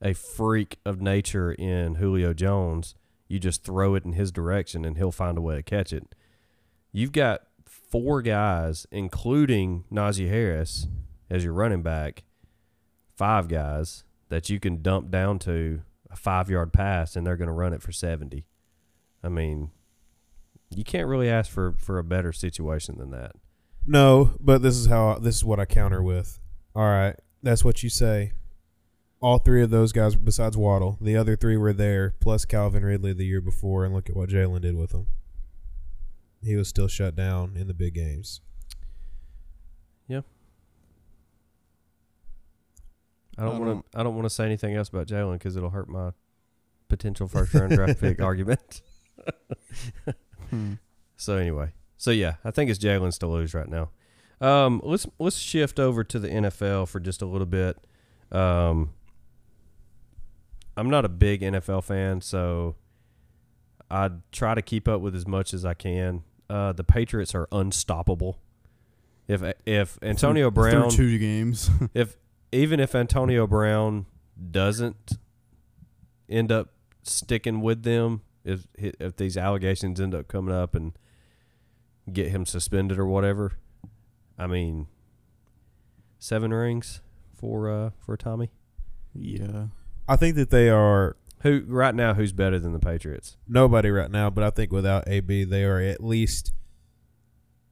a 0.00 0.14
freak 0.14 0.78
of 0.84 1.00
nature 1.00 1.52
in 1.52 1.96
Julio 1.96 2.32
Jones, 2.32 2.94
you 3.28 3.38
just 3.38 3.62
throw 3.62 3.94
it 3.94 4.04
in 4.04 4.12
his 4.12 4.32
direction 4.32 4.84
and 4.84 4.96
he'll 4.96 5.12
find 5.12 5.36
a 5.36 5.40
way 5.40 5.56
to 5.56 5.62
catch 5.62 5.92
it. 5.92 6.14
You've 6.92 7.12
got 7.12 7.42
four 7.64 8.22
guys, 8.22 8.86
including 8.90 9.84
Najee 9.92 10.28
Harris 10.28 10.86
as 11.28 11.44
your 11.44 11.52
running 11.52 11.82
back, 11.82 12.24
five 13.16 13.48
guys 13.48 14.04
that 14.28 14.48
you 14.48 14.58
can 14.60 14.82
dump 14.82 15.10
down 15.10 15.38
to 15.40 15.82
a 16.10 16.16
five 16.16 16.48
yard 16.48 16.72
pass 16.72 17.16
and 17.16 17.26
they're 17.26 17.36
going 17.36 17.48
to 17.48 17.54
run 17.54 17.72
it 17.72 17.82
for 17.82 17.92
70. 17.92 18.46
I 19.22 19.28
mean, 19.28 19.70
you 20.70 20.84
can't 20.84 21.08
really 21.08 21.28
ask 21.28 21.50
for, 21.50 21.74
for 21.78 21.98
a 21.98 22.04
better 22.04 22.32
situation 22.32 22.98
than 22.98 23.10
that. 23.10 23.32
No, 23.86 24.32
but 24.38 24.62
this 24.62 24.76
is 24.76 24.86
how 24.86 25.14
this 25.14 25.36
is 25.36 25.44
what 25.44 25.58
I 25.58 25.64
counter 25.64 26.02
with. 26.02 26.40
All 26.74 26.84
right, 26.84 27.16
that's 27.42 27.64
what 27.64 27.82
you 27.82 27.88
say. 27.88 28.32
All 29.20 29.38
three 29.38 29.62
of 29.62 29.70
those 29.70 29.92
guys, 29.92 30.14
besides 30.14 30.56
Waddle, 30.56 30.98
the 31.00 31.16
other 31.16 31.36
three 31.36 31.56
were 31.56 31.72
there, 31.72 32.14
plus 32.20 32.44
Calvin 32.44 32.84
Ridley 32.84 33.14
the 33.14 33.24
year 33.24 33.40
before, 33.40 33.84
and 33.84 33.94
look 33.94 34.08
at 34.08 34.14
what 34.14 34.28
Jalen 34.28 34.60
did 34.60 34.76
with 34.76 34.90
them. 34.90 35.06
He 36.42 36.54
was 36.54 36.68
still 36.68 36.86
shut 36.86 37.16
down 37.16 37.56
in 37.56 37.66
the 37.66 37.74
big 37.74 37.94
games. 37.94 38.42
I 43.38 43.44
don't 43.44 43.58
want 43.58 43.86
to. 43.92 43.98
I 43.98 44.02
don't 44.02 44.14
want 44.14 44.26
to 44.26 44.30
say 44.30 44.44
anything 44.44 44.74
else 44.74 44.88
about 44.88 45.06
Jalen 45.06 45.34
because 45.34 45.56
it'll 45.56 45.70
hurt 45.70 45.88
my 45.88 46.10
potential 46.88 47.28
first 47.28 47.54
round 47.54 47.72
draft 47.72 48.00
pick 48.00 48.20
argument. 48.22 48.82
Hmm. 50.50 50.74
So 51.16 51.36
anyway, 51.36 51.72
so 51.96 52.10
yeah, 52.10 52.34
I 52.44 52.50
think 52.50 52.70
it's 52.70 52.78
Jalen's 52.78 53.18
to 53.18 53.26
lose 53.26 53.54
right 53.54 53.68
now. 53.68 53.90
Um, 54.40 54.80
let's 54.84 55.06
let's 55.18 55.36
shift 55.36 55.78
over 55.78 56.04
to 56.04 56.18
the 56.18 56.28
NFL 56.28 56.88
for 56.88 57.00
just 57.00 57.22
a 57.22 57.26
little 57.26 57.46
bit. 57.46 57.76
Um, 58.32 58.90
I'm 60.76 60.90
not 60.90 61.04
a 61.04 61.08
big 61.08 61.42
NFL 61.42 61.84
fan, 61.84 62.20
so 62.20 62.76
I 63.90 64.10
try 64.32 64.54
to 64.54 64.62
keep 64.62 64.86
up 64.86 65.00
with 65.00 65.14
as 65.14 65.26
much 65.26 65.52
as 65.52 65.64
I 65.64 65.74
can. 65.74 66.22
Uh, 66.48 66.72
the 66.72 66.84
Patriots 66.84 67.34
are 67.34 67.48
unstoppable. 67.52 68.38
If 69.26 69.42
if 69.66 69.98
Antonio 70.02 70.50
Brown 70.50 70.90
through 70.90 70.96
two 70.96 71.18
games. 71.18 71.70
if 71.94 72.16
even 72.52 72.80
if 72.80 72.94
Antonio 72.94 73.46
Brown 73.46 74.06
doesn't 74.50 75.18
end 76.28 76.52
up 76.52 76.68
sticking 77.02 77.60
with 77.60 77.82
them, 77.82 78.22
if 78.44 78.66
if 78.74 79.16
these 79.16 79.36
allegations 79.36 80.00
end 80.00 80.14
up 80.14 80.28
coming 80.28 80.54
up 80.54 80.74
and 80.74 80.92
get 82.12 82.28
him 82.28 82.46
suspended 82.46 82.98
or 82.98 83.06
whatever, 83.06 83.52
I 84.38 84.46
mean, 84.46 84.86
seven 86.18 86.52
rings 86.52 87.00
for 87.34 87.70
uh 87.70 87.90
for 88.04 88.16
Tommy. 88.16 88.50
yeah. 89.14 89.66
I 90.10 90.16
think 90.16 90.36
that 90.36 90.48
they 90.50 90.70
are 90.70 91.16
Who 91.42 91.62
right 91.66 91.94
now? 91.94 92.14
Who's 92.14 92.32
better 92.32 92.58
than 92.58 92.72
the 92.72 92.78
Patriots? 92.78 93.36
nobody 93.46 93.90
right 93.90 94.10
now, 94.10 94.30
but 94.30 94.42
I 94.42 94.50
think 94.50 94.72
without 94.72 95.04
AB, 95.06 95.44
they 95.44 95.64
are 95.64 95.80
at 95.80 96.02
least 96.02 96.52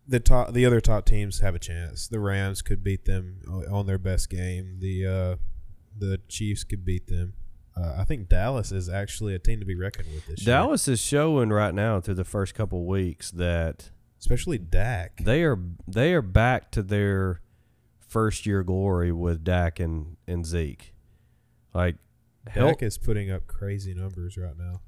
the 0.06 0.20
top. 0.20 0.52
The 0.52 0.64
other 0.64 0.80
top 0.80 1.04
teams 1.04 1.40
have 1.40 1.54
a 1.54 1.58
chance. 1.58 2.08
The 2.08 2.20
Rams 2.20 2.62
could 2.62 2.82
beat 2.82 3.04
them 3.04 3.40
on 3.70 3.86
their 3.86 3.98
best 3.98 4.30
game. 4.30 4.78
The 4.80 5.06
uh, 5.06 5.36
the 5.98 6.20
Chiefs 6.28 6.64
could 6.64 6.84
beat 6.84 7.08
them. 7.08 7.34
Uh, 7.76 7.96
I 7.98 8.04
think 8.04 8.28
Dallas 8.28 8.72
is 8.72 8.88
actually 8.88 9.34
a 9.34 9.38
team 9.38 9.60
to 9.60 9.66
be 9.66 9.74
reckoned 9.74 10.08
with 10.14 10.26
this 10.26 10.46
year. 10.46 10.54
Dallas 10.54 10.88
is 10.88 11.00
showing 11.00 11.50
right 11.50 11.74
now 11.74 12.00
through 12.00 12.14
the 12.14 12.24
first 12.24 12.54
couple 12.54 12.86
weeks 12.86 13.30
that 13.32 13.90
especially 14.18 14.58
Dak. 14.58 15.18
they 15.18 15.42
are 15.42 15.58
they 15.86 16.14
are 16.14 16.22
back 16.22 16.70
to 16.72 16.82
their 16.82 17.42
first 18.00 18.46
year 18.46 18.62
glory 18.62 19.12
with 19.12 19.44
Dak 19.44 19.78
and 19.78 20.16
and 20.26 20.46
Zeke. 20.46 20.94
Like 21.74 21.96
Dak 22.54 22.82
is 22.82 22.96
putting 22.96 23.30
up 23.30 23.46
crazy 23.46 23.92
numbers 23.92 24.38
right 24.38 24.56
now. 24.56 24.80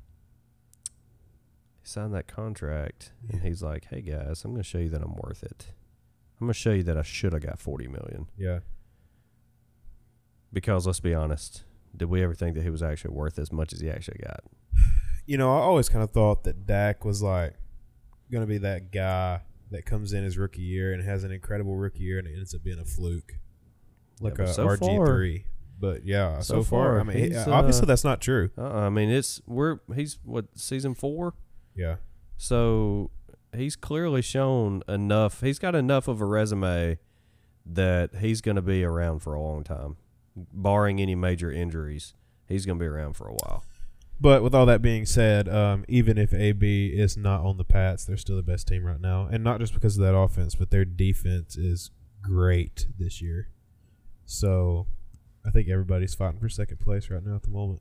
Signed 1.88 2.14
that 2.14 2.26
contract 2.28 3.12
and 3.30 3.42
he's 3.42 3.62
like, 3.62 3.86
"Hey 3.90 4.00
guys, 4.02 4.44
I'm 4.44 4.52
going 4.52 4.62
to 4.62 4.68
show 4.68 4.78
you 4.78 4.88
that 4.90 5.02
I'm 5.02 5.16
worth 5.16 5.42
it. 5.42 5.68
I'm 6.40 6.46
going 6.46 6.52
to 6.52 6.58
show 6.58 6.72
you 6.72 6.82
that 6.84 6.96
I 6.96 7.02
should 7.02 7.32
have 7.32 7.42
got 7.42 7.58
40 7.58 7.88
million 7.88 8.28
Yeah. 8.36 8.60
because 10.52 10.86
let's 10.86 11.00
be 11.00 11.14
honest, 11.14 11.64
did 11.96 12.08
we 12.08 12.22
ever 12.22 12.34
think 12.34 12.54
that 12.56 12.62
he 12.62 12.70
was 12.70 12.82
actually 12.82 13.14
worth 13.14 13.38
as 13.38 13.52
much 13.52 13.72
as 13.72 13.80
he 13.80 13.90
actually 13.90 14.20
got? 14.24 14.40
You 15.26 15.36
know, 15.36 15.52
I 15.52 15.58
always 15.60 15.88
kind 15.88 16.02
of 16.02 16.10
thought 16.10 16.44
that 16.44 16.66
Dak 16.66 17.04
was 17.04 17.22
like 17.22 17.54
going 18.30 18.42
to 18.42 18.46
be 18.46 18.58
that 18.58 18.92
guy 18.92 19.42
that 19.70 19.84
comes 19.84 20.12
in 20.12 20.24
his 20.24 20.38
rookie 20.38 20.62
year 20.62 20.92
and 20.92 21.04
has 21.04 21.24
an 21.24 21.32
incredible 21.32 21.76
rookie 21.76 22.04
year 22.04 22.18
and 22.18 22.26
it 22.26 22.34
ends 22.36 22.54
up 22.54 22.62
being 22.62 22.78
a 22.78 22.84
fluke. 22.84 23.34
Like 24.20 24.36
but 24.36 24.48
a 24.48 24.52
so 24.54 24.66
RG3. 24.66 25.44
But 25.80 26.04
yeah, 26.04 26.40
so, 26.40 26.54
So 26.56 26.62
far, 26.62 26.92
far, 26.92 27.00
I 27.00 27.02
mean, 27.04 27.36
obviously 27.36 27.82
uh, 27.82 27.86
that's 27.86 28.04
not 28.04 28.20
true. 28.20 28.50
Uh, 28.58 28.62
I 28.68 28.88
mean, 28.90 29.10
it's 29.10 29.40
we're 29.46 29.78
he's 29.94 30.18
what 30.24 30.46
season 30.54 30.94
4? 30.94 31.34
Yeah. 31.78 31.96
So 32.36 33.10
he's 33.56 33.76
clearly 33.76 34.20
shown 34.20 34.82
enough. 34.88 35.40
He's 35.40 35.60
got 35.60 35.74
enough 35.74 36.08
of 36.08 36.20
a 36.20 36.24
resume 36.26 36.98
that 37.64 38.16
he's 38.16 38.40
going 38.40 38.56
to 38.56 38.62
be 38.62 38.82
around 38.82 39.20
for 39.20 39.34
a 39.34 39.40
long 39.40 39.62
time, 39.62 39.96
barring 40.34 41.00
any 41.00 41.14
major 41.14 41.52
injuries. 41.52 42.14
He's 42.48 42.66
going 42.66 42.78
to 42.78 42.82
be 42.82 42.88
around 42.88 43.14
for 43.14 43.28
a 43.28 43.34
while. 43.34 43.64
But 44.20 44.42
with 44.42 44.54
all 44.54 44.66
that 44.66 44.82
being 44.82 45.06
said, 45.06 45.48
um, 45.48 45.84
even 45.86 46.18
if 46.18 46.34
AB 46.34 46.88
is 46.88 47.16
not 47.16 47.42
on 47.42 47.56
the 47.56 47.64
Pats, 47.64 48.04
they're 48.04 48.16
still 48.16 48.36
the 48.36 48.42
best 48.42 48.66
team 48.66 48.84
right 48.84 49.00
now, 49.00 49.28
and 49.30 49.44
not 49.44 49.60
just 49.60 49.72
because 49.72 49.96
of 49.96 50.02
that 50.04 50.16
offense, 50.16 50.56
but 50.56 50.70
their 50.70 50.84
defense 50.84 51.56
is 51.56 51.92
great 52.20 52.88
this 52.98 53.22
year. 53.22 53.50
So, 54.26 54.88
I 55.46 55.50
think 55.50 55.68
everybody's 55.68 56.16
fighting 56.16 56.40
for 56.40 56.48
second 56.48 56.80
place 56.80 57.10
right 57.10 57.24
now 57.24 57.36
at 57.36 57.44
the 57.44 57.50
moment. 57.50 57.80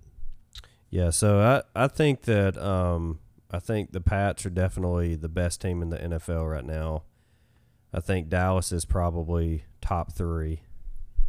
Yeah, 0.92 1.10
so 1.10 1.40
I 1.40 1.84
I 1.84 1.88
think 1.88 2.22
that 2.24 2.58
um 2.58 3.20
I 3.50 3.60
think 3.60 3.92
the 3.92 4.02
Pats 4.02 4.46
are 4.46 4.50
definitely 4.50 5.16
the 5.16 5.30
best 5.30 5.62
team 5.62 5.82
in 5.82 5.90
the 5.90 5.98
NFL 5.98 6.50
right 6.50 6.66
now. 6.66 7.04
I 7.94 8.02
think 8.02 8.30
Dallas 8.30 8.72
is 8.72 8.86
probably 8.86 9.64
top 9.82 10.14
three. 10.14 10.62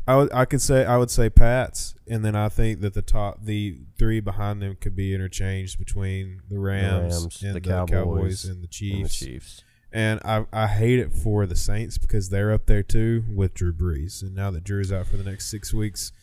I 0.08 0.16
would 0.16 0.32
I 0.32 0.46
could 0.46 0.62
say 0.62 0.86
I 0.86 0.96
would 0.96 1.10
say 1.10 1.28
Pats, 1.28 1.94
and 2.06 2.24
then 2.24 2.34
I 2.34 2.48
think 2.48 2.80
that 2.80 2.94
the 2.94 3.02
top 3.02 3.44
the 3.44 3.76
three 3.98 4.20
behind 4.20 4.62
them 4.62 4.76
could 4.80 4.96
be 4.96 5.14
interchanged 5.14 5.78
between 5.78 6.40
the 6.48 6.58
Rams, 6.58 7.14
Rams, 7.14 7.42
and 7.42 7.54
the 7.54 7.60
the, 7.60 7.68
Cowboys, 7.68 7.90
Cowboys, 7.90 8.44
and 8.44 8.52
the 8.52 8.54
and 8.56 8.64
the 8.64 8.68
Chiefs. 8.68 9.18
Chiefs. 9.18 9.64
And 9.92 10.20
I 10.24 10.46
I 10.50 10.66
hate 10.66 10.98
it 10.98 11.12
for 11.12 11.44
the 11.44 11.56
Saints 11.56 11.98
because 11.98 12.30
they're 12.30 12.52
up 12.52 12.64
there 12.64 12.82
too 12.82 13.24
with 13.28 13.52
Drew 13.52 13.72
Brees, 13.72 14.22
and 14.22 14.34
now 14.34 14.50
that 14.50 14.64
Drew's 14.64 14.90
out 14.90 15.06
for 15.06 15.18
the 15.18 15.30
next 15.30 15.50
six 15.50 15.74
weeks, 15.74 16.10
the- 16.10 16.17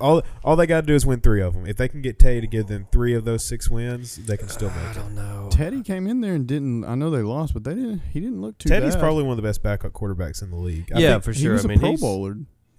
all 0.00 0.22
all 0.44 0.56
they 0.56 0.66
got 0.66 0.82
to 0.82 0.86
do 0.86 0.94
is 0.94 1.04
win 1.06 1.20
three 1.20 1.40
of 1.42 1.54
them. 1.54 1.66
If 1.66 1.76
they 1.76 1.88
can 1.88 2.02
get 2.02 2.18
Teddy 2.18 2.40
to 2.40 2.46
give 2.46 2.66
them 2.66 2.86
three 2.92 3.14
of 3.14 3.24
those 3.24 3.44
six 3.46 3.68
wins, 3.70 4.16
they 4.16 4.36
can 4.36 4.48
still 4.48 4.70
I 4.70 4.76
make 4.86 4.96
it. 4.96 4.98
don't 5.00 5.14
know. 5.14 5.48
Teddy 5.50 5.82
came 5.82 6.06
in 6.06 6.20
there 6.20 6.34
and 6.34 6.46
didn't. 6.46 6.84
I 6.84 6.94
know 6.94 7.10
they 7.10 7.22
lost, 7.22 7.54
but 7.54 7.64
they 7.64 7.74
didn't. 7.74 8.00
He 8.12 8.20
didn't 8.20 8.40
look 8.40 8.58
too. 8.58 8.68
Teddy's 8.68 8.94
bad. 8.94 9.00
probably 9.00 9.22
one 9.24 9.32
of 9.32 9.36
the 9.36 9.48
best 9.48 9.62
backup 9.62 9.92
quarterbacks 9.92 10.42
in 10.42 10.50
the 10.50 10.56
league. 10.56 10.90
I 10.94 10.98
yeah, 10.98 11.12
think- 11.12 11.24
for 11.24 11.32
He 11.32 11.42
sure. 11.42 11.52
was 11.54 11.64
I 11.64 11.66
a 11.66 11.68
mean, 11.68 11.78
Pro 11.80 11.88
he's- 11.90 12.00
Bowler. 12.00 12.36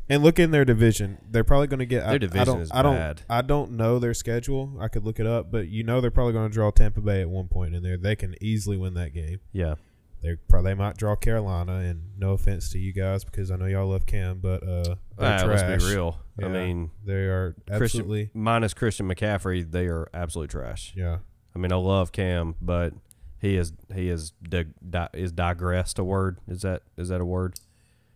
and 0.10 0.24
look 0.24 0.40
in 0.40 0.52
their 0.52 0.66
division. 0.66 1.18
They're 1.30 1.44
probably 1.44 1.68
going 1.68 1.80
to 1.80 1.86
get. 1.86 2.04
I- 2.04 2.08
Their 2.08 2.16
I, 2.16 2.18
division 2.20 2.46
don't. 2.46 2.62
is 2.62 2.72
I 2.74 2.82
don't. 2.82 2.96
bad. 2.96 3.22
I 3.30 3.42
don't 3.42 3.72
know 3.72 4.00
their 4.00 4.14
schedule. 4.14 4.78
I 4.80 4.88
could 4.88 5.04
look 5.06 5.20
it 5.20 5.26
up, 5.28 5.52
but 5.52 5.68
you 5.68 5.84
know 5.84 6.02
they're 6.02 6.12
probably 6.12 6.34
going 6.34 6.50
to 6.50 6.54
draw 6.54 6.72
Tampa 6.72 7.02
Bay 7.02 7.22
at 7.22 7.30
one 7.30 7.48
point 7.48 7.76
in 7.76 7.84
there. 7.84 7.98
They 7.98 8.16
can 8.16 8.36
easily 8.42 8.78
win 8.78 8.94
that 8.96 9.14
game. 9.14 9.40
yeah. 9.52 9.76
They 10.22 10.36
probably 10.50 10.74
might 10.74 10.98
draw 10.98 11.16
Carolina, 11.16 11.76
and 11.78 12.02
no 12.18 12.32
offense 12.34 12.70
to 12.72 12.78
you 12.78 12.92
guys 12.92 13.24
because 13.24 13.52
I 13.52 13.56
know 13.56 13.68
y'all 13.68 13.88
love 13.88 14.06
Cam, 14.06 14.40
but 14.40 14.62
uh, 14.64 14.84
they're 14.84 14.96
Ah, 15.18 15.44
trash. 15.46 15.62
let's 15.62 15.86
be 15.86 15.94
real. 15.94 16.18
I 16.44 16.48
mean, 16.50 16.92
They 17.06 17.26
are 17.26 17.56
Christian 17.76 18.30
minus 18.34 18.74
Christian 18.74 19.08
McCaffrey, 19.08 19.70
they 19.70 19.88
are 19.88 20.10
absolute 20.14 20.50
trash. 20.50 20.94
Yeah, 20.96 21.18
I 21.56 21.60
mean, 21.60 21.72
I 21.72 21.76
love 21.78 22.12
Cam, 22.12 22.56
but 22.62 22.94
he 23.40 23.56
is 23.58 23.74
he 23.94 24.10
is 24.10 24.32
di- 24.44 24.66
di- 24.88 25.10
is 25.14 25.32
digressed 25.32 26.00
a 26.00 26.04
word? 26.04 26.40
Is 26.48 26.62
that 26.64 26.84
is 26.98 27.10
that 27.10 27.22
a 27.22 27.26
word? 27.26 27.60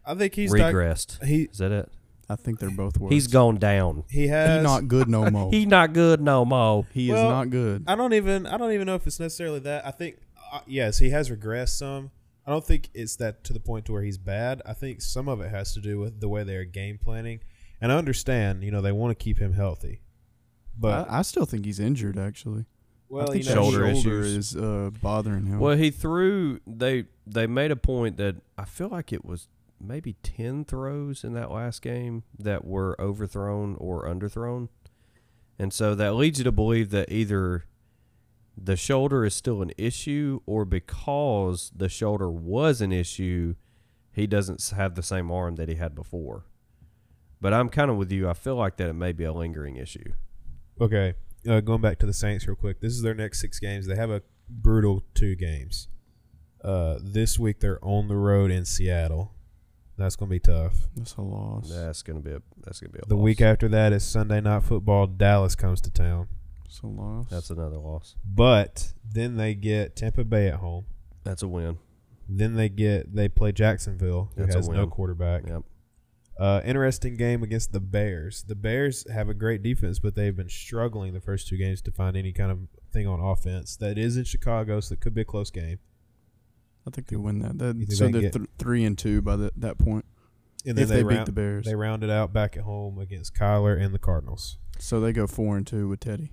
I 0.05 0.15
think 0.15 0.35
he's 0.35 0.51
like 0.51 0.73
Regressed. 0.75 1.23
he 1.23 1.43
is 1.43 1.57
that 1.59 1.71
it? 1.71 1.89
I 2.29 2.35
think 2.35 2.59
they're 2.59 2.71
both 2.71 2.97
worse. 2.97 3.11
He's 3.11 3.27
gone 3.27 3.57
down. 3.57 4.05
he 4.09 4.27
has 4.27 4.57
He 4.59 4.63
not 4.63 4.87
good 4.87 5.07
no 5.09 5.29
more. 5.29 5.51
He 5.51 5.65
not 5.65 5.93
good 5.93 6.21
no 6.21 6.45
more. 6.45 6.85
he 6.93 7.09
Well, 7.11 7.25
is 7.25 7.29
not 7.31 7.49
good. 7.49 7.83
I 7.87 7.95
don't 7.95 8.13
even 8.13 8.45
I 8.45 8.57
don't 8.57 8.71
even 8.71 8.85
know 8.87 8.95
if 8.95 9.05
it's 9.07 9.19
necessarily 9.19 9.59
that. 9.59 9.85
I 9.85 9.91
think 9.91 10.17
uh, 10.51 10.59
yes, 10.65 10.99
he 10.99 11.09
has 11.11 11.29
regressed 11.29 11.77
some. 11.77 12.11
I 12.45 12.51
don't 12.51 12.65
think 12.65 12.89
it's 12.93 13.15
that 13.17 13.43
to 13.45 13.53
the 13.53 13.59
point 13.59 13.85
to 13.85 13.93
where 13.93 14.03
he's 14.03 14.17
bad. 14.17 14.61
I 14.65 14.73
think 14.73 15.01
some 15.01 15.29
of 15.29 15.39
it 15.39 15.49
has 15.49 15.73
to 15.75 15.79
do 15.81 15.99
with 15.99 16.19
the 16.19 16.27
way 16.27 16.43
they're 16.43 16.65
game 16.65 16.97
planning. 16.97 17.39
And 17.83 17.91
I 17.91 17.97
understand, 17.97 18.63
you 18.63 18.71
know, 18.71 18.81
they 18.81 18.93
want 18.93 19.11
to 19.11 19.21
keep 19.21 19.39
him 19.39 19.51
healthy. 19.51 19.99
But 20.79 21.09
I, 21.09 21.19
I 21.19 21.21
still 21.21 21.43
think 21.43 21.65
he's 21.65 21.81
injured. 21.81 22.17
Actually, 22.17 22.63
well, 23.09 23.29
I 23.29 23.33
think 23.33 23.43
you 23.43 23.49
know, 23.49 23.55
Shoulder 23.55 23.93
shoulder 23.93 24.21
is 24.21 24.55
uh, 24.55 24.91
bothering 25.01 25.47
him. 25.47 25.59
Well, 25.59 25.75
he 25.75 25.91
threw. 25.91 26.61
They 26.65 27.07
they 27.27 27.45
made 27.45 27.71
a 27.71 27.75
point 27.75 28.15
that 28.15 28.37
I 28.57 28.63
feel 28.63 28.87
like 28.87 29.11
it 29.11 29.25
was 29.25 29.49
maybe 29.81 30.13
ten 30.23 30.63
throws 30.63 31.25
in 31.25 31.33
that 31.33 31.51
last 31.51 31.81
game 31.81 32.23
that 32.39 32.63
were 32.63 32.95
overthrown 33.01 33.75
or 33.79 34.07
underthrown, 34.07 34.69
and 35.59 35.73
so 35.73 35.93
that 35.93 36.15
leads 36.15 36.37
you 36.37 36.45
to 36.45 36.53
believe 36.53 36.89
that 36.91 37.11
either 37.11 37.65
the 38.57 38.77
shoulder 38.77 39.25
is 39.25 39.35
still 39.35 39.61
an 39.61 39.73
issue, 39.77 40.39
or 40.45 40.63
because 40.63 41.69
the 41.75 41.89
shoulder 41.89 42.31
was 42.31 42.79
an 42.79 42.93
issue, 42.93 43.55
he 44.13 44.25
doesn't 44.25 44.71
have 44.73 44.95
the 44.95 45.03
same 45.03 45.29
arm 45.29 45.57
that 45.57 45.67
he 45.67 45.75
had 45.75 45.93
before. 45.93 46.45
But 47.43 47.53
I'm 47.53 47.69
kind 47.69 47.91
of 47.91 47.97
with 47.97 48.11
you. 48.11 48.27
I 48.29 48.33
feel 48.33 48.55
like 48.55 48.77
that 48.77 48.89
it 48.89 48.93
may 48.93 49.11
be 49.11 49.25
a 49.25 49.33
lingering 49.33 49.75
issue. 49.75 50.13
Okay, 50.81 51.13
uh, 51.47 51.59
going 51.59 51.81
back 51.81 51.99
to 51.99 52.05
the 52.07 52.13
Saints 52.13 52.47
real 52.47 52.55
quick. 52.55 52.79
This 52.81 52.93
is 52.93 53.01
their 53.03 53.13
next 53.13 53.39
six 53.41 53.59
games. 53.59 53.85
They 53.85 53.95
have 53.95 54.09
a 54.09 54.21
brutal 54.49 55.03
two 55.13 55.35
games. 55.35 55.87
Uh, 56.63 56.97
this 57.03 57.37
week 57.37 57.59
they're 57.59 57.83
on 57.83 58.07
the 58.07 58.15
road 58.15 58.49
in 58.49 58.63
Seattle. 58.65 59.33
That's 59.97 60.15
going 60.15 60.29
to 60.29 60.31
be 60.31 60.39
tough. 60.39 60.87
That's 60.95 61.15
a 61.17 61.21
loss. 61.21 61.69
That's 61.69 62.01
gonna 62.01 62.21
be 62.21 62.31
a 62.31 62.41
that's 62.63 62.79
gonna 62.79 62.93
be 62.93 62.99
a 63.03 63.07
The 63.07 63.15
loss. 63.15 63.23
week 63.23 63.41
after 63.41 63.67
that 63.69 63.93
is 63.93 64.03
Sunday 64.03 64.41
Night 64.41 64.63
Football. 64.63 65.05
Dallas 65.07 65.53
comes 65.55 65.81
to 65.81 65.91
town, 65.91 66.29
That's 66.63 66.79
a 66.81 66.87
loss. 66.87 67.27
That's 67.29 67.49
another 67.51 67.77
loss. 67.77 68.15
but 68.25 68.93
then 69.07 69.35
they 69.37 69.53
get 69.53 69.95
Tampa 69.95 70.23
Bay 70.23 70.47
at 70.47 70.55
home. 70.55 70.85
That's 71.23 71.43
a 71.43 71.47
win. 71.47 71.77
Then 72.27 72.55
they 72.55 72.69
get 72.69 73.13
they 73.13 73.27
play 73.27 73.51
Jacksonville, 73.51 74.31
who 74.35 74.41
That's 74.43 74.55
a 74.55 74.59
has 74.59 74.69
no 74.69 74.87
quarterback. 74.87 75.43
Yep. 75.47 75.63
Uh, 76.39 76.61
interesting 76.65 77.15
game 77.15 77.43
against 77.43 77.71
the 77.73 77.79
Bears. 77.79 78.43
The 78.47 78.55
Bears 78.55 79.09
have 79.11 79.29
a 79.29 79.33
great 79.35 79.61
defense, 79.61 79.99
but 79.99 80.15
they've 80.15 80.35
been 80.35 80.49
struggling 80.49 81.13
the 81.13 81.21
first 81.21 81.47
two 81.47 81.57
games 81.57 81.81
to 81.83 81.91
find 81.91 82.17
any 82.17 82.31
kind 82.33 82.51
of 82.51 82.59
thing 82.91 83.07
on 83.07 83.19
offense. 83.19 83.75
That 83.77 83.97
is 83.99 84.17
in 84.17 84.23
Chicago, 84.23 84.79
so 84.79 84.93
it 84.93 84.99
could 85.01 85.13
be 85.13 85.21
a 85.21 85.25
close 85.25 85.51
game. 85.51 85.77
I 86.87 86.89
think 86.89 87.07
they 87.07 87.15
win 87.15 87.39
that. 87.39 87.59
that 87.59 87.91
so 87.93 88.05
they 88.05 88.11
they're 88.11 88.21
get- 88.21 88.33
th- 88.33 88.49
three 88.57 88.83
and 88.83 88.97
two 88.97 89.21
by 89.21 89.35
the, 89.35 89.51
that 89.57 89.77
point. 89.77 90.05
And 90.65 90.79
if 90.79 90.87
then 90.87 90.97
they, 90.97 91.03
they, 91.03 91.09
beat 91.09 91.15
round, 91.15 91.27
the 91.27 91.31
Bears, 91.33 91.65
they 91.65 91.75
round 91.75 92.03
it 92.03 92.09
out 92.09 92.33
back 92.33 92.57
at 92.57 92.63
home 92.63 92.97
against 92.97 93.35
Kyler 93.35 93.79
and 93.79 93.93
the 93.93 93.99
Cardinals. 93.99 94.57
so 94.79 94.99
they 95.01 95.11
go 95.13 95.27
four 95.27 95.57
and 95.57 95.67
two 95.67 95.87
with 95.89 95.99
Teddy. 95.99 96.31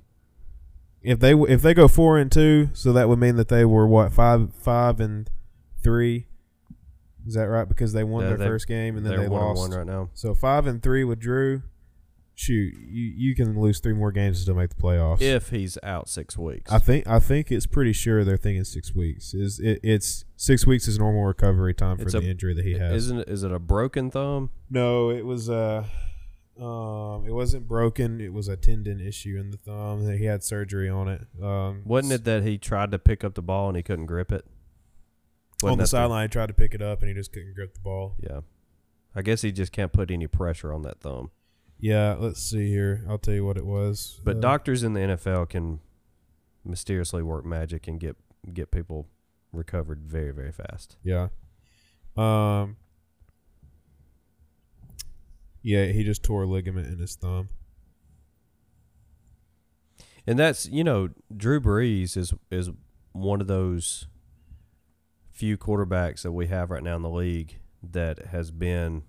If 1.02 1.18
they 1.20 1.34
if 1.34 1.62
they 1.62 1.74
go 1.74 1.88
four 1.88 2.16
and 2.18 2.30
two, 2.30 2.70
so 2.72 2.92
that 2.92 3.08
would 3.08 3.18
mean 3.18 3.36
that 3.36 3.48
they 3.48 3.64
were 3.64 3.86
what 3.86 4.12
five 4.12 4.54
five 4.54 5.00
and 5.00 5.28
three. 5.82 6.26
Is 7.26 7.34
that 7.34 7.44
right? 7.44 7.68
Because 7.68 7.92
they 7.92 8.04
won 8.04 8.22
Yeah, 8.22 8.28
their 8.30 8.38
they- 8.38 8.46
first 8.46 8.66
game 8.68 8.96
and 8.96 9.04
then 9.04 9.12
They're 9.12 9.22
they 9.22 9.28
one 9.28 9.40
lost. 9.42 9.58
one 9.58 9.70
right 9.72 9.86
now. 9.86 10.10
So 10.14 10.34
five 10.34 10.66
and 10.66 10.82
three 10.82 11.04
with 11.04 11.18
Drew. 11.20 11.62
Shoot, 12.36 12.72
you, 12.74 13.12
you 13.16 13.34
can 13.34 13.60
lose 13.60 13.80
three 13.80 13.92
more 13.92 14.10
games 14.10 14.38
to 14.38 14.42
still 14.44 14.54
make 14.54 14.70
the 14.70 14.80
playoffs. 14.80 15.20
If 15.20 15.50
he's 15.50 15.76
out 15.82 16.08
six 16.08 16.38
weeks, 16.38 16.72
I 16.72 16.78
think 16.78 17.06
I 17.06 17.18
think 17.18 17.52
it's 17.52 17.66
pretty 17.66 17.92
sure 17.92 18.24
they're 18.24 18.38
thinking 18.38 18.64
six 18.64 18.94
weeks. 18.94 19.34
Is 19.34 19.60
it, 19.60 19.80
it's 19.82 20.24
six 20.36 20.66
weeks 20.66 20.88
is 20.88 20.98
normal 20.98 21.24
recovery 21.24 21.74
time 21.74 21.98
for 21.98 22.04
It's 22.04 22.12
the 22.12 22.20
a- 22.20 22.22
injury 22.22 22.54
that 22.54 22.64
he 22.64 22.78
has. 22.78 22.94
isn't 23.04 23.18
it? 23.18 23.28
Is 23.28 23.42
it 23.42 23.52
a 23.52 23.58
broken 23.58 24.10
thumb? 24.10 24.48
no, 24.70 25.10
it 25.10 25.26
was 25.26 25.50
uh 25.50 25.84
um 26.58 27.26
it 27.26 27.32
wasn't 27.32 27.68
broken. 27.68 28.22
It 28.22 28.32
was 28.32 28.48
a 28.48 28.56
tendon 28.56 29.00
issue 29.00 29.36
in 29.38 29.50
the 29.50 29.58
thumb. 29.58 30.10
He 30.10 30.24
had 30.24 30.42
surgery 30.42 30.88
on 30.88 31.08
it. 31.08 31.26
Um, 31.42 31.82
Wasn't 31.84 32.12
it 32.12 32.24
that 32.24 32.42
he 32.42 32.56
tried 32.56 32.90
to 32.92 32.98
pick 32.98 33.22
up 33.22 33.34
the 33.34 33.42
ball 33.42 33.68
and 33.68 33.76
he 33.76 33.82
couldn't 33.82 34.06
grip 34.06 34.32
it? 34.32 34.46
On 35.64 35.78
the 35.78 35.86
sideline? 35.86 36.24
He 36.24 36.28
tried 36.28 36.46
to 36.48 36.54
pick 36.54 36.74
it 36.74 36.82
up 36.82 37.00
and 37.00 37.08
he 37.08 37.14
just 37.14 37.32
couldn't 37.32 37.54
grip 37.54 37.74
the 37.74 37.80
ball. 37.80 38.14
Yeah, 38.20 38.40
I 39.14 39.22
guess 39.22 39.42
he 39.42 39.52
just 39.52 39.72
can't 39.72 39.92
put 39.92 40.10
any 40.10 40.26
pressure 40.26 40.72
on 40.72 40.82
that 40.82 41.00
thumb. 41.00 41.30
Yeah, 41.78 42.16
let's 42.18 42.42
see 42.42 42.68
here. 42.68 43.04
I'll 43.08 43.18
tell 43.18 43.34
you 43.34 43.44
what 43.44 43.56
it 43.56 43.64
was. 43.66 44.20
But 44.22 44.36
Uh, 44.36 44.40
doctors 44.40 44.82
in 44.82 44.92
the 44.92 45.00
NFL 45.00 45.48
can 45.48 45.80
mysteriously 46.64 47.22
work 47.22 47.44
magic 47.44 47.88
and 47.88 47.98
get 47.98 48.16
get 48.52 48.70
people 48.70 49.08
recovered 49.52 50.02
very 50.02 50.30
very 50.32 50.52
fast. 50.52 50.96
Yeah. 51.02 51.28
Um. 52.16 52.76
Yeah, 55.62 55.86
he 55.86 56.04
just 56.04 56.22
tore 56.22 56.44
a 56.44 56.46
ligament 56.46 56.86
in 56.88 56.98
his 56.98 57.14
thumb. 57.16 57.48
And 60.26 60.38
that's 60.38 60.66
you 60.66 60.84
know 60.84 61.08
Drew 61.34 61.60
Brees 61.60 62.16
is 62.16 62.32
is 62.50 62.70
one 63.12 63.40
of 63.40 63.46
those 63.46 64.06
few 65.30 65.56
quarterbacks 65.56 66.22
that 66.22 66.32
we 66.32 66.46
have 66.48 66.70
right 66.70 66.82
now 66.82 66.96
in 66.96 67.02
the 67.02 67.10
league 67.10 67.58
that 67.82 68.26
has 68.26 68.50
been 68.50 69.02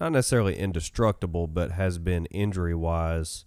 not 0.00 0.12
necessarily 0.12 0.56
indestructible, 0.56 1.46
but 1.46 1.72
has 1.72 1.98
been 1.98 2.26
injury 2.26 2.74
wise, 2.74 3.44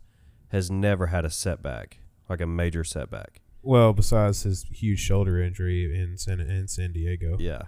has 0.50 0.70
never 0.70 1.08
had 1.08 1.24
a 1.26 1.30
setback 1.30 2.00
like 2.30 2.42
a 2.42 2.48
major 2.48 2.84
setback. 2.84 3.42
Well, 3.64 3.94
besides 3.94 4.44
his 4.44 4.64
huge 4.72 5.00
shoulder 5.00 5.42
injury 5.42 5.86
in 6.00 6.18
San 6.18 6.40
in 6.40 6.68
San 6.68 6.92
Diego. 6.94 7.38
Yeah. 7.40 7.64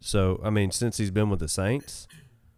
So 0.00 0.40
I 0.44 0.50
mean, 0.50 0.70
since 0.70 0.98
he's 0.98 1.10
been 1.10 1.30
with 1.30 1.40
the 1.40 1.48
Saints, 1.48 2.06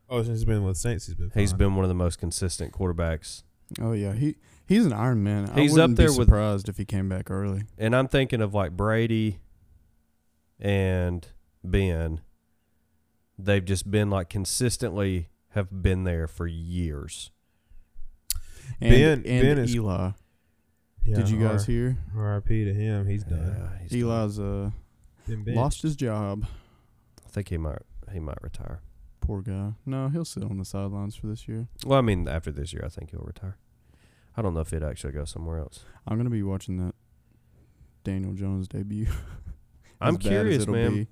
Oh, 0.08 0.22
since 0.22 0.38
he's 0.38 0.44
been 0.44 0.64
with 0.64 0.76
Saints, 0.76 1.06
he's 1.06 1.14
been. 1.16 1.30
he's 1.34 1.50
fine. 1.50 1.58
been 1.58 1.74
one 1.74 1.84
of 1.84 1.88
the 1.88 1.94
most 1.94 2.18
consistent 2.18 2.72
quarterbacks. 2.72 3.42
Oh 3.80 3.92
yeah, 3.92 4.12
he 4.12 4.36
he's 4.66 4.86
an 4.86 4.92
Iron 4.92 5.22
Man. 5.24 5.50
I 5.50 5.60
He's 5.62 5.72
wouldn't 5.72 5.92
up 5.92 5.96
there 5.96 6.08
be 6.12 6.18
with- 6.18 6.28
surprised 6.28 6.68
if 6.68 6.76
he 6.76 6.84
came 6.84 7.08
back 7.08 7.30
early. 7.30 7.64
And 7.78 7.94
I'm 7.96 8.06
thinking 8.08 8.40
of 8.40 8.54
like 8.54 8.76
Brady 8.76 9.38
and 10.60 11.26
Ben. 11.64 12.20
They've 13.38 13.64
just 13.64 13.90
been 13.90 14.08
like 14.10 14.28
consistently 14.30 15.28
have 15.50 15.82
been 15.82 16.04
there 16.04 16.26
for 16.26 16.46
years. 16.46 17.30
And, 18.80 18.90
Ben- 18.90 19.12
and 19.26 19.42
Ben 19.42 19.58
is- 19.58 19.74
Eli. 19.74 20.10
Yeah, 21.04 21.16
Did 21.16 21.28
you 21.30 21.38
guys 21.38 21.60
R- 21.68 21.72
hear? 21.72 21.98
R.I.P. 22.16 22.64
to 22.64 22.74
him. 22.74 23.06
He's 23.06 23.22
done. 23.22 23.38
Yeah, 23.56 23.78
he's 23.80 23.90
done. 23.92 24.00
Eli's 24.10 24.40
uh. 24.40 24.70
Lost 25.28 25.82
his 25.82 25.94
job. 25.94 26.46
I 27.24 27.28
think 27.30 27.48
he 27.48 27.58
might 27.58 27.82
he 28.12 28.18
might 28.18 28.42
retire. 28.42 28.80
Poor 29.20 29.40
guy. 29.42 29.72
No, 29.84 30.08
he'll 30.08 30.24
sit 30.24 30.42
on 30.42 30.58
the 30.58 30.64
sidelines 30.64 31.14
for 31.14 31.28
this 31.28 31.46
year. 31.46 31.68
Well, 31.84 31.98
I 31.98 32.02
mean, 32.02 32.26
after 32.26 32.50
this 32.50 32.72
year, 32.72 32.82
I 32.84 32.88
think 32.88 33.10
he'll 33.10 33.20
retire. 33.24 33.56
I 34.36 34.42
don't 34.42 34.52
know 34.54 34.60
if 34.60 34.70
he'd 34.70 34.82
actually 34.82 35.12
go 35.12 35.24
somewhere 35.24 35.58
else. 35.58 35.84
I'm 36.08 36.16
gonna 36.16 36.28
be 36.30 36.42
watching 36.42 36.76
that 36.78 36.94
Daniel 38.02 38.32
Jones 38.34 38.66
debut. 38.66 39.06
I'm 40.00 40.14
As 40.14 40.18
bad 40.18 40.24
as 40.24 40.30
curious, 40.30 40.66
man. 40.66 40.94
be. 40.94 41.06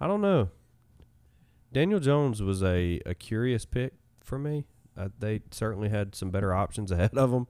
I 0.00 0.06
don't 0.06 0.20
know. 0.20 0.50
Daniel 1.72 2.00
Jones 2.00 2.42
was 2.42 2.62
a, 2.62 3.00
a 3.06 3.14
curious 3.14 3.64
pick 3.64 3.92
for 4.22 4.38
me. 4.38 4.64
Uh, 4.96 5.08
they 5.18 5.42
certainly 5.50 5.88
had 5.88 6.14
some 6.14 6.30
better 6.30 6.54
options 6.54 6.90
ahead 6.92 7.16
of 7.16 7.32
him, 7.32 7.46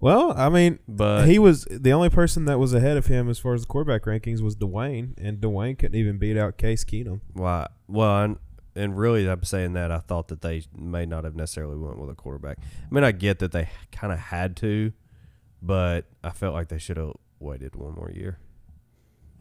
Well, 0.00 0.34
I 0.36 0.48
mean, 0.48 0.78
but 0.86 1.26
he 1.26 1.38
was 1.38 1.64
the 1.70 1.92
only 1.92 2.10
person 2.10 2.44
that 2.46 2.58
was 2.58 2.74
ahead 2.74 2.96
of 2.96 3.06
him 3.06 3.30
as 3.30 3.38
far 3.38 3.54
as 3.54 3.62
the 3.62 3.66
quarterback 3.66 4.02
rankings 4.02 4.42
was 4.42 4.56
Dwayne, 4.56 5.14
and 5.16 5.38
Dwayne 5.38 5.78
couldn't 5.78 5.98
even 5.98 6.18
beat 6.18 6.36
out 6.36 6.58
Case 6.58 6.84
Keenum. 6.84 7.20
why? 7.32 7.68
Well, 7.88 8.22
and, 8.22 8.38
and 8.76 8.98
really, 8.98 9.26
I'm 9.28 9.42
saying 9.44 9.72
that 9.74 9.90
I 9.90 9.98
thought 10.00 10.28
that 10.28 10.42
they 10.42 10.64
may 10.76 11.06
not 11.06 11.24
have 11.24 11.34
necessarily 11.34 11.78
went 11.78 11.98
with 11.98 12.10
a 12.10 12.14
quarterback. 12.14 12.58
I 12.60 12.94
mean, 12.94 13.04
I 13.04 13.12
get 13.12 13.38
that 13.38 13.52
they 13.52 13.70
kind 13.90 14.12
of 14.12 14.18
had 14.18 14.56
to, 14.56 14.92
but 15.62 16.06
I 16.22 16.30
felt 16.30 16.52
like 16.54 16.68
they 16.68 16.78
should 16.78 16.96
have 16.98 17.12
waited 17.38 17.74
one 17.74 17.94
more 17.94 18.10
year. 18.10 18.38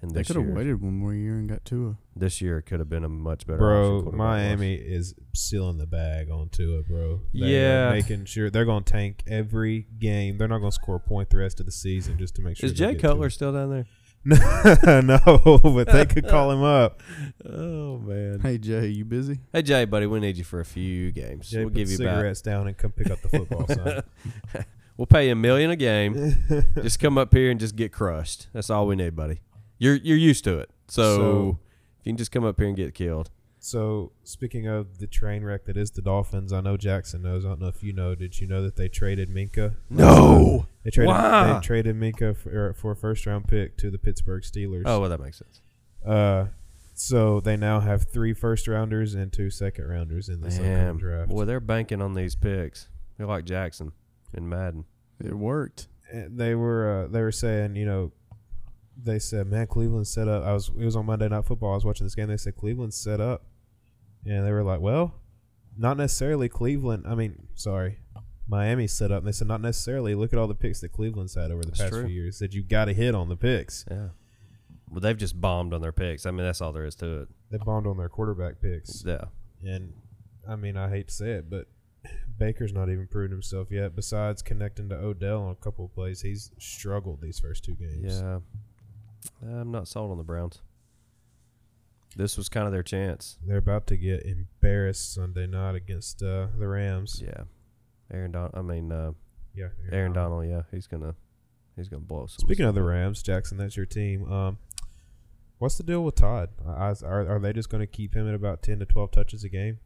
And 0.04 0.12
They 0.12 0.20
this 0.20 0.28
could 0.28 0.36
have 0.36 0.46
year, 0.46 0.54
waited 0.56 0.82
one 0.82 0.98
more 0.98 1.14
year 1.14 1.36
and 1.36 1.48
got 1.48 1.64
Tua. 1.64 1.96
this 2.14 2.42
year 2.42 2.60
could 2.62 2.80
have 2.80 2.90
been 2.90 3.06
a 3.06 3.10
much 3.10 3.48
better. 3.48 3.58
Bro, 3.58 4.00
option 4.00 4.18
Miami 4.18 4.76
is 4.76 5.16
sealing 5.34 5.78
the 5.78 5.88
bag 5.88 6.30
on 6.30 6.50
Tua, 6.50 6.84
bro. 6.84 7.22
They 7.34 7.40
Yeah. 7.62 7.92
making 7.92 8.26
sure 8.26 8.50
they're 8.50 8.66
going 8.66 8.84
to 8.84 8.92
tank 8.92 9.24
every 9.28 9.88
game. 10.00 10.38
They're 10.38 10.50
not 10.50 10.60
going 10.60 10.72
to 10.72 10.76
score 10.76 10.98
a 10.98 11.00
point 11.00 11.30
the 11.30 11.38
rest 11.38 11.62
of 11.62 11.66
the 11.66 11.72
season 11.72 12.18
just 12.18 12.36
to 12.36 12.42
make 12.42 12.58
sure. 12.58 12.68
Is 12.68 12.74
Jay 12.74 12.96
Cutler 12.96 13.28
Tua. 13.28 13.32
still 13.32 13.54
down 13.54 13.70
there? 13.72 13.86
no, 14.26 15.60
but 15.64 15.88
they 15.92 16.06
could 16.06 16.28
call 16.28 16.52
him 16.52 16.64
up. 16.64 17.02
Oh 17.46 17.98
man. 18.00 18.40
Hey 18.42 18.58
Jay, 18.58 18.88
you 18.88 19.04
busy? 19.06 19.40
Hey 19.52 19.62
Jay, 19.62 19.86
buddy, 19.86 20.06
we 20.06 20.20
need 20.20 20.38
you 20.38 20.44
for 20.44 20.60
a 20.60 20.66
few 20.66 21.12
games. 21.12 21.50
Jay, 21.50 21.60
we'll 21.60 21.68
put 21.70 21.74
give 21.76 21.90
you 21.90 21.98
about. 21.98 22.16
cigarettes 22.18 22.42
down 22.42 22.68
and 22.68 22.78
come 22.78 22.92
pick 22.92 23.10
up 23.10 23.22
the 23.22 23.30
football. 23.30 23.68
son. 23.68 24.04
We'll 24.96 25.08
pay 25.08 25.26
you 25.26 25.32
a 25.32 25.36
million 25.36 25.72
a 25.72 25.76
game. 25.76 26.36
just 26.76 27.00
come 27.00 27.18
up 27.18 27.34
here 27.34 27.50
and 27.50 27.60
just 27.60 27.76
get 27.76 27.92
crushed. 27.92 28.48
That's 28.54 28.70
all 28.70 28.86
we 28.86 28.96
need, 28.96 29.16
buddy. 29.16 29.40
You're 29.78 29.96
you're 29.96 30.18
used 30.18 30.44
to 30.46 30.60
it. 30.60 30.70
So, 30.88 31.16
So- 31.16 31.60
if 32.00 32.08
you 32.08 32.12
can 32.12 32.18
just 32.18 32.32
come 32.32 32.44
up 32.44 32.60
here 32.60 32.68
and 32.68 32.76
get 32.78 32.94
killed. 32.94 33.30
So 33.60 34.12
speaking 34.26 34.68
of 34.68 35.00
the 35.00 35.08
train 35.08 35.42
wreck 35.46 35.64
that 35.66 35.78
is 35.78 35.92
the 35.92 36.02
Dolphins, 36.02 36.52
I 36.52 36.60
know 36.60 36.76
Jackson 36.76 37.22
knows. 37.22 37.46
I 37.46 37.48
don't 37.50 37.62
know 37.62 37.70
if 37.70 37.82
you 37.82 37.94
know. 37.94 38.14
Did 38.14 38.42
you 38.42 38.46
know 38.46 38.62
that 38.62 38.76
they 38.76 38.90
traded 38.90 39.30
Minkah? 39.30 39.76
No. 39.90 40.68
They 40.84 40.92
traded. 40.92 41.08
Why? 41.08 41.54
They 41.54 41.60
traded 41.62 41.96
Minkah 41.96 42.36
for, 42.36 42.74
for 42.74 42.92
a 42.92 42.96
first 42.98 43.26
round 43.26 43.48
pick 43.48 43.78
to 43.78 43.90
the 43.90 43.98
Pittsburgh 43.98 44.44
Steelers. 44.44 44.84
Oh, 44.86 45.00
well, 45.00 45.10
that 45.10 45.22
makes 45.22 45.38
sense. 45.40 45.62
Uh, 46.06 46.48
so 46.94 47.40
they 47.40 47.56
now 47.56 47.80
have 47.80 48.04
three 48.10 48.34
first 48.34 48.68
rounders 48.68 49.14
and 49.16 49.32
two 49.32 49.50
second 49.50 49.88
rounders 49.88 50.28
in 50.28 50.42
this 50.42 50.58
Damn. 50.58 50.98
draft. 50.98 51.30
Boy, 51.30 51.46
they're 51.46 51.62
banking 51.62 52.02
on 52.02 52.16
these 52.16 52.36
picks. 52.36 52.90
They're 53.18 53.28
like 53.28 53.46
Jackson 53.46 53.94
and 54.34 54.50
Madden. 54.50 54.84
It 55.24 55.36
worked. 55.38 55.88
And 56.12 56.38
they 56.38 56.54
were 56.54 57.06
uh, 57.06 57.08
they 57.08 57.22
were 57.22 57.32
saying, 57.32 57.78
you 57.78 57.86
know, 57.86 58.12
they 59.02 59.20
said, 59.20 59.48
man, 59.48 59.68
Cleveland 59.68 60.08
set 60.08 60.28
up. 60.28 60.44
I 60.44 60.54
was 60.54 60.70
it 60.70 60.86
was 60.86 60.96
on 60.96 61.06
Monday 61.06 61.28
Night 61.28 61.46
Football. 61.46 61.72
I 61.72 61.76
was 61.76 61.86
watching 61.86 62.06
this 62.06 62.16
game. 62.16 62.28
They 62.28 62.38
said 62.38 62.56
Cleveland 62.56 62.94
set 62.94 63.20
up, 63.20 63.46
and 64.26 64.46
they 64.46 64.52
were 64.52 64.64
like, 64.64 64.80
well, 64.82 65.16
not 65.78 65.98
necessarily 65.98 66.50
Cleveland. 66.50 67.06
I 67.08 67.16
mean, 67.16 67.48
sorry, 67.56 68.00
Miami 68.48 68.88
set 68.88 69.12
up. 69.12 69.20
And 69.20 69.28
they 69.28 69.32
said 69.32 69.48
not 69.48 69.62
necessarily. 69.62 70.16
Look 70.16 70.34
at 70.34 70.40
all 70.40 70.48
the 70.48 70.56
picks 70.56 70.82
that 70.82 70.92
Cleveland's 70.92 71.36
had 71.36 71.52
over 71.52 71.62
the 71.62 71.70
That's 71.70 71.82
past 71.82 71.94
true. 71.94 72.06
few 72.06 72.14
years. 72.14 72.40
That 72.40 72.54
you 72.54 72.64
got 72.64 72.86
to 72.86 72.94
hit 72.94 73.16
on 73.16 73.30
the 73.30 73.36
picks. 73.36 73.86
Yeah. 73.90 74.10
Well, 74.90 75.00
they've 75.02 75.18
just 75.18 75.42
bombed 75.42 75.74
on 75.74 75.82
their 75.82 75.92
picks. 75.92 76.26
I 76.26 76.32
mean, 76.32 76.46
that's 76.46 76.62
all 76.62 76.72
there 76.72 76.86
is 76.86 76.96
to 76.96 77.22
it. 77.22 77.28
They 77.50 77.58
bombed 77.58 77.88
on 77.88 77.98
their 77.98 78.10
quarterback 78.10 78.62
picks. 78.62 79.04
Yeah. 79.06 79.26
And 79.64 79.94
I 80.48 80.56
mean, 80.56 80.78
I 80.78 80.90
hate 80.90 81.08
to 81.08 81.14
say 81.14 81.32
it, 81.32 81.50
but 81.50 81.68
Baker's 82.38 82.74
not 82.74 82.90
even 82.90 83.08
proven 83.08 83.32
himself 83.32 83.70
yet. 83.72 83.96
Besides 83.96 84.42
connecting 84.42 84.90
to 84.90 84.96
Odell 84.96 85.42
on 85.44 85.52
a 85.52 85.56
couple 85.56 85.86
of 85.86 85.94
plays, 85.94 86.22
he's 86.22 86.52
struggled 86.60 87.22
these 87.22 87.40
first 87.40 87.64
two 87.64 87.74
games. 87.74 88.22
Yeah. 88.22 88.40
I'm 89.42 89.72
not 89.72 89.88
sold 89.88 90.12
on 90.12 90.18
the 90.18 90.24
Browns. 90.24 90.62
This 92.16 92.38
was 92.38 92.48
kind 92.50 92.68
of 92.68 92.72
their 92.74 92.84
chance. 92.84 93.38
They're 93.46 93.58
about 93.58 93.88
to 93.88 93.98
get 93.98 94.24
embarrassed 94.24 95.14
Sunday 95.14 95.48
night 95.48 95.76
against 95.76 96.22
uh, 96.22 96.48
the 96.58 96.68
Rams. 96.68 97.22
Yeah. 97.26 97.44
Aaron 98.14 98.32
Don 98.32 98.52
I 98.54 98.62
mean 98.62 98.92
uh, 98.92 99.14
Yeah, 99.56 99.70
Aaron 99.92 100.14
Donald, 100.14 100.48
yeah, 100.48 100.64
he's 100.72 100.86
gonna 100.86 101.16
he's 101.76 101.90
gonna 101.90 102.04
blow 102.04 102.28
some 102.28 102.46
Speaking 102.46 102.66
of 102.66 102.76
the 102.76 102.84
Rams, 102.84 103.24
Jackson, 103.24 103.58
that's 103.58 103.76
your 103.76 103.88
team. 103.88 104.32
Um, 104.32 104.58
what's 105.58 105.78
the 105.78 105.84
deal 105.84 106.04
with 106.04 106.16
Todd? 106.16 106.50
I, 106.68 106.72
I- 106.90 106.96
are 107.04 107.28
are 107.36 107.40
they 107.40 107.54
just 107.54 107.70
going 107.70 107.82
to 107.82 107.88
keep 107.88 108.14
him 108.16 108.28
at 108.28 108.36
about 108.36 108.62
ten 108.62 108.78
to 108.80 108.86
twelve 108.86 109.10
touches 109.12 109.44
a 109.44 109.50
game? 109.50 109.80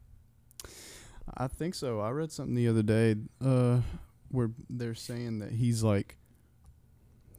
I 1.38 1.48
think 1.48 1.76
so. 1.76 2.00
I 2.02 2.10
read 2.10 2.32
something 2.32 2.56
the 2.56 2.68
other 2.68 2.84
day 2.84 3.16
uh, 3.46 3.82
where 4.30 4.50
they're 4.70 4.96
saying 4.96 5.40
that 5.40 5.52
he's 5.52 5.84
like, 5.84 6.18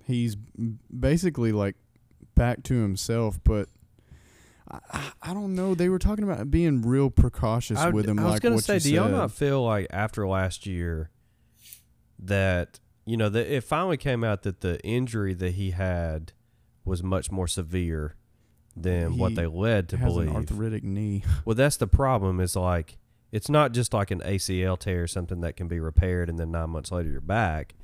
he's 0.06 0.36
basically 0.36 1.52
like 1.52 1.74
back 2.38 2.62
to 2.64 2.74
himself, 2.80 3.38
but 3.44 3.68
I, 4.70 5.12
I- 5.22 5.34
don't 5.34 5.54
know. 5.54 5.74
They 5.74 5.88
were 5.88 5.98
talking 5.98 6.24
about 6.24 6.50
being 6.50 6.82
real 6.82 7.10
precautious 7.10 7.78
I, 7.78 7.90
with 7.90 8.06
him. 8.06 8.18
I 8.18 8.24
was 8.24 8.32
like 8.34 8.42
gonna 8.42 8.54
what 8.56 8.64
say, 8.64 8.78
do 8.78 8.92
y'all 8.92 9.08
not 9.08 9.32
feel 9.32 9.62
like 9.64 9.86
after 9.90 10.26
last 10.26 10.66
year 10.66 11.10
that 12.18 12.80
you 13.06 13.16
know 13.16 13.28
that 13.28 13.46
it 13.52 13.62
finally 13.62 13.96
came 13.96 14.24
out 14.24 14.42
that 14.42 14.60
the 14.60 14.80
injury 14.84 15.34
that 15.34 15.52
he 15.52 15.70
had 15.72 16.32
was 16.84 17.02
much 17.02 17.30
more 17.30 17.46
severe 17.46 18.14
than 18.76 19.18
what 19.18 19.34
they 19.34 19.46
led 19.46 19.88
to 19.88 19.96
has 19.96 20.12
believe. 20.12 20.28
an 20.28 20.36
arthritic 20.36 20.84
knee. 20.84 21.22
Well, 21.44 21.54
that's 21.54 21.76
the 21.76 21.86
problem. 21.86 22.40
Is 22.40 22.54
like 22.56 22.98
it's 23.32 23.48
not 23.48 23.72
just 23.72 23.92
like 23.92 24.10
an 24.10 24.20
ACL 24.20 24.78
tear, 24.78 25.06
something 25.06 25.40
that 25.40 25.56
can 25.56 25.68
be 25.68 25.80
repaired 25.80 26.28
and 26.28 26.38
then 26.38 26.50
nine 26.50 26.70
months 26.70 26.92
later 26.92 27.10
you're 27.10 27.20
back. 27.20 27.74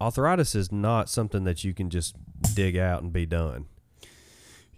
Arthritis 0.00 0.54
is 0.54 0.72
not 0.72 1.08
something 1.08 1.44
that 1.44 1.62
you 1.64 1.74
can 1.74 1.90
just 1.90 2.16
dig 2.54 2.76
out 2.76 3.02
and 3.02 3.12
be 3.12 3.26
done. 3.26 3.66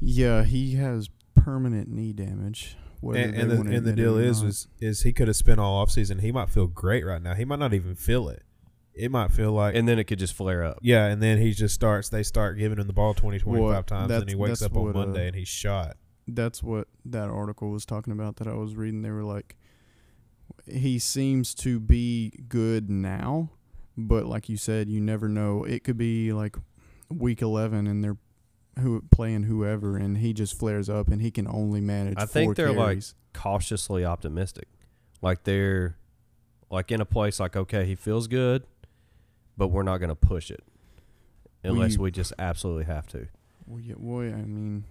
Yeah, 0.00 0.44
he 0.44 0.74
has 0.74 1.08
permanent 1.34 1.88
knee 1.88 2.12
damage. 2.12 2.76
And, 3.02 3.34
and 3.34 3.50
the 3.50 3.60
and 3.76 3.84
the 3.84 3.92
deal 3.92 4.16
is 4.16 4.42
is 4.42 4.68
is 4.80 5.02
he 5.02 5.12
could 5.12 5.26
have 5.26 5.36
spent 5.36 5.58
all 5.58 5.84
offseason. 5.84 6.20
He 6.20 6.30
might 6.30 6.48
feel 6.50 6.68
great 6.68 7.04
right 7.04 7.20
now. 7.20 7.34
He 7.34 7.44
might 7.44 7.58
not 7.58 7.74
even 7.74 7.96
feel 7.96 8.28
it. 8.28 8.42
It 8.94 9.10
might 9.10 9.32
feel 9.32 9.50
like 9.52 9.74
And 9.74 9.88
then 9.88 9.98
it 9.98 10.04
could 10.04 10.18
just 10.20 10.34
flare 10.34 10.62
up. 10.62 10.78
yeah, 10.82 11.06
and 11.06 11.20
then 11.22 11.38
he 11.38 11.52
just 11.52 11.74
starts. 11.74 12.10
They 12.10 12.22
start 12.22 12.58
giving 12.58 12.78
him 12.78 12.86
the 12.86 12.92
ball 12.92 13.14
20, 13.14 13.38
25 13.38 13.60
Well, 13.60 13.82
times, 13.82 14.12
and 14.12 14.28
he 14.28 14.34
wakes 14.36 14.60
up 14.62 14.76
on 14.76 14.84
what, 14.84 14.94
uh, 14.94 14.98
Monday 14.98 15.26
and 15.28 15.34
he's 15.34 15.48
shot. 15.48 15.96
that's 16.28 16.62
what 16.62 16.88
that 17.06 17.28
article 17.30 17.70
was 17.70 17.84
talking 17.86 18.12
about 18.12 18.36
that 18.36 18.46
I 18.46 18.52
was 18.54 18.76
reading. 18.76 19.02
They 19.02 19.10
were 19.10 19.24
like, 19.24 19.56
he 20.66 20.98
seems 20.98 21.54
to 21.56 21.80
be 21.80 22.30
good 22.48 22.88
now, 22.90 23.50
but 23.96 24.26
like 24.26 24.48
you 24.48 24.56
said, 24.56 24.88
you 24.88 25.00
never 25.00 25.28
know. 25.28 25.64
It 25.64 25.84
could 25.84 25.96
be 25.98 26.32
like 26.32 26.56
week 27.10 27.42
eleven 27.42 27.86
and 27.86 28.02
they're 28.02 28.16
who 28.78 29.02
playing 29.10 29.42
whoever, 29.44 29.96
and 29.98 30.16
he 30.18 30.32
just 30.32 30.58
flares 30.58 30.88
up 30.88 31.08
and 31.08 31.20
he 31.20 31.30
can 31.30 31.46
only 31.46 31.80
manage. 31.80 32.14
I 32.16 32.24
think 32.26 32.56
they're, 32.56 32.72
like, 32.72 33.02
cautiously 33.34 34.04
optimistic. 34.04 34.66
Like 35.20 35.44
they're 35.44 35.96
like 36.70 36.90
in 36.90 37.00
a 37.00 37.04
place 37.04 37.38
like 37.38 37.54
okay, 37.54 37.84
he 37.84 37.94
feels 37.94 38.26
good, 38.28 38.64
but 39.58 39.68
we're 39.68 39.82
not 39.82 39.98
going 39.98 40.08
to 40.08 40.14
push 40.16 40.50
it 40.50 40.64
unless 41.62 41.94
you- 41.96 42.00
we 42.00 42.10
just 42.10 42.32
absolutely 42.38 42.84
have 42.84 43.06
to. 43.08 43.28
Well, 43.66 43.78
yeah, 43.78 43.94
boy, 43.96 44.28
I 44.32 44.42
mean, 44.42 44.84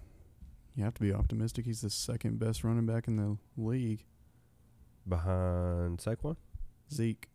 you 0.74 0.84
have 0.84 0.94
to 0.94 1.00
be 1.02 1.12
optimistic. 1.12 1.66
He's 1.66 1.80
the 1.82 1.90
second 1.90 2.38
best 2.38 2.64
running 2.64 2.86
back 2.86 3.06
in 3.08 3.16
the 3.16 3.36
league. 3.60 4.04
Behind 5.08 5.98
Saquon, 5.98 6.36
Zeke. 6.92 7.28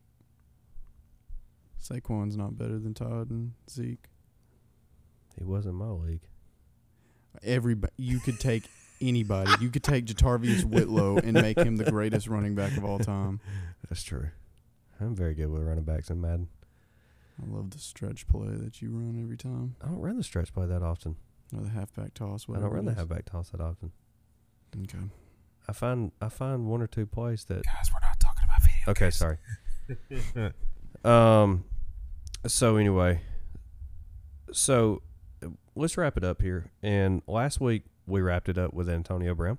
Saquon's 1.81 2.35
not 2.37 2.57
better 2.57 2.79
than 2.79 2.93
Todd 2.93 3.29
and 3.29 3.53
Zeke. 3.69 4.07
he 5.37 5.43
was 5.43 5.65
in 5.65 5.75
my 5.75 5.89
league. 5.89 6.27
Everybody, 7.43 7.93
you 7.97 8.19
could 8.19 8.39
take 8.39 8.63
anybody. 8.99 9.51
You 9.61 9.69
could 9.69 9.83
take 9.83 10.05
JaTarvious 10.05 10.63
Whitlow 10.63 11.17
and 11.17 11.33
make 11.33 11.57
him 11.59 11.77
the 11.77 11.89
greatest 11.91 12.27
running 12.27 12.55
back 12.55 12.75
of 12.77 12.83
all 12.83 12.97
time. 12.99 13.39
That's 13.87 14.01
true. 14.03 14.29
I'm 14.99 15.15
very 15.15 15.35
good 15.35 15.51
with 15.51 15.61
running 15.61 15.83
backs 15.83 16.09
in 16.09 16.19
Madden. 16.19 16.49
I 17.39 17.45
love 17.55 17.69
the 17.69 17.77
stretch 17.77 18.27
play 18.27 18.47
that 18.55 18.81
you 18.81 18.89
run 18.89 19.21
every 19.21 19.37
time, 19.37 19.75
I 19.83 19.87
don't 19.87 19.99
run 19.99 20.17
the 20.17 20.23
stretch 20.23 20.51
play 20.51 20.65
that 20.65 20.81
often. 20.81 21.15
or 21.55 21.61
the 21.61 21.69
halfback 21.69 22.15
toss. 22.15 22.47
I 22.49 22.53
don't 22.59 22.71
run 22.71 22.85
the 22.85 22.91
is. 22.93 22.97
halfback 22.97 23.25
toss 23.25 23.49
that 23.51 23.61
often. 23.61 23.91
Okay. 24.83 24.97
I 25.69 25.73
find 25.73 26.11
I 26.19 26.29
find 26.29 26.65
one 26.65 26.81
or 26.81 26.87
two 26.87 27.05
plays 27.05 27.45
that. 27.45 27.63
Guys, 27.63 27.91
we're 27.93 28.07
not 28.07 28.19
talking 28.19 28.43
about 28.43 28.61
video. 28.63 28.91
Okay, 28.91 29.11
sorry. 29.11 29.37
Um. 31.07 31.63
So 32.45 32.75
anyway, 32.77 33.21
so 34.51 35.01
let's 35.75 35.97
wrap 35.97 36.17
it 36.17 36.23
up 36.23 36.41
here. 36.41 36.71
And 36.81 37.21
last 37.27 37.59
week 37.59 37.83
we 38.05 38.21
wrapped 38.21 38.49
it 38.49 38.57
up 38.57 38.73
with 38.73 38.89
Antonio 38.89 39.35
Brown. 39.35 39.57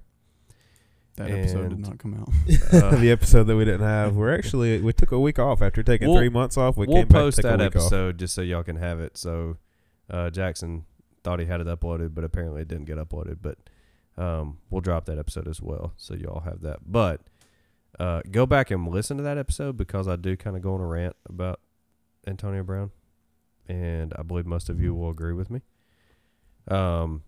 That 1.16 1.30
episode 1.30 1.70
did 1.70 1.80
not 1.80 1.98
come 1.98 2.14
out. 2.14 2.28
Uh, 2.72 2.94
the 3.00 3.10
episode 3.10 3.44
that 3.44 3.56
we 3.56 3.64
didn't 3.64 3.86
have. 3.86 4.14
We're 4.14 4.32
actually 4.34 4.80
we 4.80 4.92
took 4.92 5.10
a 5.10 5.18
week 5.18 5.38
off 5.38 5.60
after 5.62 5.82
taking 5.82 6.08
We'll- 6.08 6.18
three 6.18 6.28
months 6.28 6.56
off. 6.56 6.76
We 6.76 6.86
we'll 6.86 6.98
came 6.98 7.08
back 7.08 7.20
post 7.20 7.36
to 7.36 7.42
take 7.42 7.50
that 7.50 7.60
a 7.60 7.64
week 7.64 7.76
off. 7.76 7.82
episode 7.82 8.18
just 8.18 8.34
so 8.34 8.42
y'all 8.42 8.62
can 8.62 8.76
have 8.76 9.00
it. 9.00 9.16
So, 9.16 9.56
uh, 10.08 10.30
Jackson, 10.30 10.84
thought 11.24 11.40
he 11.40 11.46
had 11.46 11.60
it 11.60 11.66
uploaded, 11.66 12.14
but 12.14 12.22
apparently 12.22 12.62
it 12.62 12.68
didn't 12.68 12.84
get 12.84 12.98
uploaded. 12.98 13.38
But 13.42 13.58
um, 14.16 14.58
we'll 14.70 14.80
drop 14.80 15.06
that 15.06 15.18
episode 15.18 15.48
as 15.48 15.60
well, 15.60 15.92
so 15.96 16.14
you 16.14 16.26
all 16.26 16.40
have 16.40 16.60
that. 16.60 16.78
But 16.86 17.20
uh, 17.98 18.22
go 18.30 18.46
back 18.46 18.70
and 18.70 18.86
listen 18.88 19.16
to 19.16 19.22
that 19.24 19.38
episode 19.38 19.76
because 19.76 20.06
I 20.06 20.16
do 20.16 20.36
kind 20.36 20.56
of 20.56 20.62
go 20.62 20.74
on 20.74 20.80
a 20.80 20.86
rant 20.86 21.16
about 21.28 21.60
Antonio 22.26 22.62
Brown, 22.62 22.90
and 23.66 24.12
I 24.16 24.22
believe 24.22 24.46
most 24.46 24.68
of 24.68 24.80
you 24.80 24.94
will 24.94 25.10
agree 25.10 25.32
with 25.32 25.50
me. 25.50 25.62
Um, 26.68 27.22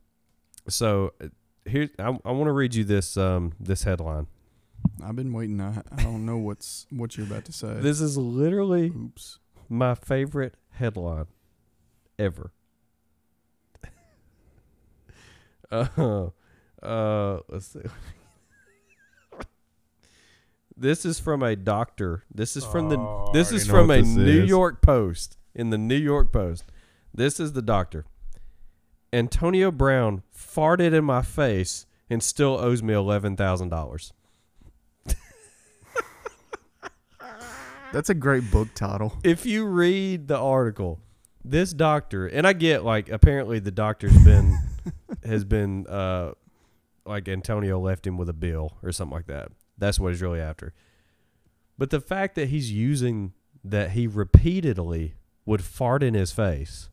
so 0.69 1.13
here 1.67 1.89
I, 1.99 2.17
I 2.25 2.31
want 2.31 2.47
to 2.47 2.53
read 2.53 2.75
you 2.75 2.85
this 2.85 3.17
um 3.17 3.53
this 3.59 3.83
headline. 3.83 4.27
I've 5.05 5.17
been 5.17 5.33
waiting. 5.33 5.61
I, 5.61 5.83
I 5.93 6.03
don't 6.03 6.25
know 6.25 6.39
what's 6.39 6.87
what 6.91 7.17
you're 7.17 7.27
about 7.27 7.45
to 7.47 7.53
say. 7.53 7.75
This 7.75 8.01
is 8.01 8.17
literally 8.17 8.87
Oops. 8.89 9.39
my 9.69 9.95
favorite 9.95 10.55
headline 10.71 11.27
ever. 12.19 12.53
uh, 15.71 16.29
uh, 16.83 17.39
let's 17.49 17.67
see. 17.67 17.81
This 20.81 21.05
is 21.05 21.21
from 21.21 21.43
a 21.43 21.55
doctor. 21.55 22.25
This 22.35 22.57
is 22.57 22.65
from 22.65 22.89
the. 22.89 22.97
Oh, 22.97 23.27
I 23.29 23.33
This 23.33 23.53
is 23.53 23.67
from 23.67 23.91
a 23.91 24.01
New 24.03 24.43
is. 24.43 24.49
York 24.49 24.81
Post. 24.83 25.37
In 25.55 25.71
the 25.71 25.79
New 25.79 25.97
York 25.97 26.33
Post, 26.33 26.65
this 27.13 27.39
is 27.39 27.53
the 27.53 27.63
doctor. 27.63 28.07
Antonio 29.13 29.71
Brown 29.71 30.23
farted 30.35 30.95
in 30.95 31.05
my 31.05 31.23
face 31.23 31.87
and 32.09 32.23
still 32.23 32.57
owes 32.59 32.83
me 32.83 32.95
eleven 32.95 33.37
thousand 33.37 33.69
dollars. 33.69 34.13
That's 37.93 38.09
a 38.09 38.15
great 38.15 38.49
book 38.53 38.69
title. 38.75 39.19
if 39.25 39.45
you 39.45 39.67
read 39.67 40.29
the 40.29 40.39
article, 40.39 41.01
this 41.45 41.73
doctor, 41.73 42.27
and 42.29 42.47
I 42.47 42.53
get 42.53 42.85
like 42.85 43.09
apparently 43.09 43.59
the 43.59 43.73
doctor's 43.73 44.17
been 44.25 44.57
has 45.25 45.45
been 45.45 45.87
uh 45.89 46.33
like 47.05 47.29
Antonio 47.29 47.81
left 47.81 48.07
him 48.07 48.17
with 48.17 48.29
a 48.29 48.33
bill 48.33 48.77
or 48.85 48.93
something 48.93 49.15
like 49.17 49.27
that. 49.27 49.51
That's 49.81 49.99
what 49.99 50.13
he's 50.13 50.23
really 50.23 50.41
after. 50.41 50.73
But 51.77 51.91
the 51.91 52.01
fact 52.01 52.37
that 52.37 52.49
he's 52.49 52.71
using 52.71 53.33
that 53.65 53.93
he 53.93 54.07
repeatedly 54.07 55.15
would 55.45 55.65
fart 55.65 56.03
in 56.03 56.15
his 56.15 56.33
face 56.33 56.89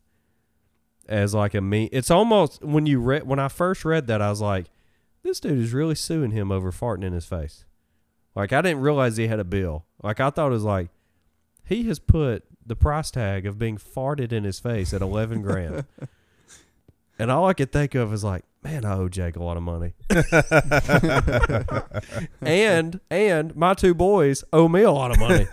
as 1.08 1.34
like 1.34 1.54
a 1.54 1.62
me 1.62 1.86
it's 1.94 2.12
almost 2.12 2.62
when 2.62 2.86
you 2.86 3.00
read 3.00 3.26
when 3.26 3.40
I 3.40 3.48
first 3.48 3.86
read 3.86 4.08
that 4.08 4.22
I 4.22 4.30
was 4.30 4.42
like 4.42 4.66
this 5.24 5.40
dude 5.40 5.60
is 5.60 5.74
really 5.74 5.96
suing 5.96 6.32
him 6.32 6.52
over 6.52 6.72
farting 6.72 7.04
in 7.04 7.14
his 7.14 7.26
face. 7.26 7.66
Like 8.36 8.54
I 8.54 8.62
didn't 8.62 8.82
realize 8.82 9.18
he 9.18 9.28
had 9.28 9.40
a 9.40 9.46
bill. 9.46 9.86
Like 10.02 10.20
I 10.20 10.30
thought 10.30 10.48
it 10.48 10.52
was 10.52 10.64
like 10.64 10.90
he 11.66 11.84
has 11.84 12.00
put 12.00 12.44
the 12.66 12.76
price 12.76 13.12
tag 13.12 13.46
of 13.46 13.58
being 13.58 13.78
farted 13.78 14.32
in 14.32 14.44
his 14.44 14.60
face 14.60 14.94
at 14.94 15.02
11 15.02 15.42
grand. 15.42 15.86
and 17.20 17.32
all 17.32 17.48
I 17.48 17.54
could 17.54 17.72
think 17.72 17.96
of 17.96 18.14
is 18.14 18.24
like, 18.24 18.44
man, 18.68 18.86
I 18.86 18.94
owe 18.94 19.08
Jake 19.08 19.36
a 19.36 19.44
lot 19.44 19.58
of 19.58 19.64
money. 19.64 19.94
and 22.42 23.00
and 23.10 23.56
my 23.56 23.74
two 23.74 23.94
boys 23.94 24.44
owe 24.52 24.68
me 24.68 24.82
a 24.82 24.92
lot 24.92 25.12
of 25.12 25.20
money. 25.20 25.46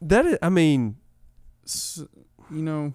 That 0.00 0.26
is, 0.26 0.38
I 0.40 0.48
mean, 0.48 0.96
S- 1.66 2.02
you 2.50 2.62
know 2.62 2.94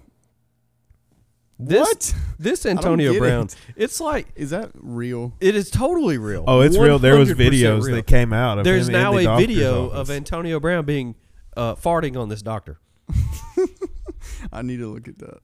this 1.59 1.88
what 1.88 2.15
this 2.39 2.65
Antonio 2.65 3.13
get 3.13 3.19
Brown, 3.19 3.45
it. 3.45 3.55
it's 3.75 3.99
like 3.99 4.27
is 4.36 4.49
that 4.49 4.71
real? 4.73 5.34
it 5.39 5.55
is 5.55 5.69
totally 5.69 6.17
real. 6.17 6.43
Oh, 6.47 6.61
it's 6.61 6.77
real. 6.77 6.99
There 6.99 7.17
was 7.17 7.31
videos 7.34 7.84
real. 7.84 7.95
that 7.97 8.07
came 8.07 8.34
out 8.34 8.57
of 8.57 8.63
There's 8.63 8.88
him 8.88 8.93
now 8.93 9.11
the 9.11 9.17
a 9.19 9.23
doctor's 9.23 9.47
video 9.47 9.86
office. 9.88 9.99
of 9.99 10.09
Antonio 10.15 10.59
Brown 10.59 10.86
being 10.86 11.15
uh, 11.55 11.75
farting 11.75 12.19
on 12.19 12.29
this 12.29 12.41
doctor. 12.41 12.79
I 14.51 14.61
need 14.61 14.77
to 14.77 14.91
look 14.91 15.07
at 15.07 15.19
that. 15.19 15.39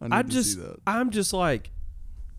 I 0.00 0.04
need 0.08 0.14
I 0.14 0.22
to 0.22 0.28
just, 0.28 0.54
see 0.54 0.60
that. 0.60 0.76
I'm 0.86 1.10
just 1.10 1.32
like, 1.32 1.70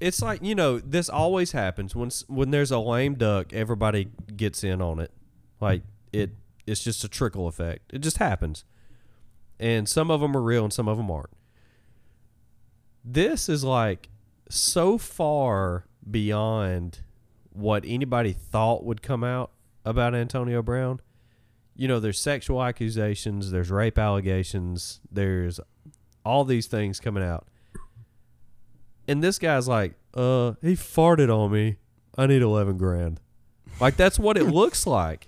it's 0.03 0.21
like 0.21 0.43
you 0.43 0.53
know, 0.53 0.79
this 0.79 1.07
always 1.07 1.53
happens 1.53 1.95
when 1.95 2.11
when 2.27 2.51
there's 2.51 2.71
a 2.71 2.79
lame 2.79 3.15
duck, 3.15 3.53
everybody 3.53 4.09
gets 4.35 4.61
in 4.61 4.81
on 4.81 4.99
it. 4.99 5.11
Like 5.61 5.81
it, 6.11 6.31
it's 6.67 6.83
just 6.83 7.05
a 7.05 7.07
trickle 7.07 7.47
effect. 7.47 7.93
It 7.93 7.99
just 7.99 8.17
happens, 8.17 8.65
and 9.61 9.87
some 9.87 10.11
of 10.11 10.19
them 10.19 10.35
are 10.35 10.41
real 10.41 10.65
and 10.65 10.73
some 10.73 10.89
of 10.89 10.97
them 10.97 11.09
aren't. 11.09 11.29
This 13.05 13.47
is 13.47 13.63
like 13.63 14.09
so 14.49 14.97
far 14.97 15.85
beyond 16.09 16.99
what 17.51 17.85
anybody 17.87 18.33
thought 18.33 18.83
would 18.83 19.01
come 19.01 19.23
out 19.23 19.51
about 19.85 20.13
Antonio 20.13 20.61
Brown. 20.61 20.99
You 21.77 21.87
know, 21.87 22.01
there's 22.01 22.19
sexual 22.19 22.61
accusations, 22.61 23.51
there's 23.51 23.71
rape 23.71 23.97
allegations, 23.97 24.99
there's 25.09 25.61
all 26.25 26.43
these 26.43 26.67
things 26.67 26.99
coming 26.99 27.23
out. 27.23 27.47
And 29.07 29.23
this 29.23 29.39
guy's 29.39 29.67
like, 29.67 29.93
uh, 30.13 30.53
he 30.61 30.73
farted 30.73 31.29
on 31.35 31.51
me. 31.51 31.77
I 32.17 32.27
need 32.27 32.41
11 32.41 32.77
grand. 32.77 33.19
Like, 33.79 33.95
that's 33.97 34.19
what 34.19 34.37
it 34.37 34.43
looks 34.47 34.85
like. 34.85 35.27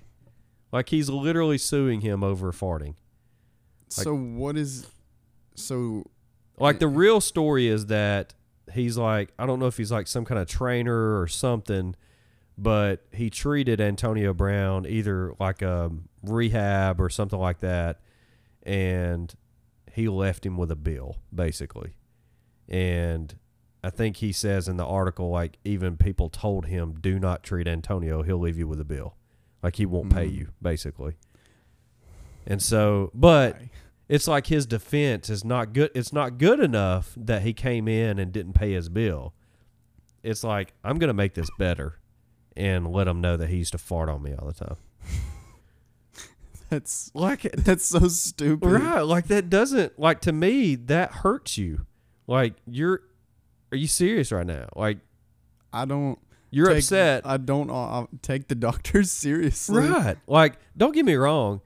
Like, 0.71 0.89
he's 0.89 1.09
literally 1.09 1.57
suing 1.57 2.01
him 2.01 2.23
over 2.23 2.51
farting. 2.51 2.95
so 3.89 4.15
what 4.15 4.57
is 4.57 4.87
so 5.55 6.05
Like, 6.59 6.79
the 6.79 6.87
real 6.87 7.21
story 7.21 7.67
is 7.67 7.87
that 7.87 8.33
he's 8.73 8.97
like, 8.97 9.33
I 9.39 9.45
don't 9.45 9.59
know 9.59 9.67
if 9.67 9.77
he's 9.77 9.91
like 9.91 10.07
some 10.07 10.25
kind 10.25 10.39
of 10.39 10.47
trainer 10.47 11.19
or 11.19 11.27
something, 11.27 11.95
but 12.57 13.05
he 13.11 13.29
treated 13.29 13.81
Antonio 13.81 14.33
Brown 14.33 14.85
either 14.85 15.33
like 15.39 15.61
a 15.61 15.91
rehab 16.23 16.99
or 17.01 17.09
something 17.09 17.39
like 17.39 17.59
that. 17.59 17.99
And 18.63 19.33
he 19.91 20.07
left 20.09 20.45
him 20.45 20.57
with 20.57 20.71
a 20.71 20.75
bill, 20.75 21.17
basically. 21.33 21.95
And 22.67 23.35
I 23.85 23.89
think 23.91 24.17
he 24.17 24.31
says 24.31 24.67
in 24.67 24.77
the 24.77 24.85
article, 24.85 25.29
like, 25.29 25.57
even 25.63 25.95
people 25.97 26.29
told 26.29 26.65
him, 26.65 26.95
do 26.99 27.19
not 27.19 27.43
treat 27.43 27.67
Antonio. 27.67 28.23
He'll 28.23 28.39
leave 28.39 28.57
you 28.57 28.67
with 28.67 28.79
a 28.81 28.85
bill. 28.85 29.15
Like, 29.61 29.75
he 29.75 29.85
won't 29.85 30.11
pay 30.13 30.27
Mhm. 30.27 30.35
you, 30.35 30.47
basically. 30.61 31.15
And 32.47 32.61
so, 32.61 33.11
but 33.13 33.57
it's 34.09 34.27
like 34.27 34.47
his 34.47 34.65
defense 34.65 35.29
is 35.29 35.43
not 35.45 35.73
good. 35.73 35.91
It's 35.93 36.11
not 36.13 36.37
good 36.37 36.59
enough 36.59 37.13
that 37.17 37.41
he 37.43 37.53
came 37.53 37.87
in 37.87 38.17
and 38.19 38.31
didn't 38.31 38.53
pay 38.53 38.73
his 38.73 38.89
bill. 38.89 39.33
It's 40.23 40.43
like 40.43 40.73
I'm 40.83 40.97
gonna 40.97 41.13
make 41.13 41.33
this 41.35 41.49
better, 41.59 41.99
and 42.57 42.91
let 42.91 43.07
him 43.07 43.21
know 43.21 43.35
that 43.37 43.49
he 43.49 43.57
used 43.57 43.71
to 43.73 43.77
fart 43.77 44.09
on 44.09 44.21
me 44.23 44.33
all 44.33 44.47
the 44.47 44.53
time. 44.53 44.77
that's 46.69 47.11
Like 47.13 47.41
that's 47.57 47.85
so 47.85 48.07
stupid. 48.07 48.67
right, 48.67 49.01
like 49.01 49.27
that 49.27 49.49
doesn't 49.49 49.99
like 49.99 50.21
to 50.21 50.31
me 50.31 50.75
that 50.75 51.11
hurts 51.11 51.57
you. 51.57 51.85
Like 52.27 52.53
you're, 52.67 53.01
are 53.71 53.77
you 53.77 53.87
serious 53.87 54.31
right 54.31 54.45
now? 54.45 54.67
Like 54.75 54.97
I 55.73 55.85
don't 55.85 56.19
you're 56.51 56.67
take- 56.67 56.77
upset, 56.79 57.25
I 57.25 57.37
don't 57.37 57.69
uh, 57.69 58.05
take 58.21 58.47
the 58.47 58.55
doctors 58.67 59.11
seriously. 59.11 59.87
right? 59.87 60.17
Like 60.27 60.53
don't 60.77 60.93
get 60.93 61.05
me 61.05 61.15
wrong. 61.15 61.61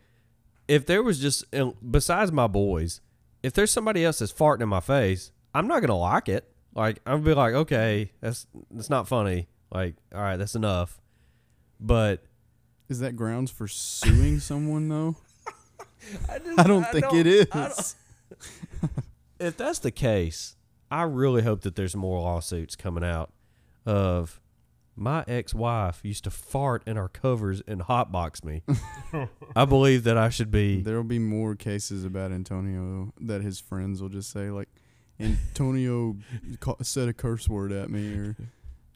If 0.68 0.86
there 0.86 1.02
was 1.04 1.20
just 1.20 1.44
uh, 1.56 1.72
besides 1.90 2.32
my 2.32 2.48
boys, 2.48 3.02
if 3.44 3.54
there's 3.54 3.72
somebody 3.72 4.04
else 4.06 4.20
that's 4.20 4.34
farting 4.34 4.62
in 4.62 4.70
my 4.70 4.80
face, 4.82 5.32
I'm 5.54 5.68
not 5.68 5.82
gonna 5.82 5.98
like 5.98 6.30
it. 6.30 6.46
Like 6.76 7.00
I'm 7.06 7.18
gonna 7.24 7.26
be 7.26 7.34
like, 7.34 7.54
okay, 7.54 8.12
that's 8.22 8.46
that's 8.72 8.90
not 8.90 9.08
funny. 9.08 9.48
Like, 9.72 9.96
all 10.14 10.22
right, 10.22 10.38
that's 10.38 10.56
enough. 10.56 11.00
But 11.80 12.24
Is 12.88 13.00
that 13.00 13.16
grounds 13.16 13.52
for 13.52 13.68
suing 13.68 14.40
someone 14.42 14.90
though? 14.90 15.16
I 16.58 16.64
don't 16.66 16.86
think 16.92 17.14
it 17.14 17.28
is. 17.28 17.96
if 19.40 19.58
that's 19.58 19.80
the 19.80 19.92
case, 19.92 20.56
I 20.92 21.04
really 21.04 21.44
hope 21.44 21.62
that 21.62 21.76
there's 21.76 21.96
more 21.96 22.20
lawsuits 22.20 22.76
coming 22.76 23.04
out 23.04 23.32
of 23.86 24.42
my 24.96 25.24
ex-wife 25.28 26.02
used 26.04 26.26
to 26.26 26.30
fart 26.30 26.84
in 26.86 26.98
our 26.98 27.08
covers 27.08 27.62
and 27.68 27.82
hotbox 27.82 28.44
me. 28.44 28.64
I 29.56 29.66
believe 29.66 30.04
that 30.04 30.18
I 30.18 30.30
should 30.30 30.52
be. 30.52 30.82
There'll 30.82 31.04
be 31.04 31.20
more 31.20 31.56
cases 31.56 32.04
about 32.04 32.32
Antonio 32.32 33.14
that 33.22 33.42
his 33.42 33.60
friends 33.60 34.02
will 34.02 34.10
just 34.10 34.32
say 34.32 34.50
like, 34.50 34.68
Antonio 35.20 36.16
ca- 36.60 36.76
said 36.82 37.10
a 37.10 37.14
curse 37.14 37.48
word 37.50 37.72
at 37.72 37.90
me 37.90 38.14
or 38.14 38.36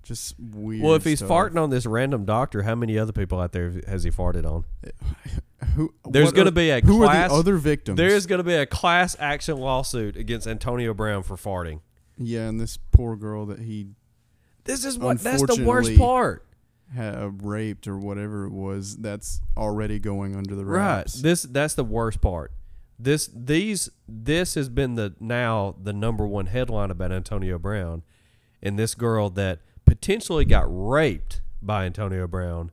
just 0.04 0.36
weird. 0.40 0.84
Well, 0.84 0.96
if 0.96 1.04
he's 1.04 1.20
stuff. 1.20 1.30
farting 1.30 1.62
on 1.62 1.70
this 1.70 1.86
random 1.86 2.26
doctor, 2.26 2.64
how 2.64 2.76
many 2.76 2.98
other 2.98 3.14
people 3.14 3.40
out 3.40 3.52
there 3.54 3.74
has 3.88 4.04
he 4.04 4.12
farted 4.12 4.46
on? 4.46 4.66
who, 5.76 5.94
There's 6.10 6.32
going 6.32 6.46
to 6.46 6.52
be 6.52 6.70
a 6.70 6.82
who 6.82 7.00
class. 7.04 7.32
are 7.32 7.36
the 7.36 7.40
other 7.40 7.58
victims? 7.58 7.98
there 7.98 8.10
is 8.10 8.26
going 8.26 8.40
to 8.40 8.44
be 8.44 8.54
a 8.54 8.66
class 8.66 9.16
action 9.20 9.58
lawsuit 9.58 10.16
against 10.18 10.46
Antonio 10.48 10.94
Brown 10.94 11.24
for 11.24 11.36
farting. 11.36 11.80
yeah, 12.18 12.48
and 12.48 12.60
this 12.60 12.78
poor 12.92 13.16
girl 13.16 13.46
that 13.48 13.60
he 13.60 13.88
This 14.66 14.86
is 14.86 14.98
what. 15.00 15.20
That's 15.20 15.42
the 15.44 15.64
worst 15.66 15.98
part. 15.98 16.46
had 16.94 17.16
uh, 17.16 17.30
raped 17.30 17.88
or 17.88 17.98
whatever 17.98 18.46
it 18.46 18.52
was. 18.52 18.98
That's 18.98 19.42
already 19.58 20.00
going 20.00 20.36
under 20.36 20.56
the 20.56 20.66
Right. 20.66 21.08
This 21.08 21.44
that's 21.44 21.74
the 21.74 21.84
worst 21.86 22.22
part. 22.22 22.52
This 23.00 23.30
these 23.34 23.90
this 24.08 24.56
has 24.56 24.70
been 24.70 24.96
the 24.96 25.16
now 25.20 25.76
the 25.82 25.94
number 25.94 26.28
one 26.28 26.46
headline 26.46 26.92
about 26.92 27.12
Antonio 27.12 27.58
Brown, 27.58 28.04
and 28.62 28.78
this 28.78 28.96
girl 28.96 29.30
that 29.32 29.60
potentially 29.86 30.46
got 30.46 30.66
raped 30.68 31.42
by 31.62 31.86
Antonio 31.86 32.28
Brown 32.28 32.72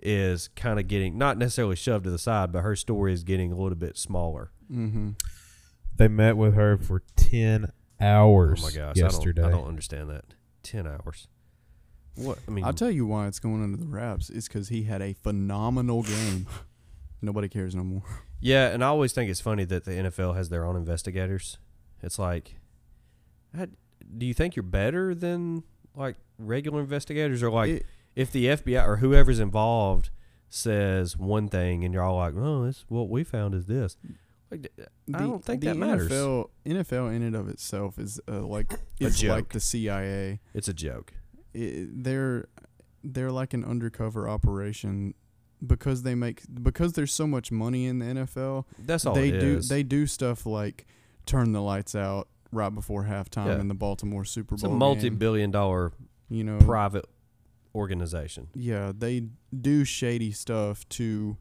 is 0.00 0.48
kind 0.54 0.78
of 0.78 0.86
getting 0.86 1.18
not 1.18 1.36
necessarily 1.38 1.76
shoved 1.76 2.04
to 2.04 2.10
the 2.10 2.18
side, 2.18 2.52
but 2.52 2.62
her 2.62 2.76
story 2.76 3.12
is 3.12 3.24
getting 3.24 3.52
a 3.52 3.56
little 3.56 3.76
bit 3.76 3.96
smaller. 3.96 4.52
Mm-hmm. 4.70 5.10
They 5.96 6.08
met 6.08 6.36
with 6.36 6.54
her 6.54 6.76
for 6.76 7.02
ten 7.16 7.72
hours 8.00 8.60
Oh 8.62 8.66
my 8.68 8.72
gosh, 8.72 8.96
yesterday. 8.96 9.42
I 9.42 9.46
don't, 9.46 9.54
I 9.54 9.58
don't 9.58 9.68
understand 9.68 10.10
that. 10.10 10.24
Ten 10.62 10.86
hours. 10.86 11.26
What 12.14 12.38
I 12.46 12.50
mean, 12.50 12.64
I'll 12.64 12.72
tell 12.72 12.90
you 12.90 13.06
why 13.06 13.26
it's 13.26 13.38
going 13.38 13.62
under 13.62 13.76
the 13.76 13.86
wraps. 13.86 14.30
It's 14.30 14.48
because 14.48 14.68
he 14.68 14.84
had 14.84 15.02
a 15.02 15.14
phenomenal 15.14 16.02
game. 16.02 16.46
Nobody 17.22 17.48
cares 17.48 17.74
no 17.74 17.82
more. 17.82 18.02
yeah, 18.40 18.68
and 18.68 18.84
I 18.84 18.88
always 18.88 19.12
think 19.12 19.30
it's 19.30 19.40
funny 19.40 19.64
that 19.64 19.84
the 19.84 19.92
NFL 19.92 20.36
has 20.36 20.48
their 20.48 20.64
own 20.64 20.76
investigators. 20.76 21.58
It's 22.02 22.18
like, 22.18 22.56
do 23.56 24.26
you 24.26 24.34
think 24.34 24.54
you're 24.54 24.62
better 24.62 25.14
than 25.14 25.64
like 25.96 26.16
regular 26.38 26.80
investigators, 26.80 27.42
or 27.42 27.50
like 27.50 27.70
It- 27.70 27.86
if 28.16 28.32
the 28.32 28.46
FBI 28.46 28.84
or 28.86 28.96
whoever's 28.98 29.38
involved 29.40 30.10
says 30.48 31.16
one 31.16 31.48
thing 31.48 31.84
and 31.84 31.92
you're 31.92 32.02
all 32.02 32.16
like, 32.16 32.34
"Oh, 32.36 32.64
this 32.64 32.84
what 32.88 33.08
we 33.10 33.22
found 33.24 33.54
is 33.54 33.66
this." 33.66 33.96
Like, 34.50 34.72
I 34.78 34.84
The- 35.06 35.18
don't 35.18 35.44
think 35.44 35.60
the 35.60 35.68
that 35.68 35.76
matters. 35.76 36.10
NFL, 36.10 36.50
NFL 36.64 37.14
in 37.14 37.22
and 37.22 37.36
of 37.36 37.48
itself 37.48 37.98
is 37.98 38.18
uh, 38.28 38.40
like 38.46 38.72
A 38.72 38.78
it's 39.00 39.22
like 39.22 39.50
the 39.50 39.60
CIA. 39.60 40.40
It's 40.54 40.68
a 40.68 40.72
joke. 40.74 41.12
It, 41.52 42.02
they're 42.02 42.48
they're 43.04 43.30
like 43.30 43.52
an 43.54 43.64
undercover 43.64 44.28
operation 44.28 45.14
because 45.64 46.02
they 46.02 46.14
make 46.14 46.42
because 46.62 46.94
there's 46.94 47.12
so 47.12 47.26
much 47.26 47.52
money 47.52 47.84
in 47.86 47.98
the 47.98 48.06
NFL. 48.06 48.64
That's 48.78 49.04
all 49.04 49.14
they 49.14 49.30
do 49.32 49.58
is. 49.58 49.68
they 49.68 49.82
do 49.82 50.06
stuff 50.06 50.46
like 50.46 50.86
turn 51.26 51.52
the 51.52 51.60
lights 51.60 51.94
out 51.94 52.28
right 52.50 52.74
before 52.74 53.04
halftime 53.04 53.46
Yeah. 53.46 53.60
in 53.60 53.68
the 53.68 53.74
Baltimore 53.74 54.24
Super 54.24 54.50
Bowl. 54.50 54.54
it's 54.56 54.62
a 54.64 54.68
multi-billion-dollar 54.70 55.92
you 56.28 56.44
know 56.44 56.58
private 56.58 57.06
organization. 57.74 58.48
yeah 58.54 58.92
they 58.96 59.24
do 59.60 59.84
shady 59.84 60.32
stuff 60.32 60.88
to 60.88 61.36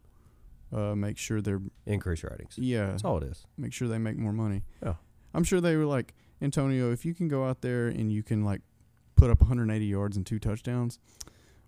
uh, 0.74 0.94
make 0.96 1.18
sure 1.18 1.42
they're 1.42 1.62
Increase 1.86 2.24
ratings. 2.24 2.58
yeah 2.58 2.88
That's 2.88 3.04
all 3.06 3.18
it 3.18 3.24
is. 3.24 3.46
make 3.58 3.72
sure 3.74 3.88
they 3.88 3.98
make 3.98 4.18
more 4.18 4.34
money. 4.34 4.64
Yeah. 4.84 4.96
I'm 5.34 5.44
sure 5.46 5.62
they 5.62 5.76
were 5.78 5.86
like, 5.86 6.14
Antonio, 6.42 6.92
if 6.92 7.06
you 7.06 7.14
can 7.14 7.28
go 7.28 7.46
out 7.46 7.62
there 7.62 7.88
and 7.88 8.12
you 8.12 8.22
can 8.24 8.44
like 8.44 8.62
put 9.16 9.30
up 9.30 9.40
180 9.40 9.86
yards 9.86 10.18
and 10.18 10.26
two 10.26 10.40
touchdowns, 10.40 11.00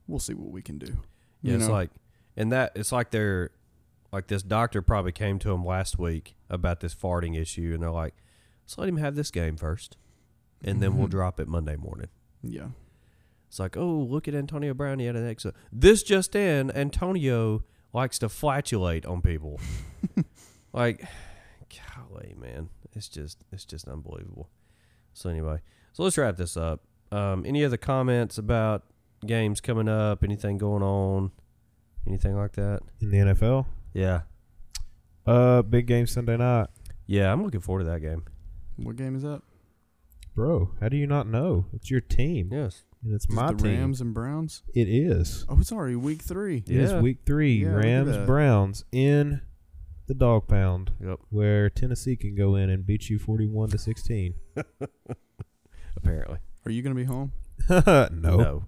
we'll 0.08 0.20
see 0.20 0.34
what 0.34 0.50
we 0.52 0.62
can 0.62 0.78
do. 0.78 0.98
Yeah, 1.41 1.52
You 1.52 1.56
it's 1.60 1.68
know? 1.68 1.74
like, 1.74 1.90
and 2.36 2.52
that 2.52 2.74
it's 2.76 2.91
like 2.91 3.12
they're 3.12 3.52
like 4.12 4.28
this 4.28 4.44
doctor 4.44 4.82
probably 4.82 5.12
came 5.14 5.40
to 5.40 5.52
him 5.52 5.64
last 5.66 5.98
week 5.98 6.36
about 6.50 6.80
this 6.82 6.94
farting 6.96 7.40
issue, 7.40 7.72
and 7.74 7.82
they're 7.82 7.91
like, 7.91 8.16
let's 8.66 8.78
let 8.78 8.90
him 8.90 8.98
have 8.98 9.16
this 9.16 9.32
game 9.32 9.56
first, 9.56 9.96
and 10.64 10.82
then 10.82 10.98
we'll 10.98 11.08
Mhm. 11.08 11.12
drop 11.12 11.40
it 11.40 11.48
Monday 11.48 11.76
morning. 11.78 12.08
yeah, 12.44 12.70
It's 13.50 13.60
like, 13.60 13.76
oh, 13.76 14.08
look 14.10 14.28
at 14.28 14.36
Antonio 14.36 14.74
Brown. 14.74 15.00
He 15.00 15.06
had 15.08 15.16
an 15.16 15.28
exit. 15.28 15.56
This 15.72 16.04
just 16.04 16.36
in, 16.36 16.70
Antonio 16.72 17.64
likes 17.94 18.18
to 18.20 18.30
flatulate 18.30 19.06
on 19.06 19.22
people. 19.22 19.60
like, 20.74 21.04
golly, 21.96 22.36
man, 22.40 22.70
it's 22.94 23.08
just 23.10 23.44
it's 23.52 23.66
just 23.66 23.88
unbelievable. 23.88 24.50
So 25.14 25.30
anyway, 25.30 25.62
so 25.94 26.04
let's 26.04 26.18
wrap 26.18 26.38
this 26.38 26.56
up. 26.56 26.82
Um, 27.12 27.44
any 27.46 27.66
other 27.66 27.78
comments 27.78 28.38
about 28.38 28.84
games 29.26 29.60
coming 29.62 29.90
up? 29.90 30.24
Anything 30.24 30.60
going 30.60 30.84
on? 30.84 31.32
Anything 32.08 32.36
like 32.38 32.54
that? 32.54 32.82
in 33.02 33.10
the 33.12 33.18
NFL. 33.18 33.66
Yeah, 33.94 34.22
Uh, 35.26 35.64
big 35.64 35.88
game 35.88 36.06
Sunday 36.06 36.38
night, 36.38 36.68
yeah, 37.08 37.32
I'm 37.34 37.44
looking 37.44 37.60
forward 37.62 37.84
to 37.84 37.90
that 37.90 38.02
game. 38.02 38.24
what 38.78 38.96
game 38.96 39.16
is 39.16 39.24
that? 39.24 39.42
bro. 40.36 40.70
How 40.80 40.88
do 40.88 40.96
you 40.96 41.08
not 41.08 41.28
know? 41.28 41.66
It's 41.74 41.90
your 41.92 42.00
team, 42.00 42.50
Yes, 42.54 42.84
and 43.04 43.14
it's 43.14 43.26
Is 43.26 43.32
my 43.36 43.52
the 43.52 43.64
team. 43.64 43.80
Rams 43.80 44.02
and 44.02 44.14
Browns. 44.14 44.64
It 44.74 44.88
is. 44.90 45.46
Oh, 45.50 45.58
it's 45.60 45.72
already 45.72 45.96
week 45.96 46.22
three. 46.22 46.64
It 46.68 46.76
is 46.76 46.92
Yeah. 46.92 47.00
week 47.02 47.20
three. 47.26 47.64
Yeah, 47.64 47.70
Rams. 47.70 48.18
Browns 48.26 48.86
in 48.92 49.42
the 50.08 50.14
dog 50.14 50.48
pound, 50.48 50.92
yep. 51.00 51.20
where 51.30 51.70
Tennessee 51.70 52.16
can 52.16 52.36
go 52.36 52.56
in 52.56 52.70
and 52.70 52.86
beat 52.86 53.10
you 53.10 53.20
forty-one 53.20 53.70
to 53.70 53.78
sixteen. 53.78 54.34
Apparently, 55.98 56.40
Are 56.66 56.72
you 56.72 56.82
gonna 56.82 56.96
be 56.96 57.04
home? 57.06 57.34
no. 57.70 58.08
no. 58.12 58.64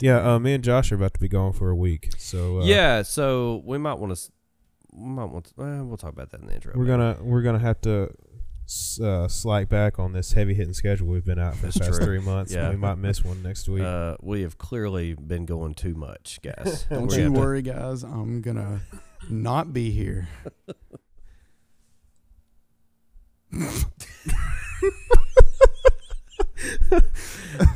Yeah, 0.00 0.34
uh, 0.34 0.38
me 0.38 0.54
and 0.54 0.62
Josh 0.62 0.92
are 0.92 0.94
about 0.94 1.14
to 1.14 1.20
be 1.20 1.28
gone 1.28 1.52
for 1.52 1.70
a 1.70 1.76
week, 1.76 2.10
so 2.18 2.60
uh, 2.60 2.64
yeah, 2.64 3.02
so 3.02 3.62
we 3.64 3.78
might 3.78 3.94
want 3.98 4.14
to. 4.16 4.30
We 4.92 5.08
might 5.08 5.24
want. 5.26 5.46
To, 5.56 5.62
uh, 5.62 5.84
we'll 5.84 5.96
talk 5.96 6.12
about 6.12 6.30
that 6.30 6.40
in 6.40 6.46
the 6.46 6.54
intro. 6.54 6.72
we're 6.76 6.84
gonna 6.86 7.16
we're 7.20 7.42
gonna 7.42 7.58
have 7.58 7.80
to 7.82 8.10
uh, 9.02 9.28
slack 9.28 9.68
back 9.68 9.98
on 9.98 10.12
this 10.12 10.32
heavy 10.32 10.54
hitting 10.54 10.74
schedule 10.74 11.06
we've 11.06 11.24
been 11.24 11.38
out 11.38 11.56
for 11.56 11.68
the 11.68 11.78
past 11.78 11.94
true. 11.94 12.04
three 12.04 12.18
months. 12.20 12.52
Yeah. 12.52 12.70
we 12.70 12.76
might 12.76 12.98
miss 12.98 13.24
one 13.24 13.42
next 13.42 13.68
week. 13.68 13.82
Uh, 13.82 14.16
we 14.20 14.42
have 14.42 14.58
clearly 14.58 15.14
been 15.14 15.46
going 15.46 15.74
too 15.74 15.94
much, 15.94 16.38
guys. 16.42 16.82
Don't 16.90 17.10
you 17.12 17.28
gonna 17.28 17.38
worry, 17.38 17.62
guys. 17.62 18.02
I'm 18.02 18.42
gonna 18.42 18.80
not 19.30 19.72
be 19.72 19.90
here. 19.90 20.28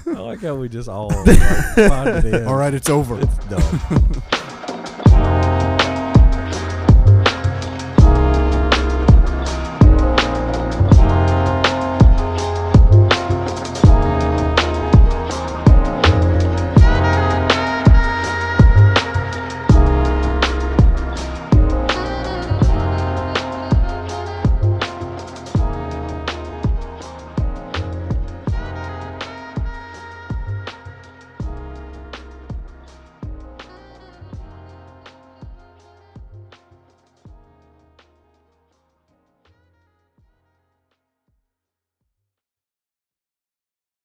I 0.07 0.21
like 0.21 0.41
how 0.41 0.55
we 0.57 0.69
just 0.69 0.89
all 0.89 1.09
like, 1.09 1.39
find 1.75 2.09
it 2.09 2.25
in. 2.27 2.47
All 2.47 2.57
right, 2.57 2.75
it's 2.75 2.91
over. 2.91 3.19
It's 3.21 3.39
done. 3.47 4.23